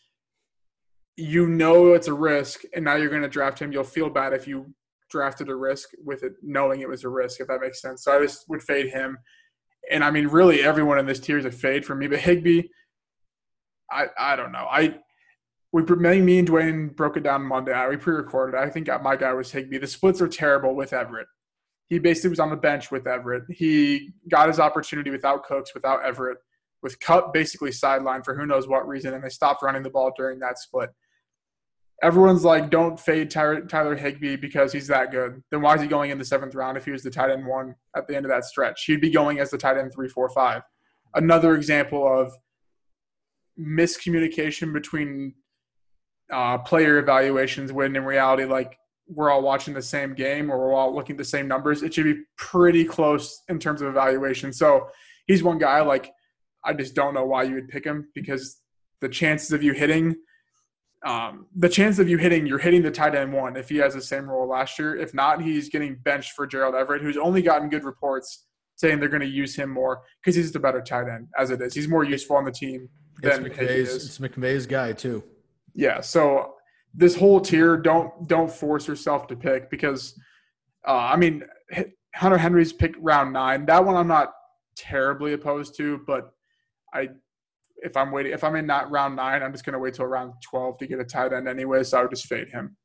you 1.17 1.49
know 1.49 1.93
it's 1.93 2.09
a 2.09 2.15
risk, 2.15 2.63
and 2.75 2.85
now 2.85 2.97
you're 2.97 3.09
going 3.11 3.23
to 3.23 3.29
draft 3.29 3.61
him. 3.61 3.73
You'll 3.73 3.85
feel 3.85 4.11
bad 4.11 4.33
if 4.33 4.47
you 4.47 4.75
drafted 5.11 5.49
a 5.49 5.55
risk 5.55 5.91
with 6.05 6.25
it 6.25 6.33
knowing 6.43 6.81
it 6.81 6.89
was 6.89 7.05
a 7.05 7.09
risk, 7.09 7.41
if 7.41 7.47
that 7.47 7.61
makes 7.61 7.81
sense. 7.81 8.03
So 8.03 8.17
I 8.17 8.21
just 8.21 8.49
would 8.49 8.63
fade 8.63 8.91
him. 8.91 9.19
And 9.91 10.03
I 10.03 10.11
mean, 10.11 10.27
really, 10.27 10.63
everyone 10.63 10.99
in 10.99 11.07
this 11.07 11.21
tier 11.21 11.39
is 11.39 11.45
a 11.45 11.53
fade 11.53 11.87
for 11.87 11.95
me. 11.95 12.09
But 12.09 12.21
Higbee, 12.21 12.63
I 13.91 14.07
I 14.19 14.37
don't 14.37 14.53
know. 14.53 14.67
I 14.71 14.99
we 15.73 15.83
me, 15.83 16.21
me 16.23 16.39
and 16.39 16.49
Dwayne 16.49 16.97
broke 16.97 17.17
it 17.17 17.23
down 17.23 17.43
Monday. 17.43 17.89
We 17.89 17.97
pre-recorded. 17.97 18.57
I 18.57 18.71
think 18.71 18.89
my 19.03 19.15
guy 19.15 19.33
was 19.33 19.53
Higbee. 19.53 19.79
The 19.79 19.87
splits 19.87 20.21
are 20.21 20.29
terrible 20.29 20.75
with 20.75 20.93
Everett. 20.93 21.29
He 21.89 21.99
basically 21.99 22.31
was 22.31 22.41
on 22.41 22.51
the 22.51 22.57
bench 22.57 22.91
with 22.91 23.07
Everett. 23.07 23.45
He 23.49 24.11
got 24.29 24.49
his 24.49 24.59
opportunity 24.59 25.11
without 25.11 25.45
Cooks, 25.45 25.73
without 25.73 26.05
Everett, 26.05 26.39
with 26.83 26.99
Kupp 27.01 27.33
basically 27.33 27.71
sidelined 27.71 28.25
for 28.25 28.35
who 28.35 28.47
knows 28.47 28.67
what 28.67 28.89
reason, 28.89 29.15
and 29.15 29.23
they 29.23 29.29
stopped 29.29 29.63
running 29.63 29.83
the 29.83 29.91
ball 29.91 30.13
during 30.17 30.41
that 30.41 30.59
split. 30.59 30.91
Everyone's 32.03 32.45
like, 32.45 32.71
don't 32.71 33.01
fade 33.01 33.31
Tyler, 33.31 33.63
Tyler 33.63 33.97
Higbee 33.97 34.37
because 34.37 34.73
he's 34.73 34.89
that 34.89 35.11
good. 35.11 35.43
Then 35.51 35.63
why 35.63 35.77
is 35.77 35.81
he 35.81 35.87
going 35.89 36.11
in 36.11 36.19
the 36.19 36.25
seventh 36.25 36.55
round 36.55 36.77
if 36.77 36.85
he 36.85 36.91
was 36.91 37.03
the 37.03 37.11
tight 37.11 37.31
end 37.31 37.47
one 37.47 37.75
at 37.97 38.07
the 38.07 38.15
end 38.15 38.27
of 38.27 38.31
that 38.31 38.45
stretch? 38.45 38.85
He'd 38.85 39.01
be 39.01 39.11
going 39.11 39.39
as 39.39 39.51
the 39.51 39.57
tight 39.57 39.79
end 39.79 39.93
three, 39.95 40.09
four, 40.09 40.29
five. 40.29 40.63
Another 41.15 41.55
example 41.55 42.07
of 42.07 42.33
miscommunication 43.59 44.75
between 44.75 45.35
uh, 46.31 46.59
player 46.59 46.99
evaluations 46.99 47.73
when 47.73 47.97
in 47.97 48.05
reality, 48.05 48.45
like 48.45 48.77
we're 49.09 49.31
all 49.31 49.43
watching 49.43 49.75
the 49.75 49.83
same 49.83 50.15
game 50.15 50.51
or 50.51 50.59
we're 50.59 50.75
all 50.75 50.95
looking 50.95 51.15
at 51.15 51.19
the 51.19 51.25
same 51.25 51.47
numbers, 51.47 51.83
it 51.83 51.95
should 51.95 52.05
be 52.05 52.23
pretty 52.37 52.85
close 52.85 53.43
in 53.49 53.59
terms 53.59 53.81
of 53.81 53.89
evaluation. 53.89 54.53
So 54.53 54.89
he's 55.27 55.43
one 55.43 55.59
guy 55.59 55.81
like 55.81 56.13
I 56.65 56.73
just 56.73 56.95
don't 56.95 57.15
know 57.15 57.25
why 57.25 57.45
you 57.45 57.55
would 57.55 57.69
pick 57.69 57.85
him 57.85 58.09
because 58.15 58.61
the 59.01 59.09
chances 59.09 59.53
of 59.53 59.63
you 59.63 59.73
hitting 59.73 60.17
um, 61.05 61.47
the 61.55 61.69
chance 61.69 62.01
of 62.01 62.09
you 62.09 62.19
hitting 62.19 62.47
you're 62.47 62.59
hitting 62.59 62.83
the 62.83 62.91
tight 62.91 63.15
end 63.15 63.33
one 63.33 63.57
if 63.57 63.69
he 63.69 63.77
has 63.77 63.95
the 63.95 64.03
same 64.03 64.29
role 64.29 64.49
last 64.49 64.79
year. 64.79 64.97
If 64.97 65.15
not, 65.15 65.41
he's 65.41 65.69
getting 65.69 65.97
benched 65.97 66.33
for 66.33 66.47
Gerald 66.47 66.75
Everett, 66.75 67.03
who's 67.03 67.17
only 67.17 67.43
gotten 67.43 67.69
good 67.69 67.85
reports 67.85 68.47
saying 68.75 68.99
they're 68.99 69.09
going 69.09 69.23
to 69.23 69.29
use 69.29 69.55
him 69.55 69.71
more 69.71 70.03
because 70.21 70.35
he's 70.35 70.53
the 70.53 70.59
better 70.59 70.81
tight 70.81 71.09
end 71.09 71.29
as 71.39 71.51
it 71.51 71.61
is. 71.63 71.75
He's 71.75 71.89
more 71.89 72.05
useful 72.05 72.37
on 72.37 72.45
the 72.45 72.51
team 72.51 72.89
than 73.23 73.47
it's 73.47 73.57
McVay's, 73.57 73.95
It's 74.07 74.19
McVay's 74.19 74.67
guy 74.67 74.93
too. 74.93 75.23
Yeah, 75.75 76.01
so 76.01 76.55
this 76.95 77.15
whole 77.15 77.41
tier 77.41 77.77
don't 77.77 78.27
don't 78.29 78.51
force 78.51 78.89
yourself 78.89 79.27
to 79.29 79.37
pick 79.37 79.71
because 79.71 80.19
uh, 80.87 80.97
I 80.97 81.17
mean 81.17 81.45
Hunter 82.15 82.39
Henry's 82.39 82.73
pick 82.73 82.95
round 82.99 83.33
nine. 83.33 83.67
That 83.67 83.85
one 83.85 83.97
I'm 83.97 84.09
not 84.09 84.33
terribly 84.77 85.33
opposed 85.33 85.77
to, 85.77 86.01
but 86.07 86.33
I 86.93 87.11
if 87.79 87.97
I'm 87.97 88.11
waiting 88.11 88.33
if 88.33 88.43
I'm 88.43 88.57
in 88.57 88.67
that 88.69 88.91
round 88.91 89.17
nine, 89.17 89.43
I'm 89.43 89.53
just 89.53 89.65
gonna 89.65 89.79
wait 89.79 89.95
till 89.95 90.07
round 90.07 90.33
twelve 90.43 90.79
to 90.79 90.87
get 90.87 91.01
a 91.01 91.05
tight 91.05 91.33
end 91.33 91.49
anyway. 91.49 91.85
So 91.85 91.99
I 91.99 92.03
would 92.03 92.11
just 92.11 92.27
fade 92.27 92.49
him. 92.49 92.77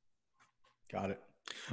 Got 0.92 1.12
it. 1.12 1.22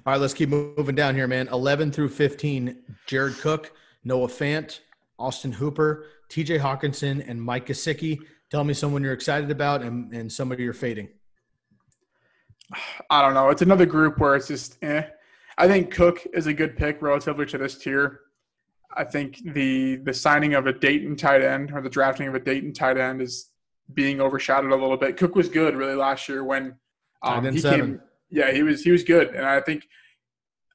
All 0.06 0.12
right, 0.12 0.20
let's 0.20 0.34
keep 0.34 0.48
moving 0.48 0.94
down 0.94 1.14
here, 1.14 1.26
man. 1.26 1.48
Eleven 1.48 1.90
through 1.90 2.10
fifteen: 2.10 2.82
Jared 3.06 3.36
Cook, 3.38 3.72
Noah 4.04 4.28
Fant, 4.28 4.80
Austin 5.18 5.52
Hooper, 5.52 6.06
T.J. 6.28 6.58
Hockenson, 6.58 7.28
and 7.28 7.42
Mike 7.42 7.66
Gesicki. 7.66 8.18
Tell 8.50 8.64
me 8.64 8.72
someone 8.72 9.02
you're 9.02 9.12
excited 9.12 9.50
about 9.50 9.82
and, 9.82 10.12
and 10.14 10.32
somebody 10.32 10.62
you're 10.62 10.72
fading. 10.72 11.08
I 13.10 13.22
don't 13.22 13.34
know. 13.34 13.50
It's 13.50 13.62
another 13.62 13.86
group 13.86 14.18
where 14.18 14.36
it's 14.36 14.48
just 14.48 14.78
eh. 14.82 15.04
I 15.56 15.66
think 15.66 15.92
Cook 15.92 16.24
is 16.32 16.46
a 16.46 16.54
good 16.54 16.76
pick 16.76 17.02
relatively 17.02 17.44
to 17.46 17.58
this 17.58 17.76
tier. 17.78 18.20
I 18.96 19.04
think 19.04 19.40
the 19.54 19.96
the 19.96 20.14
signing 20.14 20.54
of 20.54 20.66
a 20.66 20.72
Dayton 20.72 21.16
tight 21.16 21.42
end 21.42 21.72
or 21.72 21.80
the 21.80 21.90
drafting 21.90 22.28
of 22.28 22.34
a 22.34 22.40
Dayton 22.40 22.72
tight 22.72 22.96
end 22.96 23.20
is 23.20 23.50
being 23.92 24.20
overshadowed 24.20 24.72
a 24.72 24.76
little 24.76 24.96
bit. 24.96 25.16
Cook 25.16 25.34
was 25.34 25.48
good 25.48 25.76
really 25.76 25.94
last 25.94 26.28
year 26.28 26.44
when 26.44 26.76
um, 27.22 27.44
he 27.44 27.60
seven. 27.60 27.80
came. 27.80 28.00
Yeah, 28.30 28.52
he 28.52 28.62
was 28.62 28.82
he 28.82 28.90
was 28.90 29.02
good, 29.02 29.28
and 29.34 29.44
I 29.44 29.60
think 29.60 29.86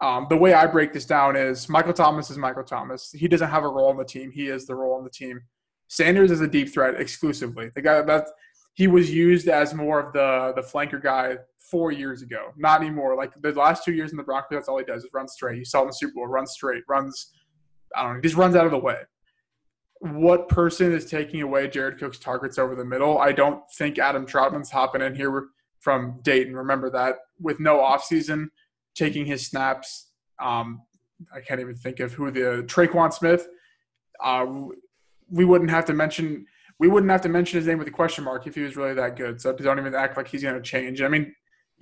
um, 0.02 0.28
the 0.30 0.38
way 0.38 0.54
I 0.54 0.66
break 0.68 0.92
this 0.92 1.06
down 1.06 1.36
is 1.36 1.70
Michael 1.70 1.94
Thomas 1.94 2.30
is 2.30 2.38
Michael 2.38 2.64
Thomas. 2.64 3.12
He 3.12 3.28
doesn't 3.28 3.50
have 3.50 3.64
a 3.64 3.70
role 3.70 3.90
on 3.90 3.98
the 3.98 4.06
team. 4.06 4.32
He 4.32 4.48
is 4.48 4.66
the 4.66 4.76
role 4.76 4.96
on 4.96 5.04
the 5.04 5.10
team. 5.10 5.42
Sanders 5.88 6.32
is 6.32 6.42
a 6.42 6.48
deep 6.48 6.74
threat 6.74 7.00
exclusively. 7.00 7.72
The 7.74 7.82
guy 7.82 8.02
that 8.02 8.28
he 8.74 8.88
was 8.88 9.12
used 9.12 9.48
as 9.48 9.74
more 9.74 10.00
of 10.00 10.14
the 10.14 10.54
the 10.56 10.62
flanker 10.62 11.02
guy 11.02 11.38
four 11.74 11.92
years 11.92 12.22
ago. 12.22 12.52
Not 12.56 12.82
anymore. 12.82 13.18
Like 13.18 13.32
the 13.42 13.52
last 13.54 13.84
two 13.84 13.94
years 13.94 14.12
in 14.12 14.18
the 14.18 14.24
Broncos, 14.24 14.50
that's 14.52 14.68
all 14.70 14.78
he 14.78 14.86
does 14.86 15.04
is 15.04 15.10
run 15.12 15.28
straight. 15.28 15.58
You 15.58 15.66
saw 15.66 15.82
in 15.82 15.88
the 15.88 15.94
Super 15.94 16.14
Bowl, 16.14 16.28
run 16.28 16.46
straight, 16.46 16.84
runs. 16.88 17.32
I 17.96 18.04
don't 18.04 18.12
know, 18.12 18.16
He 18.18 18.22
just 18.22 18.36
runs 18.36 18.56
out 18.56 18.68
of 18.68 18.72
the 18.72 18.78
way. 18.78 18.98
What 20.02 20.50
person 20.50 20.94
is 20.94 21.08
taking 21.08 21.42
away 21.42 21.68
Jared 21.68 21.98
Cook's 21.98 22.20
targets 22.20 22.60
over 22.60 22.76
the 22.76 22.86
middle? 22.86 23.18
I 23.18 23.32
don't 23.32 23.64
think 23.76 23.98
Adam 23.98 24.28
Trautman's 24.28 24.70
hopping 24.70 25.02
in 25.02 25.16
here 25.16 25.48
from 25.80 26.20
Dayton. 26.22 26.56
Remember 26.56 26.92
that 26.92 27.16
with 27.42 27.60
no 27.60 27.80
offseason, 27.80 28.50
taking 28.94 29.26
his 29.26 29.48
snaps. 29.48 30.12
Um, 30.40 30.84
I 31.36 31.40
can't 31.40 31.60
even 31.60 31.76
think 31.76 32.02
of 32.02 32.14
who 32.14 32.30
the 32.30 32.64
Tre'Quan 32.68 33.12
Smith. 33.12 33.48
Uh, 34.24 34.46
we 35.28 35.44
wouldn't 35.44 35.72
have 35.72 35.86
to 35.86 35.94
mention 35.94 36.46
we 36.80 36.88
wouldn't 36.88 37.12
have 37.12 37.22
to 37.22 37.30
mention 37.30 37.58
his 37.58 37.68
name 37.68 37.80
with 37.80 37.88
a 37.88 37.92
question 37.92 38.24
mark 38.24 38.46
if 38.46 38.56
he 38.56 38.62
was 38.62 38.76
really 38.76 38.94
that 38.94 39.16
good. 39.16 39.40
So 39.42 39.54
don't 39.54 39.80
even 39.80 39.96
act 39.96 40.18
like 40.18 40.28
he's 40.28 40.44
going 40.44 40.56
to 40.56 40.62
change. 40.62 41.02
I 41.02 41.08
mean, 41.08 41.34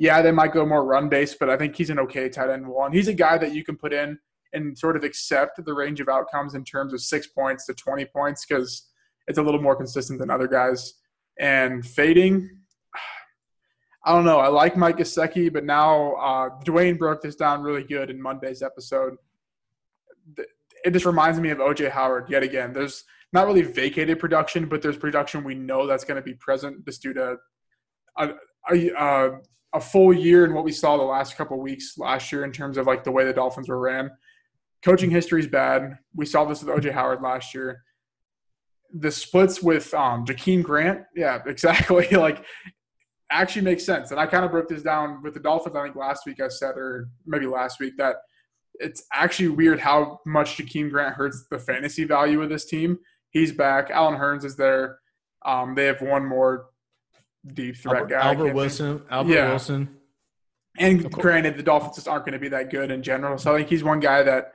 yeah, 0.01 0.19
they 0.23 0.31
might 0.31 0.51
go 0.51 0.65
more 0.65 0.83
run 0.83 1.09
based, 1.09 1.37
but 1.39 1.47
I 1.47 1.55
think 1.55 1.75
he's 1.75 1.91
an 1.91 1.99
okay 1.99 2.27
tight 2.27 2.49
end 2.49 2.67
one. 2.67 2.91
He's 2.91 3.07
a 3.07 3.13
guy 3.13 3.37
that 3.37 3.53
you 3.53 3.63
can 3.63 3.77
put 3.77 3.93
in 3.93 4.17
and 4.51 4.75
sort 4.75 4.97
of 4.97 5.03
accept 5.03 5.63
the 5.63 5.73
range 5.75 5.99
of 5.99 6.09
outcomes 6.09 6.55
in 6.55 6.63
terms 6.63 6.91
of 6.91 7.01
six 7.01 7.27
points 7.27 7.67
to 7.67 7.75
20 7.75 8.05
points 8.05 8.43
because 8.43 8.89
it's 9.27 9.37
a 9.37 9.43
little 9.43 9.61
more 9.61 9.75
consistent 9.75 10.17
than 10.17 10.31
other 10.31 10.47
guys. 10.47 10.95
And 11.39 11.85
fading, 11.85 12.49
I 14.05 14.11
don't 14.11 14.25
know. 14.25 14.39
I 14.39 14.47
like 14.47 14.75
Mike 14.75 14.97
Gesicki, 14.97 15.53
but 15.53 15.65
now 15.65 16.13
uh, 16.13 16.49
Dwayne 16.65 16.97
broke 16.97 17.21
this 17.21 17.35
down 17.35 17.61
really 17.61 17.83
good 17.83 18.09
in 18.09 18.19
Monday's 18.19 18.63
episode. 18.63 19.17
It 20.83 20.93
just 20.93 21.05
reminds 21.05 21.39
me 21.39 21.51
of 21.51 21.59
OJ 21.59 21.91
Howard 21.91 22.27
yet 22.27 22.41
again. 22.41 22.73
There's 22.73 23.03
not 23.33 23.45
really 23.45 23.61
vacated 23.61 24.17
production, 24.17 24.65
but 24.65 24.81
there's 24.81 24.97
production 24.97 25.43
we 25.43 25.53
know 25.53 25.85
that's 25.85 26.05
going 26.05 26.19
to 26.19 26.23
be 26.23 26.33
present 26.33 26.83
just 26.87 27.03
due 27.03 27.13
to 27.13 27.37
a, 28.17 28.29
a, 28.67 28.99
uh, 28.99 29.29
a 29.73 29.79
full 29.79 30.13
year 30.13 30.45
and 30.45 30.53
what 30.53 30.63
we 30.63 30.71
saw 30.71 30.97
the 30.97 31.03
last 31.03 31.37
couple 31.37 31.59
weeks 31.59 31.97
last 31.97 32.31
year 32.31 32.43
in 32.43 32.51
terms 32.51 32.77
of 32.77 32.87
like 32.87 33.03
the 33.03 33.11
way 33.11 33.25
the 33.25 33.33
Dolphins 33.33 33.69
were 33.69 33.79
ran. 33.79 34.11
Coaching 34.83 35.11
history 35.11 35.39
is 35.39 35.47
bad. 35.47 35.97
We 36.15 36.25
saw 36.25 36.45
this 36.45 36.63
with 36.63 36.75
OJ 36.75 36.91
Howard 36.91 37.21
last 37.21 37.53
year. 37.53 37.83
The 38.93 39.11
splits 39.11 39.61
with 39.61 39.93
um, 39.93 40.25
Jakeem 40.25 40.63
Grant, 40.63 41.03
yeah, 41.15 41.39
exactly. 41.45 42.07
like 42.09 42.45
actually 43.31 43.61
makes 43.61 43.85
sense. 43.85 44.11
And 44.11 44.19
I 44.19 44.25
kind 44.25 44.43
of 44.43 44.51
broke 44.51 44.67
this 44.67 44.83
down 44.83 45.23
with 45.23 45.33
the 45.33 45.39
Dolphins. 45.39 45.75
I 45.75 45.83
think 45.83 45.95
last 45.95 46.25
week 46.25 46.41
I 46.41 46.49
said, 46.49 46.75
or 46.75 47.07
maybe 47.25 47.45
last 47.45 47.79
week, 47.79 47.95
that 47.97 48.17
it's 48.75 49.03
actually 49.13 49.49
weird 49.49 49.79
how 49.79 50.19
much 50.25 50.57
Jakeem 50.57 50.89
Grant 50.89 51.15
hurts 51.15 51.45
the 51.49 51.59
fantasy 51.59 52.03
value 52.03 52.41
of 52.41 52.49
this 52.49 52.65
team. 52.65 52.99
He's 53.29 53.53
back. 53.53 53.89
Allen 53.89 54.19
Hurns 54.19 54.43
is 54.43 54.57
there. 54.57 54.99
Um, 55.45 55.75
they 55.75 55.85
have 55.85 56.01
one 56.01 56.25
more 56.25 56.67
deep 57.45 57.77
threat 57.77 58.03
Albert, 58.03 58.09
guy. 58.09 58.21
Albert 58.21 58.53
Wilson. 58.53 59.01
Albert 59.09 59.33
yeah. 59.33 59.49
Wilson. 59.49 59.97
And 60.77 61.11
granted, 61.11 61.57
the 61.57 61.63
Dolphins 61.63 61.95
just 61.95 62.07
aren't 62.07 62.25
going 62.25 62.33
to 62.33 62.39
be 62.39 62.49
that 62.49 62.69
good 62.69 62.91
in 62.91 63.03
general. 63.03 63.37
So 63.37 63.53
I 63.53 63.57
think 63.57 63.69
he's 63.69 63.83
one 63.83 63.99
guy 63.99 64.23
that 64.23 64.53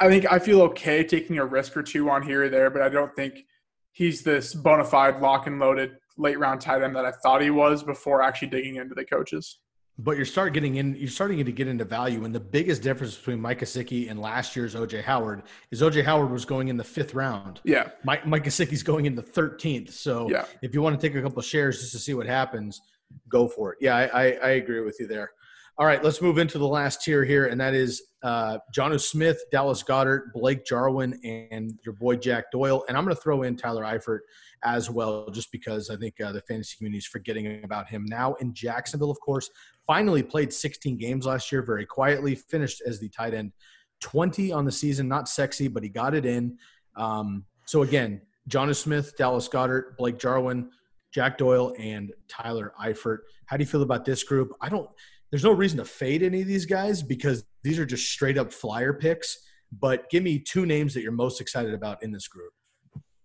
I 0.00 0.08
think 0.08 0.30
I 0.30 0.38
feel 0.38 0.62
okay 0.62 1.02
taking 1.02 1.38
a 1.38 1.44
risk 1.44 1.76
or 1.76 1.82
two 1.82 2.08
on 2.08 2.22
here 2.22 2.44
or 2.44 2.48
there, 2.48 2.70
but 2.70 2.82
I 2.82 2.88
don't 2.88 3.14
think 3.16 3.46
he's 3.90 4.22
this 4.22 4.54
bona 4.54 4.84
fide 4.84 5.20
lock 5.20 5.46
and 5.46 5.58
loaded 5.58 5.96
late 6.16 6.38
round 6.38 6.60
tight 6.60 6.82
end 6.82 6.94
that 6.96 7.04
I 7.04 7.10
thought 7.10 7.42
he 7.42 7.50
was 7.50 7.82
before 7.82 8.22
actually 8.22 8.48
digging 8.48 8.76
into 8.76 8.94
the 8.94 9.04
coaches. 9.04 9.58
But 10.00 10.16
you're 10.16 10.26
starting 10.26 10.54
getting 10.54 10.76
in. 10.76 10.94
You're 10.94 11.08
starting 11.08 11.44
to 11.44 11.52
get 11.52 11.66
into 11.66 11.84
value, 11.84 12.24
and 12.24 12.32
the 12.32 12.40
biggest 12.40 12.82
difference 12.82 13.16
between 13.16 13.40
Mike 13.40 13.60
Gesicki 13.60 14.08
and 14.08 14.20
last 14.20 14.54
year's 14.54 14.76
OJ 14.76 15.02
Howard 15.02 15.42
is 15.72 15.82
OJ 15.82 16.04
Howard 16.04 16.30
was 16.30 16.44
going 16.44 16.68
in 16.68 16.76
the 16.76 16.84
fifth 16.84 17.14
round. 17.14 17.60
Yeah, 17.64 17.88
Mike 18.04 18.24
Mike 18.24 18.44
Gesicki's 18.44 18.84
going 18.84 19.06
in 19.06 19.16
the 19.16 19.22
thirteenth. 19.22 19.92
So 19.92 20.30
yeah. 20.30 20.44
if 20.62 20.72
you 20.72 20.82
want 20.82 21.00
to 21.00 21.08
take 21.08 21.16
a 21.16 21.22
couple 21.22 21.42
shares 21.42 21.80
just 21.80 21.92
to 21.92 21.98
see 21.98 22.14
what 22.14 22.26
happens, 22.26 22.80
go 23.28 23.48
for 23.48 23.72
it. 23.72 23.78
Yeah, 23.80 23.96
I, 23.96 24.04
I, 24.06 24.24
I 24.24 24.48
agree 24.50 24.80
with 24.80 25.00
you 25.00 25.06
there. 25.06 25.32
All 25.80 25.86
right, 25.86 26.02
let's 26.02 26.20
move 26.20 26.38
into 26.38 26.58
the 26.58 26.66
last 26.66 27.04
tier 27.04 27.24
here, 27.24 27.46
and 27.46 27.60
that 27.60 27.72
is 27.72 28.02
uh, 28.24 28.58
Jonnu 28.76 29.00
Smith, 29.00 29.40
Dallas 29.52 29.80
Goedert, 29.84 30.32
Blake 30.34 30.66
Jarwin, 30.66 31.20
and 31.22 31.78
your 31.84 31.94
boy 31.94 32.16
Jack 32.16 32.50
Doyle. 32.50 32.84
And 32.88 32.98
I'm 32.98 33.04
going 33.04 33.14
to 33.14 33.22
throw 33.22 33.44
in 33.44 33.54
Tyler 33.54 33.84
Eifert 33.84 34.20
as 34.64 34.90
well, 34.90 35.30
just 35.30 35.52
because 35.52 35.88
I 35.88 35.94
think 35.94 36.20
uh, 36.20 36.32
the 36.32 36.40
fantasy 36.40 36.76
community 36.78 36.98
is 36.98 37.06
forgetting 37.06 37.62
about 37.62 37.88
him 37.88 38.04
now 38.06 38.34
in 38.40 38.52
Jacksonville, 38.54 39.12
of 39.12 39.20
course. 39.20 39.50
Finally 39.86 40.24
played 40.24 40.52
16 40.52 40.96
games 40.96 41.26
last 41.26 41.52
year 41.52 41.62
very 41.62 41.86
quietly, 41.86 42.34
finished 42.34 42.82
as 42.84 42.98
the 42.98 43.08
tight 43.10 43.32
end 43.32 43.52
20 44.00 44.50
on 44.50 44.64
the 44.64 44.72
season. 44.72 45.06
Not 45.06 45.28
sexy, 45.28 45.68
but 45.68 45.84
he 45.84 45.88
got 45.88 46.12
it 46.12 46.26
in. 46.26 46.58
Um, 46.96 47.44
so 47.66 47.82
again, 47.82 48.20
Jonnu 48.50 48.74
Smith, 48.74 49.16
Dallas 49.16 49.46
Goedert, 49.46 49.96
Blake 49.96 50.18
Jarwin, 50.18 50.70
Jack 51.12 51.38
Doyle, 51.38 51.72
and 51.78 52.12
Tyler 52.26 52.72
Eifert. 52.82 53.18
How 53.46 53.56
do 53.56 53.62
you 53.62 53.68
feel 53.68 53.82
about 53.82 54.04
this 54.04 54.24
group? 54.24 54.52
I 54.60 54.68
don't. 54.68 54.90
There's 55.30 55.44
no 55.44 55.52
reason 55.52 55.78
to 55.78 55.84
fade 55.84 56.22
any 56.22 56.40
of 56.40 56.46
these 56.46 56.66
guys 56.66 57.02
because 57.02 57.44
these 57.62 57.78
are 57.78 57.86
just 57.86 58.10
straight 58.10 58.38
up 58.38 58.52
flyer 58.52 58.92
picks. 58.92 59.38
But 59.70 60.08
give 60.10 60.22
me 60.22 60.38
two 60.38 60.64
names 60.64 60.94
that 60.94 61.02
you're 61.02 61.12
most 61.12 61.40
excited 61.40 61.74
about 61.74 62.02
in 62.02 62.10
this 62.10 62.26
group. 62.28 62.52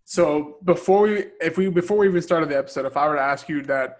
So 0.04 0.58
before 0.66 1.04
we, 1.04 1.26
if 1.40 1.58
we, 1.58 1.70
before 1.70 1.98
we 1.98 2.08
even 2.08 2.22
started 2.22 2.50
the 2.50 2.58
episode, 2.58 2.86
if 2.86 2.98
I 2.98 3.08
were 3.08 3.16
to 3.16 3.22
ask 3.22 3.48
you 3.48 3.62
that, 3.64 4.00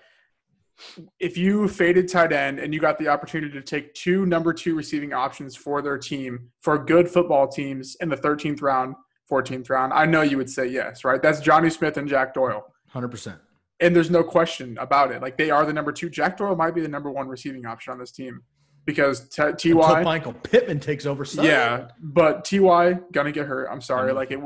if 1.20 1.38
you 1.38 1.68
faded 1.68 2.10
tight 2.10 2.34
end 2.34 2.60
and 2.60 2.74
you 2.74 2.80
got 2.80 2.98
the 2.98 3.08
opportunity 3.08 3.54
to 3.54 3.62
take 3.62 3.94
two 3.94 4.26
number 4.26 4.54
two 4.54 4.76
receiving 4.76 5.14
options 5.14 5.56
for 5.56 5.82
their 5.82 5.98
team 5.98 6.50
for 6.62 6.78
good 6.78 7.08
football 7.08 7.48
teams 7.48 7.96
in 8.02 8.10
the 8.10 8.18
13th 8.18 8.62
round, 8.62 8.96
14th 9.32 9.70
round, 9.70 9.94
I 9.94 10.06
know 10.06 10.24
you 10.24 10.38
would 10.38 10.50
say 10.50 10.68
yes, 10.68 11.06
right? 11.06 11.22
That's 11.22 11.40
Jonnu 11.40 11.72
Smith 11.72 11.98
and 11.98 12.08
Jack 12.08 12.34
Doyle. 12.34 12.66
100%. 12.94 13.40
And 13.84 13.96
there's 13.96 14.10
no 14.10 14.24
question 14.24 14.78
about 14.80 15.12
it. 15.12 15.22
Like 15.22 15.38
they 15.38 15.52
are 15.52 15.66
the 15.66 15.74
number 15.74 15.92
two. 15.92 16.10
Jack 16.10 16.38
Doyle 16.38 16.56
might 16.56 16.74
be 16.74 16.82
the 16.82 16.88
number 16.88 17.12
one 17.12 17.28
receiving 17.28 17.66
option 17.66 17.92
on 17.92 18.00
this 18.00 18.12
team 18.12 18.42
because 18.86 19.28
Ty 19.30 19.50
Until 19.50 20.04
Michael 20.04 20.34
Pittman 20.34 20.80
takes 20.80 21.06
over. 21.06 21.26
Yeah, 21.34 21.90
but 22.00 22.46
Ty 22.46 23.00
gonna 23.12 23.32
get 23.32 23.46
hurt. 23.46 23.68
I'm 23.70 23.82
sorry. 23.82 24.10
Mm-hmm. 24.10 24.18
Like 24.18 24.32
it, 24.32 24.40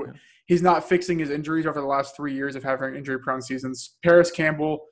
he's 0.48 0.62
not 0.62 0.88
fixing 0.88 1.20
his 1.20 1.30
injuries 1.30 1.66
over 1.68 1.80
the 1.80 1.88
last 1.88 2.16
three 2.16 2.34
years 2.34 2.56
of 2.56 2.64
having 2.64 2.96
injury 2.96 3.20
prone 3.20 3.42
seasons. 3.42 3.98
Parris 4.04 4.32
Campbell, 4.32 4.86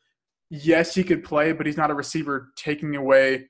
yes, 0.49 0.93
he 0.93 1.03
could 1.03 1.23
play, 1.23 1.51
but 1.51 1.65
he's 1.65 1.77
not 1.77 1.89
a 1.89 1.95
receiver 1.95 2.49
taking 2.55 2.95
away 2.95 3.49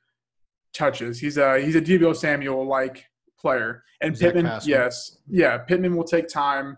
touches. 0.73 1.19
He's 1.19 1.37
a 1.37 1.59
he's 1.59 1.75
a 1.75 1.81
Deebo 1.81 2.15
Samuel 2.15 2.65
like 2.65 3.05
player. 3.37 3.83
And 4.01 4.15
Zach 4.15 4.33
Pittman, 4.33 4.61
yes, 4.63 5.17
yeah, 5.27 5.57
Pittman 5.57 5.95
will 5.95 6.03
take 6.03 6.27
time 6.27 6.77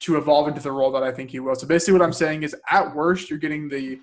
to 0.00 0.16
evolve 0.16 0.48
into 0.48 0.60
the 0.60 0.72
role 0.72 0.90
that 0.92 1.02
I 1.02 1.12
think 1.12 1.30
he 1.30 1.40
will. 1.40 1.54
So 1.54 1.66
basically, 1.66 1.92
what 1.98 2.02
I'm 2.02 2.12
saying 2.12 2.42
is, 2.42 2.56
at 2.70 2.94
worst, 2.94 3.30
you're 3.30 3.38
getting 3.38 3.68
the 3.68 4.00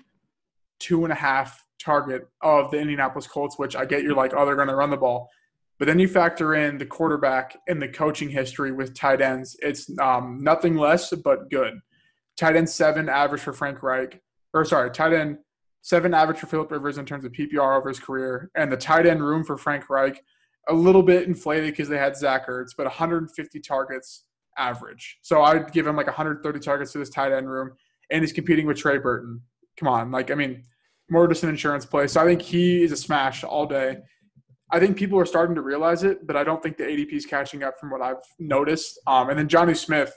two 0.78 1.04
and 1.04 1.12
a 1.12 1.16
half 1.16 1.64
target 1.82 2.28
of 2.40 2.70
the 2.70 2.78
Indianapolis 2.78 3.26
Colts, 3.26 3.58
which 3.58 3.76
I 3.76 3.84
get 3.84 4.02
you're 4.02 4.14
like, 4.14 4.32
oh, 4.34 4.46
they're 4.46 4.56
going 4.56 4.68
to 4.68 4.76
run 4.76 4.90
the 4.90 4.96
ball. 4.96 5.28
But 5.78 5.86
then 5.86 5.98
you 5.98 6.08
factor 6.08 6.54
in 6.54 6.78
the 6.78 6.86
quarterback 6.86 7.56
and 7.68 7.80
the 7.80 7.88
coaching 7.88 8.28
history 8.28 8.72
with 8.72 8.94
tight 8.94 9.20
ends. 9.20 9.56
It's 9.60 9.90
um, 9.98 10.42
nothing 10.42 10.76
less 10.76 11.12
but 11.14 11.50
good. 11.50 11.74
Tight 12.36 12.56
end 12.56 12.68
seven 12.68 13.08
average 13.08 13.42
for 13.42 13.52
Frank 13.52 13.82
Reich, 13.82 14.20
or 14.54 14.64
sorry, 14.64 14.90
tight 14.90 15.12
end 15.12 15.38
seven 15.82 16.14
average 16.14 16.38
for 16.38 16.46
Philip 16.46 16.70
Rivers 16.70 16.98
in 16.98 17.06
terms 17.06 17.24
of 17.24 17.32
PPR 17.32 17.78
over 17.78 17.88
his 17.88 18.00
career, 18.00 18.50
and 18.54 18.70
the 18.70 18.76
tight 18.76 19.06
end 19.06 19.22
room 19.22 19.44
for 19.44 19.56
Frank 19.56 19.88
Reich 19.88 20.22
a 20.68 20.74
little 20.74 21.02
bit 21.02 21.26
inflated 21.26 21.72
because 21.72 21.88
they 21.88 21.98
had 21.98 22.16
Zach 22.16 22.46
Ertz, 22.46 22.70
but 22.76 22.84
150 22.84 23.60
targets 23.60 24.24
average. 24.58 25.18
So 25.22 25.42
I'd 25.42 25.72
give 25.72 25.86
him 25.86 25.96
like 25.96 26.06
130 26.06 26.58
targets 26.60 26.92
to 26.92 26.98
this 26.98 27.10
tight 27.10 27.32
end 27.32 27.48
room, 27.48 27.72
and 28.10 28.22
he's 28.22 28.32
competing 28.32 28.66
with 28.66 28.76
Trey 28.76 28.98
Burton. 28.98 29.40
Come 29.78 29.88
on, 29.88 30.10
like 30.10 30.30
I 30.30 30.34
mean, 30.34 30.64
more 31.10 31.26
just 31.28 31.42
an 31.42 31.48
insurance 31.48 31.86
play. 31.86 32.06
So 32.06 32.20
I 32.20 32.24
think 32.24 32.42
he 32.42 32.82
is 32.82 32.92
a 32.92 32.96
smash 32.96 33.44
all 33.44 33.66
day. 33.66 33.98
I 34.70 34.78
think 34.78 34.96
people 34.96 35.18
are 35.18 35.26
starting 35.26 35.54
to 35.54 35.62
realize 35.62 36.02
it, 36.04 36.26
but 36.26 36.36
I 36.36 36.44
don't 36.44 36.62
think 36.62 36.76
the 36.76 36.84
ADP 36.84 37.12
is 37.14 37.24
catching 37.24 37.62
up 37.62 37.78
from 37.80 37.90
what 37.90 38.02
I've 38.02 38.16
noticed. 38.38 38.98
Um, 39.06 39.30
and 39.30 39.38
then 39.38 39.48
Jonnu 39.48 39.74
Smith, 39.74 40.12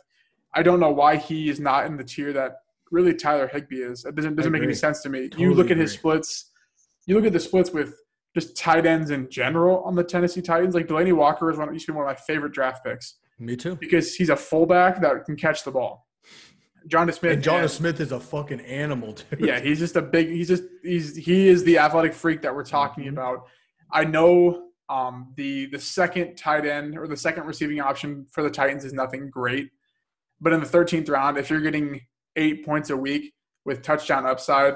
I 0.53 0.61
don't 0.61 0.81
know 0.81 0.91
why 0.91 1.15
he 1.15 1.49
is 1.49 1.59
not 1.59 1.85
in 1.85 1.95
the 1.95 2.03
tier 2.03 2.33
that 2.33 2.57
really 2.91 3.13
Tyler 3.13 3.47
Higbee 3.47 3.77
is. 3.77 4.03
It 4.03 4.15
doesn't 4.15 4.35
doesn't 4.35 4.51
make 4.51 4.63
any 4.63 4.73
sense 4.73 5.01
to 5.03 5.09
me. 5.09 5.29
Totally 5.29 5.43
you 5.43 5.53
look 5.53 5.67
at 5.67 5.73
agree. 5.73 5.83
his 5.83 5.93
splits. 5.93 6.51
You 7.05 7.15
look 7.15 7.25
at 7.25 7.33
the 7.33 7.39
splits 7.39 7.71
with 7.71 7.95
just 8.35 8.57
tight 8.57 8.85
ends 8.85 9.11
in 9.11 9.29
general 9.29 9.83
on 9.83 9.95
the 9.95 10.03
Tennessee 10.03 10.41
Titans. 10.41 10.75
Like 10.75 10.87
Delanie 10.87 11.15
Walker 11.15 11.49
is 11.49 11.57
one 11.57 11.71
used 11.73 11.85
to 11.85 11.93
be 11.93 11.97
one 11.97 12.09
of 12.09 12.09
my 12.09 12.21
favorite 12.21 12.51
draft 12.53 12.83
picks. 12.83 13.15
Me 13.41 13.55
too. 13.55 13.75
Because 13.75 14.15
he's 14.15 14.29
a 14.29 14.35
fullback 14.35 15.01
that 15.01 15.25
can 15.25 15.35
catch 15.35 15.63
the 15.63 15.71
ball. 15.71 16.07
Jonnu 16.87 17.13
Smith. 17.13 17.33
And 17.33 17.43
Jonnu 17.43 17.69
Smith 17.69 17.99
is 17.99 18.11
a 18.11 18.19
fucking 18.19 18.61
animal, 18.61 19.13
dude. 19.13 19.39
Yeah, 19.39 19.59
he's 19.59 19.79
just 19.79 19.95
a 19.95 20.01
big. 20.01 20.29
He's 20.29 20.47
just 20.47 20.63
he's 20.83 21.15
he 21.15 21.47
is 21.47 21.63
the 21.63 21.77
athletic 21.79 22.13
freak 22.13 22.41
that 22.43 22.55
we're 22.55 22.63
talking 22.63 23.05
mm-hmm. 23.05 23.17
about. 23.17 23.47
I 23.91 24.05
know 24.05 24.69
um, 24.89 25.33
the 25.35 25.65
the 25.67 25.79
second 25.79 26.35
tight 26.35 26.65
end 26.65 26.97
or 26.97 27.07
the 27.07 27.17
second 27.17 27.45
receiving 27.45 27.79
option 27.81 28.25
for 28.31 28.43
the 28.43 28.49
Titans 28.49 28.85
is 28.85 28.93
nothing 28.93 29.29
great, 29.29 29.69
but 30.39 30.53
in 30.53 30.59
the 30.59 30.65
13th 30.65 31.09
round, 31.09 31.37
if 31.37 31.49
you're 31.49 31.61
getting 31.61 32.01
eight 32.35 32.65
points 32.65 32.89
a 32.89 32.97
week 32.97 33.33
with 33.65 33.81
touchdown 33.81 34.25
upside, 34.25 34.75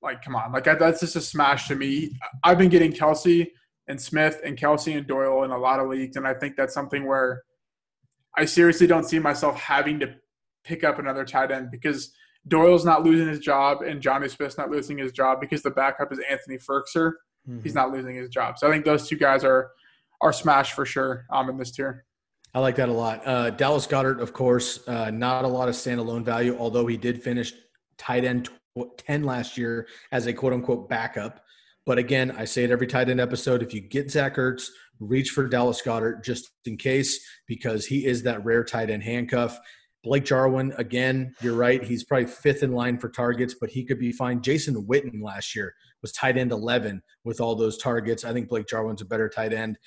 like 0.00 0.22
come 0.22 0.36
on, 0.36 0.52
like 0.52 0.64
that's 0.64 1.00
just 1.00 1.16
a 1.16 1.20
smash 1.20 1.68
to 1.68 1.76
me. 1.76 2.16
I've 2.44 2.58
been 2.58 2.68
getting 2.68 2.92
Kelce 2.92 3.48
and 3.88 4.00
Smith 4.00 4.40
and 4.44 4.56
Kelce 4.56 4.96
and 4.96 5.06
Doyle 5.06 5.44
in 5.44 5.50
a 5.50 5.58
lot 5.58 5.80
of 5.80 5.88
leagues, 5.88 6.16
and 6.16 6.26
I 6.26 6.34
think 6.34 6.56
that's 6.56 6.74
something 6.74 7.06
where 7.06 7.42
I 8.36 8.44
seriously 8.44 8.86
don't 8.86 9.04
see 9.04 9.18
myself 9.18 9.58
having 9.60 10.00
to 10.00 10.14
pick 10.64 10.84
up 10.84 10.98
another 10.98 11.24
tight 11.24 11.50
end 11.50 11.70
because 11.70 12.12
Doyle's 12.48 12.84
not 12.84 13.04
losing 13.04 13.28
his 13.28 13.38
job 13.38 13.82
and 13.82 14.00
Jonnu 14.00 14.30
Smith's 14.30 14.58
not 14.58 14.70
losing 14.70 14.98
his 14.98 15.12
job 15.12 15.40
because 15.40 15.62
the 15.62 15.70
backup 15.70 16.12
is 16.12 16.20
Anthony 16.28 16.58
Firkser. 16.58 17.12
Mm-hmm. 17.48 17.60
He's 17.62 17.74
not 17.74 17.92
losing 17.92 18.14
his 18.14 18.30
job. 18.30 18.58
So 18.58 18.68
I 18.68 18.70
think 18.70 18.84
those 18.84 19.08
two 19.08 19.16
guys 19.16 19.44
are 19.44 19.70
are 20.20 20.32
smash 20.32 20.72
for 20.72 20.86
sure 20.86 21.26
um, 21.30 21.50
in 21.50 21.58
this 21.58 21.72
tier. 21.72 22.04
I 22.54 22.60
like 22.60 22.76
that 22.76 22.88
a 22.88 22.92
lot. 22.92 23.26
Uh, 23.26 23.50
Dallas 23.50 23.86
Goedert, 23.86 24.20
of 24.20 24.32
course, 24.32 24.86
uh, 24.86 25.10
not 25.10 25.44
a 25.44 25.48
lot 25.48 25.68
of 25.68 25.74
standalone 25.74 26.22
value, 26.22 26.56
although 26.58 26.86
he 26.86 26.96
did 26.96 27.22
finish 27.22 27.52
tight 27.98 28.24
end 28.24 28.48
10 28.98 29.24
last 29.24 29.58
year 29.58 29.88
as 30.12 30.26
a 30.26 30.32
quote 30.32 30.52
unquote 30.52 30.88
backup. 30.88 31.42
But 31.84 31.98
again, 31.98 32.30
I 32.30 32.44
say 32.44 32.64
it 32.64 32.70
every 32.70 32.86
tight 32.86 33.08
end 33.08 33.20
episode. 33.20 33.62
If 33.62 33.74
you 33.74 33.80
get 33.80 34.10
Zach 34.10 34.36
Ertz, 34.36 34.68
reach 35.08 35.30
for 35.30 35.48
Dallas 35.48 35.82
Goedert 35.82 36.24
just 36.24 36.50
in 36.64 36.76
case, 36.76 37.24
because 37.46 37.86
he 37.86 38.06
is 38.06 38.22
that 38.22 38.44
rare 38.44 38.64
tight 38.64 38.90
end 38.90 39.02
handcuff. 39.02 39.58
Blake 40.04 40.24
Jarwin, 40.24 40.72
again, 40.78 41.34
you're 41.40 41.54
right. 41.54 41.82
He's 41.82 42.02
probably 42.02 42.26
fifth 42.26 42.62
in 42.64 42.72
line 42.72 42.98
for 42.98 43.08
targets, 43.08 43.54
but 43.60 43.70
he 43.70 43.84
could 43.84 44.00
be 44.00 44.10
fine. 44.10 44.42
Jason 44.42 44.86
Witten 44.86 45.22
last 45.22 45.54
year 45.54 45.74
was 46.02 46.12
tight 46.12 46.36
end 46.36 46.50
11 46.50 47.02
with 47.24 47.40
all 47.40 47.54
those 47.54 47.78
targets. 47.78 48.24
I 48.24 48.32
think 48.32 48.48
Blake 48.48 48.66
Jarwin's 48.66 49.02
a 49.02 49.06
better 49.06 49.28
tight 49.28 49.52
end. 49.52 49.78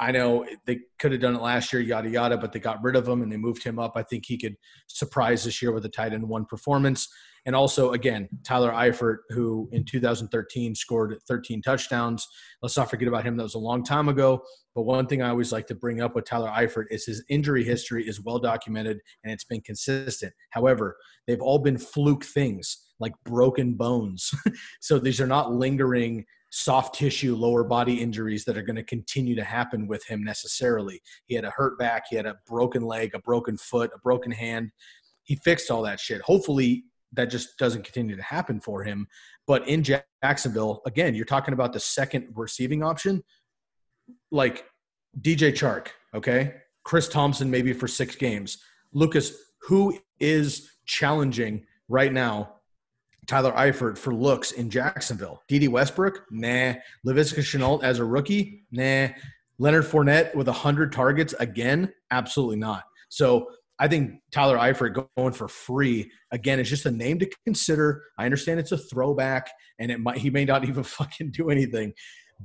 I 0.00 0.12
know 0.12 0.46
they 0.64 0.78
could 1.00 1.10
have 1.10 1.20
done 1.20 1.34
it 1.34 1.42
last 1.42 1.72
year, 1.72 1.82
yada 1.82 2.08
yada, 2.08 2.38
but 2.38 2.52
they 2.52 2.60
got 2.60 2.82
rid 2.84 2.94
of 2.94 3.08
him 3.08 3.22
and 3.22 3.32
they 3.32 3.36
moved 3.36 3.64
him 3.64 3.80
up. 3.80 3.92
I 3.96 4.04
think 4.04 4.26
he 4.26 4.38
could 4.38 4.54
surprise 4.86 5.42
this 5.42 5.60
year 5.60 5.72
with 5.72 5.84
a 5.84 5.88
tight 5.88 6.12
end 6.12 6.28
one 6.28 6.44
performance. 6.44 7.08
And 7.48 7.56
also, 7.56 7.92
again, 7.92 8.28
Tyler 8.44 8.72
Eifert, 8.72 9.20
who 9.30 9.70
in 9.72 9.82
2013 9.82 10.74
scored 10.74 11.16
13 11.26 11.62
touchdowns. 11.62 12.28
Let's 12.60 12.76
not 12.76 12.90
forget 12.90 13.08
about 13.08 13.24
him. 13.24 13.38
That 13.38 13.42
was 13.42 13.54
a 13.54 13.58
long 13.58 13.82
time 13.82 14.10
ago. 14.10 14.42
But 14.74 14.82
one 14.82 15.06
thing 15.06 15.22
I 15.22 15.30
always 15.30 15.50
like 15.50 15.66
to 15.68 15.74
bring 15.74 16.02
up 16.02 16.14
with 16.14 16.26
Tyler 16.26 16.50
Eifert 16.50 16.84
is 16.90 17.06
his 17.06 17.24
injury 17.30 17.64
history 17.64 18.06
is 18.06 18.22
well 18.22 18.38
documented 18.38 19.00
and 19.24 19.32
it's 19.32 19.44
been 19.44 19.62
consistent. 19.62 20.34
However, 20.50 20.98
they've 21.26 21.40
all 21.40 21.58
been 21.58 21.78
fluke 21.78 22.22
things 22.22 22.90
like 23.00 23.14
broken 23.24 23.72
bones. 23.72 24.30
so 24.82 24.98
these 24.98 25.18
are 25.18 25.26
not 25.26 25.50
lingering 25.50 26.26
soft 26.50 26.96
tissue 26.96 27.34
lower 27.34 27.64
body 27.64 28.02
injuries 28.02 28.44
that 28.44 28.58
are 28.58 28.62
going 28.62 28.76
to 28.76 28.84
continue 28.84 29.34
to 29.36 29.44
happen 29.44 29.88
with 29.88 30.06
him 30.06 30.22
necessarily. 30.22 31.00
He 31.24 31.34
had 31.34 31.46
a 31.46 31.50
hurt 31.50 31.78
back, 31.78 32.04
he 32.10 32.16
had 32.16 32.26
a 32.26 32.36
broken 32.46 32.82
leg, 32.82 33.14
a 33.14 33.20
broken 33.20 33.56
foot, 33.56 33.90
a 33.94 33.98
broken 34.00 34.32
hand. 34.32 34.70
He 35.22 35.36
fixed 35.36 35.70
all 35.70 35.80
that 35.84 35.98
shit. 35.98 36.20
Hopefully 36.20 36.84
that 37.12 37.26
just 37.26 37.58
doesn't 37.58 37.84
continue 37.84 38.16
to 38.16 38.22
happen 38.22 38.60
for 38.60 38.82
him. 38.82 39.06
But 39.46 39.66
in 39.66 39.82
Jacksonville, 39.82 40.82
again, 40.86 41.14
you're 41.14 41.24
talking 41.24 41.54
about 41.54 41.72
the 41.72 41.80
second 41.80 42.28
receiving 42.34 42.82
option, 42.82 43.22
like 44.30 44.64
DJ 45.20 45.52
Chark, 45.52 45.88
okay? 46.14 46.54
Chris 46.84 47.08
Thompson 47.08 47.50
maybe 47.50 47.72
for 47.72 47.88
6 47.88 48.16
games. 48.16 48.58
Lucas, 48.92 49.32
who 49.62 49.98
is 50.20 50.70
challenging 50.86 51.64
right 51.88 52.12
now 52.12 52.54
Tyler 53.26 53.52
Eifert 53.52 53.98
for 53.98 54.14
looks 54.14 54.52
in 54.52 54.70
Jacksonville. 54.70 55.42
Dede 55.48 55.68
Westbrook, 55.68 56.24
nah. 56.30 56.74
Laviska 57.06 57.40
Shenault 57.40 57.82
as 57.84 57.98
a 57.98 58.04
rookie, 58.04 58.64
nah. 58.72 59.08
Leonard 59.58 59.84
Fournette 59.84 60.34
with 60.34 60.46
100 60.46 60.92
targets 60.92 61.34
again, 61.38 61.92
absolutely 62.10 62.56
not. 62.56 62.84
So 63.10 63.50
I 63.78 63.88
think 63.88 64.20
Tyler 64.32 64.58
Eifert 64.58 65.06
going 65.16 65.32
for 65.32 65.48
free 65.48 66.10
again 66.32 66.58
is 66.58 66.68
just 66.68 66.86
a 66.86 66.90
name 66.90 67.18
to 67.20 67.30
consider. 67.44 68.02
I 68.18 68.24
understand 68.24 68.58
it's 68.58 68.72
a 68.72 68.78
throwback, 68.78 69.50
and 69.78 69.90
it 69.90 70.00
might 70.00 70.18
he 70.18 70.30
may 70.30 70.44
not 70.44 70.64
even 70.68 70.82
fucking 70.82 71.30
do 71.30 71.50
anything, 71.50 71.92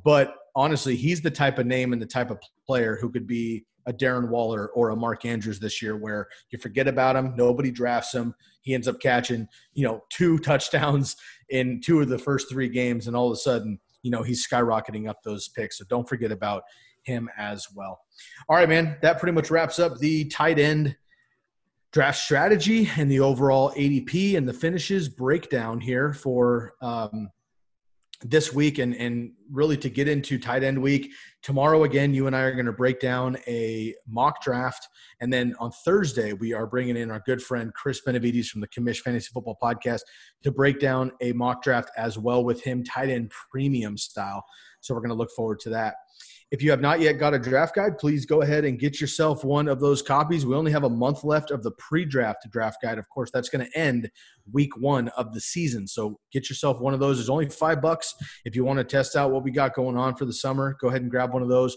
but 0.03 0.35
honestly, 0.55 0.95
he's 0.95 1.21
the 1.21 1.31
type 1.31 1.57
of 1.57 1.65
name 1.65 1.93
and 1.93 2.01
the 2.01 2.07
type 2.07 2.29
of 2.29 2.39
player 2.65 2.97
who 3.01 3.09
could 3.09 3.25
be 3.25 3.65
a 3.85 3.91
Darren 3.91 4.29
Waller 4.29 4.69
or 4.69 4.91
a 4.91 4.95
Mark 4.95 5.25
Andrews 5.25 5.59
this 5.59 5.81
year, 5.81 5.97
where 5.97 6.27
you 6.51 6.59
forget 6.59 6.87
about 6.87 7.15
him, 7.15 7.35
nobody 7.35 7.69
drafts 7.69 8.13
him, 8.13 8.33
he 8.61 8.73
ends 8.73 8.87
up 8.87 8.99
catching 8.99 9.47
you 9.73 9.85
know 9.85 10.01
two 10.09 10.37
touchdowns 10.39 11.15
in 11.49 11.81
two 11.81 11.99
of 12.01 12.09
the 12.09 12.19
first 12.19 12.49
three 12.49 12.69
games, 12.69 13.07
and 13.07 13.15
all 13.15 13.27
of 13.27 13.33
a 13.33 13.37
sudden 13.37 13.79
you 14.03 14.11
know 14.11 14.21
he's 14.21 14.47
skyrocketing 14.47 15.09
up 15.09 15.17
those 15.23 15.47
picks. 15.49 15.79
So 15.79 15.85
don't 15.89 16.07
forget 16.07 16.31
about 16.31 16.63
him 17.03 17.29
as 17.37 17.67
well. 17.75 17.99
All 18.47 18.55
right, 18.55 18.69
man, 18.69 18.97
that 19.01 19.19
pretty 19.19 19.33
much 19.33 19.51
wraps 19.51 19.79
up 19.79 19.97
the 19.97 20.25
tight 20.25 20.57
end 20.57 20.95
draft 21.93 22.17
strategy 22.17 22.89
and 22.97 23.09
the 23.09 23.19
overall 23.19 23.71
ADP 23.77 24.35
and 24.35 24.49
the 24.49 24.53
finishes 24.53 25.07
breakdown 25.07 25.79
here 25.79 26.11
for 26.11 26.73
um, 26.81 27.29
this 28.23 28.51
week 28.51 28.79
and 28.79 28.95
and 28.95 29.31
really 29.51 29.77
to 29.77 29.89
get 29.89 30.07
into 30.07 30.39
tight 30.39 30.63
end 30.63 30.81
week. 30.81 31.11
Tomorrow 31.43 31.83
again 31.83 32.13
you 32.13 32.25
and 32.25 32.35
i 32.35 32.41
are 32.41 32.53
going 32.53 32.65
to 32.65 32.71
break 32.71 32.99
down 32.99 33.37
a 33.47 33.93
mock 34.07 34.41
draft. 34.41 34.87
And 35.19 35.31
then 35.31 35.53
on 35.59 35.71
thursday 35.85 36.33
we 36.33 36.53
are 36.53 36.65
bringing 36.65 36.97
in 36.97 37.11
our 37.11 37.21
good 37.25 37.43
friend 37.43 37.71
chris 37.73 38.01
benavides 38.01 38.49
from 38.49 38.61
the 38.61 38.67
commish 38.69 38.99
fantasy 38.99 39.29
football 39.31 39.57
podcast 39.61 40.01
to 40.43 40.51
break 40.51 40.79
down 40.79 41.11
a 41.21 41.33
mock 41.33 41.61
draft 41.61 41.91
as 41.95 42.17
well 42.17 42.43
with 42.43 42.63
him 42.63 42.83
tight 42.83 43.09
end 43.09 43.31
premium 43.51 43.97
style. 43.97 44.43
So 44.79 44.93
we're 44.93 45.01
going 45.01 45.09
to 45.09 45.15
look 45.15 45.31
forward 45.31 45.59
to 45.61 45.69
that 45.71 45.95
if 46.53 46.61
you 46.61 46.69
have 46.69 46.81
not 46.81 46.99
yet 46.99 47.13
got 47.13 47.33
a 47.33 47.39
draft 47.39 47.73
guide, 47.73 47.97
please 47.97 48.27
go 48.27 48.43
ahead 48.43 48.63
and 48.63 48.77
get 48.77 49.01
yourself 49.01 49.43
one 49.43 49.67
of 49.67 49.79
those 49.79 50.03
copies. 50.03 50.45
We 50.45 50.53
only 50.53 50.71
have 50.71 50.83
a 50.83 50.89
month 50.89 51.23
left 51.23 51.49
of 51.49 51.63
the 51.63 51.71
pre 51.79 52.05
draft 52.05 52.45
draft 52.51 52.77
guide. 52.79 52.99
Of 52.99 53.09
course, 53.09 53.31
that's 53.33 53.49
going 53.49 53.65
to 53.65 53.75
end 53.77 54.11
week 54.51 54.77
one 54.77 55.07
of 55.17 55.33
the 55.33 55.41
season. 55.41 55.87
So 55.87 56.19
get 56.31 56.49
yourself 56.49 56.79
one 56.79 56.93
of 56.93 56.99
those. 56.99 57.17
There's 57.17 57.27
only 57.27 57.49
five 57.49 57.81
bucks. 57.81 58.13
If 58.45 58.55
you 58.55 58.63
want 58.63 58.77
to 58.77 58.83
test 58.83 59.15
out 59.15 59.31
what 59.31 59.43
we 59.43 59.49
got 59.49 59.73
going 59.73 59.97
on 59.97 60.15
for 60.15 60.25
the 60.25 60.33
summer, 60.33 60.77
go 60.79 60.89
ahead 60.89 61.01
and 61.01 61.09
grab 61.09 61.33
one 61.33 61.41
of 61.41 61.49
those. 61.49 61.75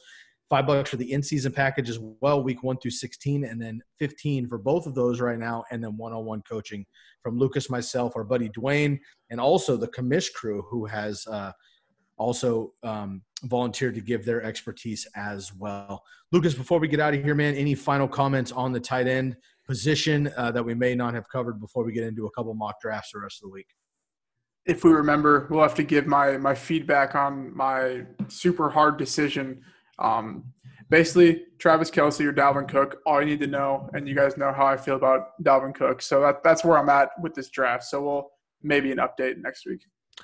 Five 0.51 0.67
bucks 0.67 0.91
for 0.91 0.99
the 0.99 1.11
in 1.11 1.23
season 1.23 1.53
package 1.53 1.89
as 1.89 1.99
well, 2.21 2.45
week 2.45 2.63
one 2.63 2.77
through 2.77 2.91
16, 2.91 3.45
and 3.45 3.61
then 3.61 3.81
15 3.99 4.47
for 4.47 4.59
both 4.59 4.87
of 4.87 4.95
those 4.95 5.23
right 5.23 5.39
now, 5.39 5.65
and 5.71 5.83
then 5.83 5.97
one 5.97 6.13
on 6.13 6.27
one 6.27 6.43
coaching 6.47 6.85
from 7.23 7.39
Lukas, 7.39 7.71
myself, 7.71 8.13
our 8.15 8.25
buddy 8.25 8.51
Dwayne, 8.51 8.99
and 9.31 9.41
also 9.41 9.79
the 9.79 9.89
commish 9.89 10.31
crew 10.35 10.67
who 10.69 10.85
has. 10.85 11.27
Uh, 11.27 11.53
also 12.17 12.73
um, 12.83 13.23
volunteered 13.45 13.95
to 13.95 14.01
give 14.01 14.25
their 14.25 14.43
expertise 14.43 15.07
as 15.17 15.55
well. 15.55 16.03
Lukas, 16.33 16.55
before 16.55 16.79
we 16.79 16.89
get 16.89 17.01
out 17.01 17.15
of 17.15 17.23
here, 17.23 17.35
man, 17.35 17.55
any 17.55 17.75
final 17.75 18.09
comments 18.09 18.53
on 18.53 18.73
the 18.73 18.81
tight 18.81 19.07
end 19.07 19.37
position 19.67 20.33
uh, 20.37 20.51
that 20.53 20.65
we 20.65 20.75
may 20.75 20.95
not 20.95 21.15
have 21.15 21.29
covered 21.29 21.61
before 21.61 21.85
we 21.85 21.93
get 21.93 22.05
into 22.05 22.27
a 22.27 22.31
couple 22.31 22.55
mock 22.55 22.81
drafts 22.81 23.13
the 23.13 23.19
rest 23.19 23.43
of 23.43 23.49
the 23.49 23.53
week? 23.53 23.69
If 24.65 24.83
we 24.83 24.91
remember, 24.91 25.47
we'll 25.51 25.63
have 25.63 25.77
to 25.77 25.85
give 25.85 26.07
my 26.07 26.37
my 26.39 26.55
feedback 26.55 27.15
on 27.15 27.57
my 27.57 28.05
super 28.29 28.69
hard 28.69 28.97
decision. 28.97 29.63
Um, 29.99 30.53
basically, 30.91 31.45
Travis 31.59 31.91
Kelce 31.91 32.25
or 32.25 32.33
Dalvin 32.33 32.69
Cook, 32.69 33.01
all 33.07 33.21
you 33.21 33.27
need 33.27 33.41
to 33.41 33.47
know, 33.47 33.89
and 33.93 34.09
you 34.09 34.15
guys 34.15 34.37
know 34.37 34.53
how 34.53 34.67
I 34.67 34.77
feel 34.77 34.97
about 34.97 35.41
Dalvin 35.43 35.75
Cook. 35.75 36.03
So 36.03 36.21
that, 36.21 36.43
that's 36.43 36.65
where 36.65 36.79
I'm 36.79 36.89
at 36.89 37.11
with 37.21 37.35
this 37.35 37.49
draft. 37.49 37.85
So 37.85 38.03
we'll 38.03 38.31
maybe 38.63 38.91
an 38.91 38.99
update 38.99 39.41
next 39.41 39.67
week. 39.67 39.83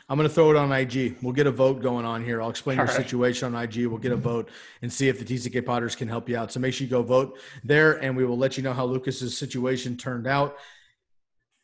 I'm 0.08 0.18
going 0.18 0.28
to 0.28 0.34
throw 0.34 0.50
it 0.50 0.56
on 0.56 0.72
IG. 0.72 1.16
We'll 1.22 1.32
get 1.32 1.46
a 1.46 1.50
vote 1.50 1.80
going 1.80 2.04
on 2.04 2.24
here. 2.24 2.42
I'll 2.42 2.50
explain 2.50 2.78
All 2.78 2.84
your 2.84 2.94
right. 2.94 3.04
situation 3.04 3.54
on 3.54 3.62
IG. 3.62 3.86
We'll 3.86 3.98
get 3.98 4.12
a 4.12 4.16
vote 4.16 4.50
and 4.82 4.92
see 4.92 5.08
if 5.08 5.18
the 5.18 5.24
TCK 5.24 5.64
Potters 5.64 5.96
can 5.96 6.08
help 6.08 6.28
you 6.28 6.36
out. 6.36 6.52
So 6.52 6.60
make 6.60 6.74
sure 6.74 6.84
you 6.84 6.90
go 6.90 7.02
vote 7.02 7.38
there, 7.64 8.02
and 8.02 8.16
we 8.16 8.24
will 8.24 8.38
let 8.38 8.56
you 8.56 8.62
know 8.62 8.72
how 8.72 8.86
Lukas's 8.86 9.36
situation 9.36 9.96
turned 9.96 10.26
out. 10.26 10.56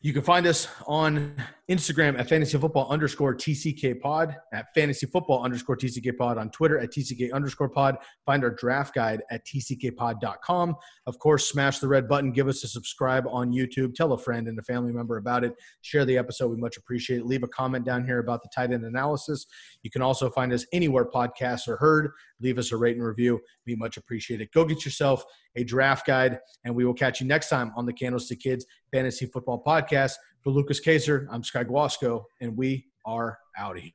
You 0.00 0.12
can 0.12 0.22
find 0.22 0.46
us 0.46 0.68
on 0.86 1.34
Instagram 1.68 2.20
at 2.20 2.28
fantasy 2.28 2.56
football 2.56 2.88
underscore 2.88 3.34
TCK 3.34 4.00
pod, 4.00 4.36
at 4.52 4.66
fantasy 4.72 5.06
football 5.06 5.42
underscore 5.42 5.76
TCK 5.76 6.16
pod, 6.16 6.38
on 6.38 6.50
Twitter 6.50 6.78
at 6.78 6.92
TCK 6.92 7.32
underscore 7.32 7.68
pod. 7.68 7.96
Find 8.24 8.44
our 8.44 8.50
draft 8.50 8.94
guide 8.94 9.22
at 9.32 9.44
TCKpod.com. 9.44 10.76
Of 11.06 11.18
course, 11.18 11.48
smash 11.48 11.80
the 11.80 11.88
red 11.88 12.08
button, 12.08 12.30
give 12.30 12.46
us 12.46 12.62
a 12.62 12.68
subscribe 12.68 13.26
on 13.28 13.52
YouTube, 13.52 13.92
tell 13.96 14.12
a 14.12 14.18
friend 14.18 14.46
and 14.46 14.56
a 14.56 14.62
family 14.62 14.92
member 14.92 15.16
about 15.16 15.42
it, 15.42 15.54
share 15.82 16.04
the 16.04 16.16
episode. 16.16 16.52
We 16.52 16.58
much 16.58 16.76
appreciate 16.76 17.18
it. 17.18 17.26
Leave 17.26 17.42
a 17.42 17.48
comment 17.48 17.84
down 17.84 18.04
here 18.04 18.20
about 18.20 18.42
the 18.44 18.50
tight 18.54 18.70
end 18.70 18.84
analysis. 18.84 19.46
You 19.82 19.90
can 19.90 20.00
also 20.00 20.30
find 20.30 20.52
us 20.52 20.64
anywhere 20.72 21.06
podcasts 21.06 21.66
are 21.66 21.76
heard. 21.76 22.12
Leave 22.40 22.58
us 22.58 22.72
a 22.72 22.76
rate 22.76 22.96
and 22.96 23.04
review. 23.04 23.40
Be 23.64 23.76
much 23.76 23.96
appreciated. 23.96 24.48
Go 24.52 24.64
get 24.64 24.84
yourself 24.84 25.24
a 25.56 25.64
draft 25.64 26.06
guide, 26.06 26.38
and 26.64 26.74
we 26.74 26.84
will 26.84 26.94
catch 26.94 27.20
you 27.20 27.26
next 27.26 27.48
time 27.48 27.72
on 27.76 27.86
the 27.86 27.92
Candlestick 27.92 28.40
Kids 28.40 28.64
Fantasy 28.92 29.26
Football 29.26 29.62
Podcast. 29.66 30.12
For 30.42 30.50
Lukas 30.50 30.80
Kacer, 30.80 31.26
I'm 31.30 31.42
Sky 31.42 31.64
Guasco, 31.64 32.24
and 32.40 32.56
we 32.56 32.86
are 33.04 33.38
out 33.58 33.76
of 33.76 33.82
here. 33.82 33.92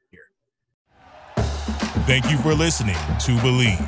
Thank 2.06 2.30
you 2.30 2.38
for 2.40 2.54
listening 2.54 2.98
to 3.22 3.42
Believe. 3.42 3.80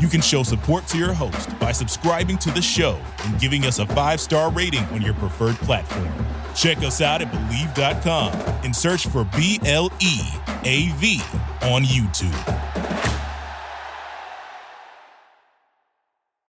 You 0.00 0.08
can 0.08 0.20
show 0.20 0.42
support 0.42 0.86
to 0.88 0.98
your 0.98 1.12
host 1.12 1.56
by 1.60 1.70
subscribing 1.70 2.36
to 2.38 2.50
the 2.50 2.62
show 2.62 2.98
and 3.24 3.38
giving 3.38 3.64
us 3.64 3.78
a 3.78 3.86
five 3.86 4.20
star 4.20 4.50
rating 4.50 4.84
on 4.86 5.02
your 5.02 5.14
preferred 5.14 5.54
platform. 5.56 6.10
Check 6.54 6.78
us 6.78 7.00
out 7.00 7.22
at 7.22 7.30
Bleav.com 7.30 8.32
and 8.64 8.74
search 8.74 9.06
for 9.06 9.24
B 9.36 9.60
L 9.64 9.92
E 10.00 10.20
A 10.64 10.88
V 10.96 11.20
on 11.62 11.84
YouTube. 11.84 12.89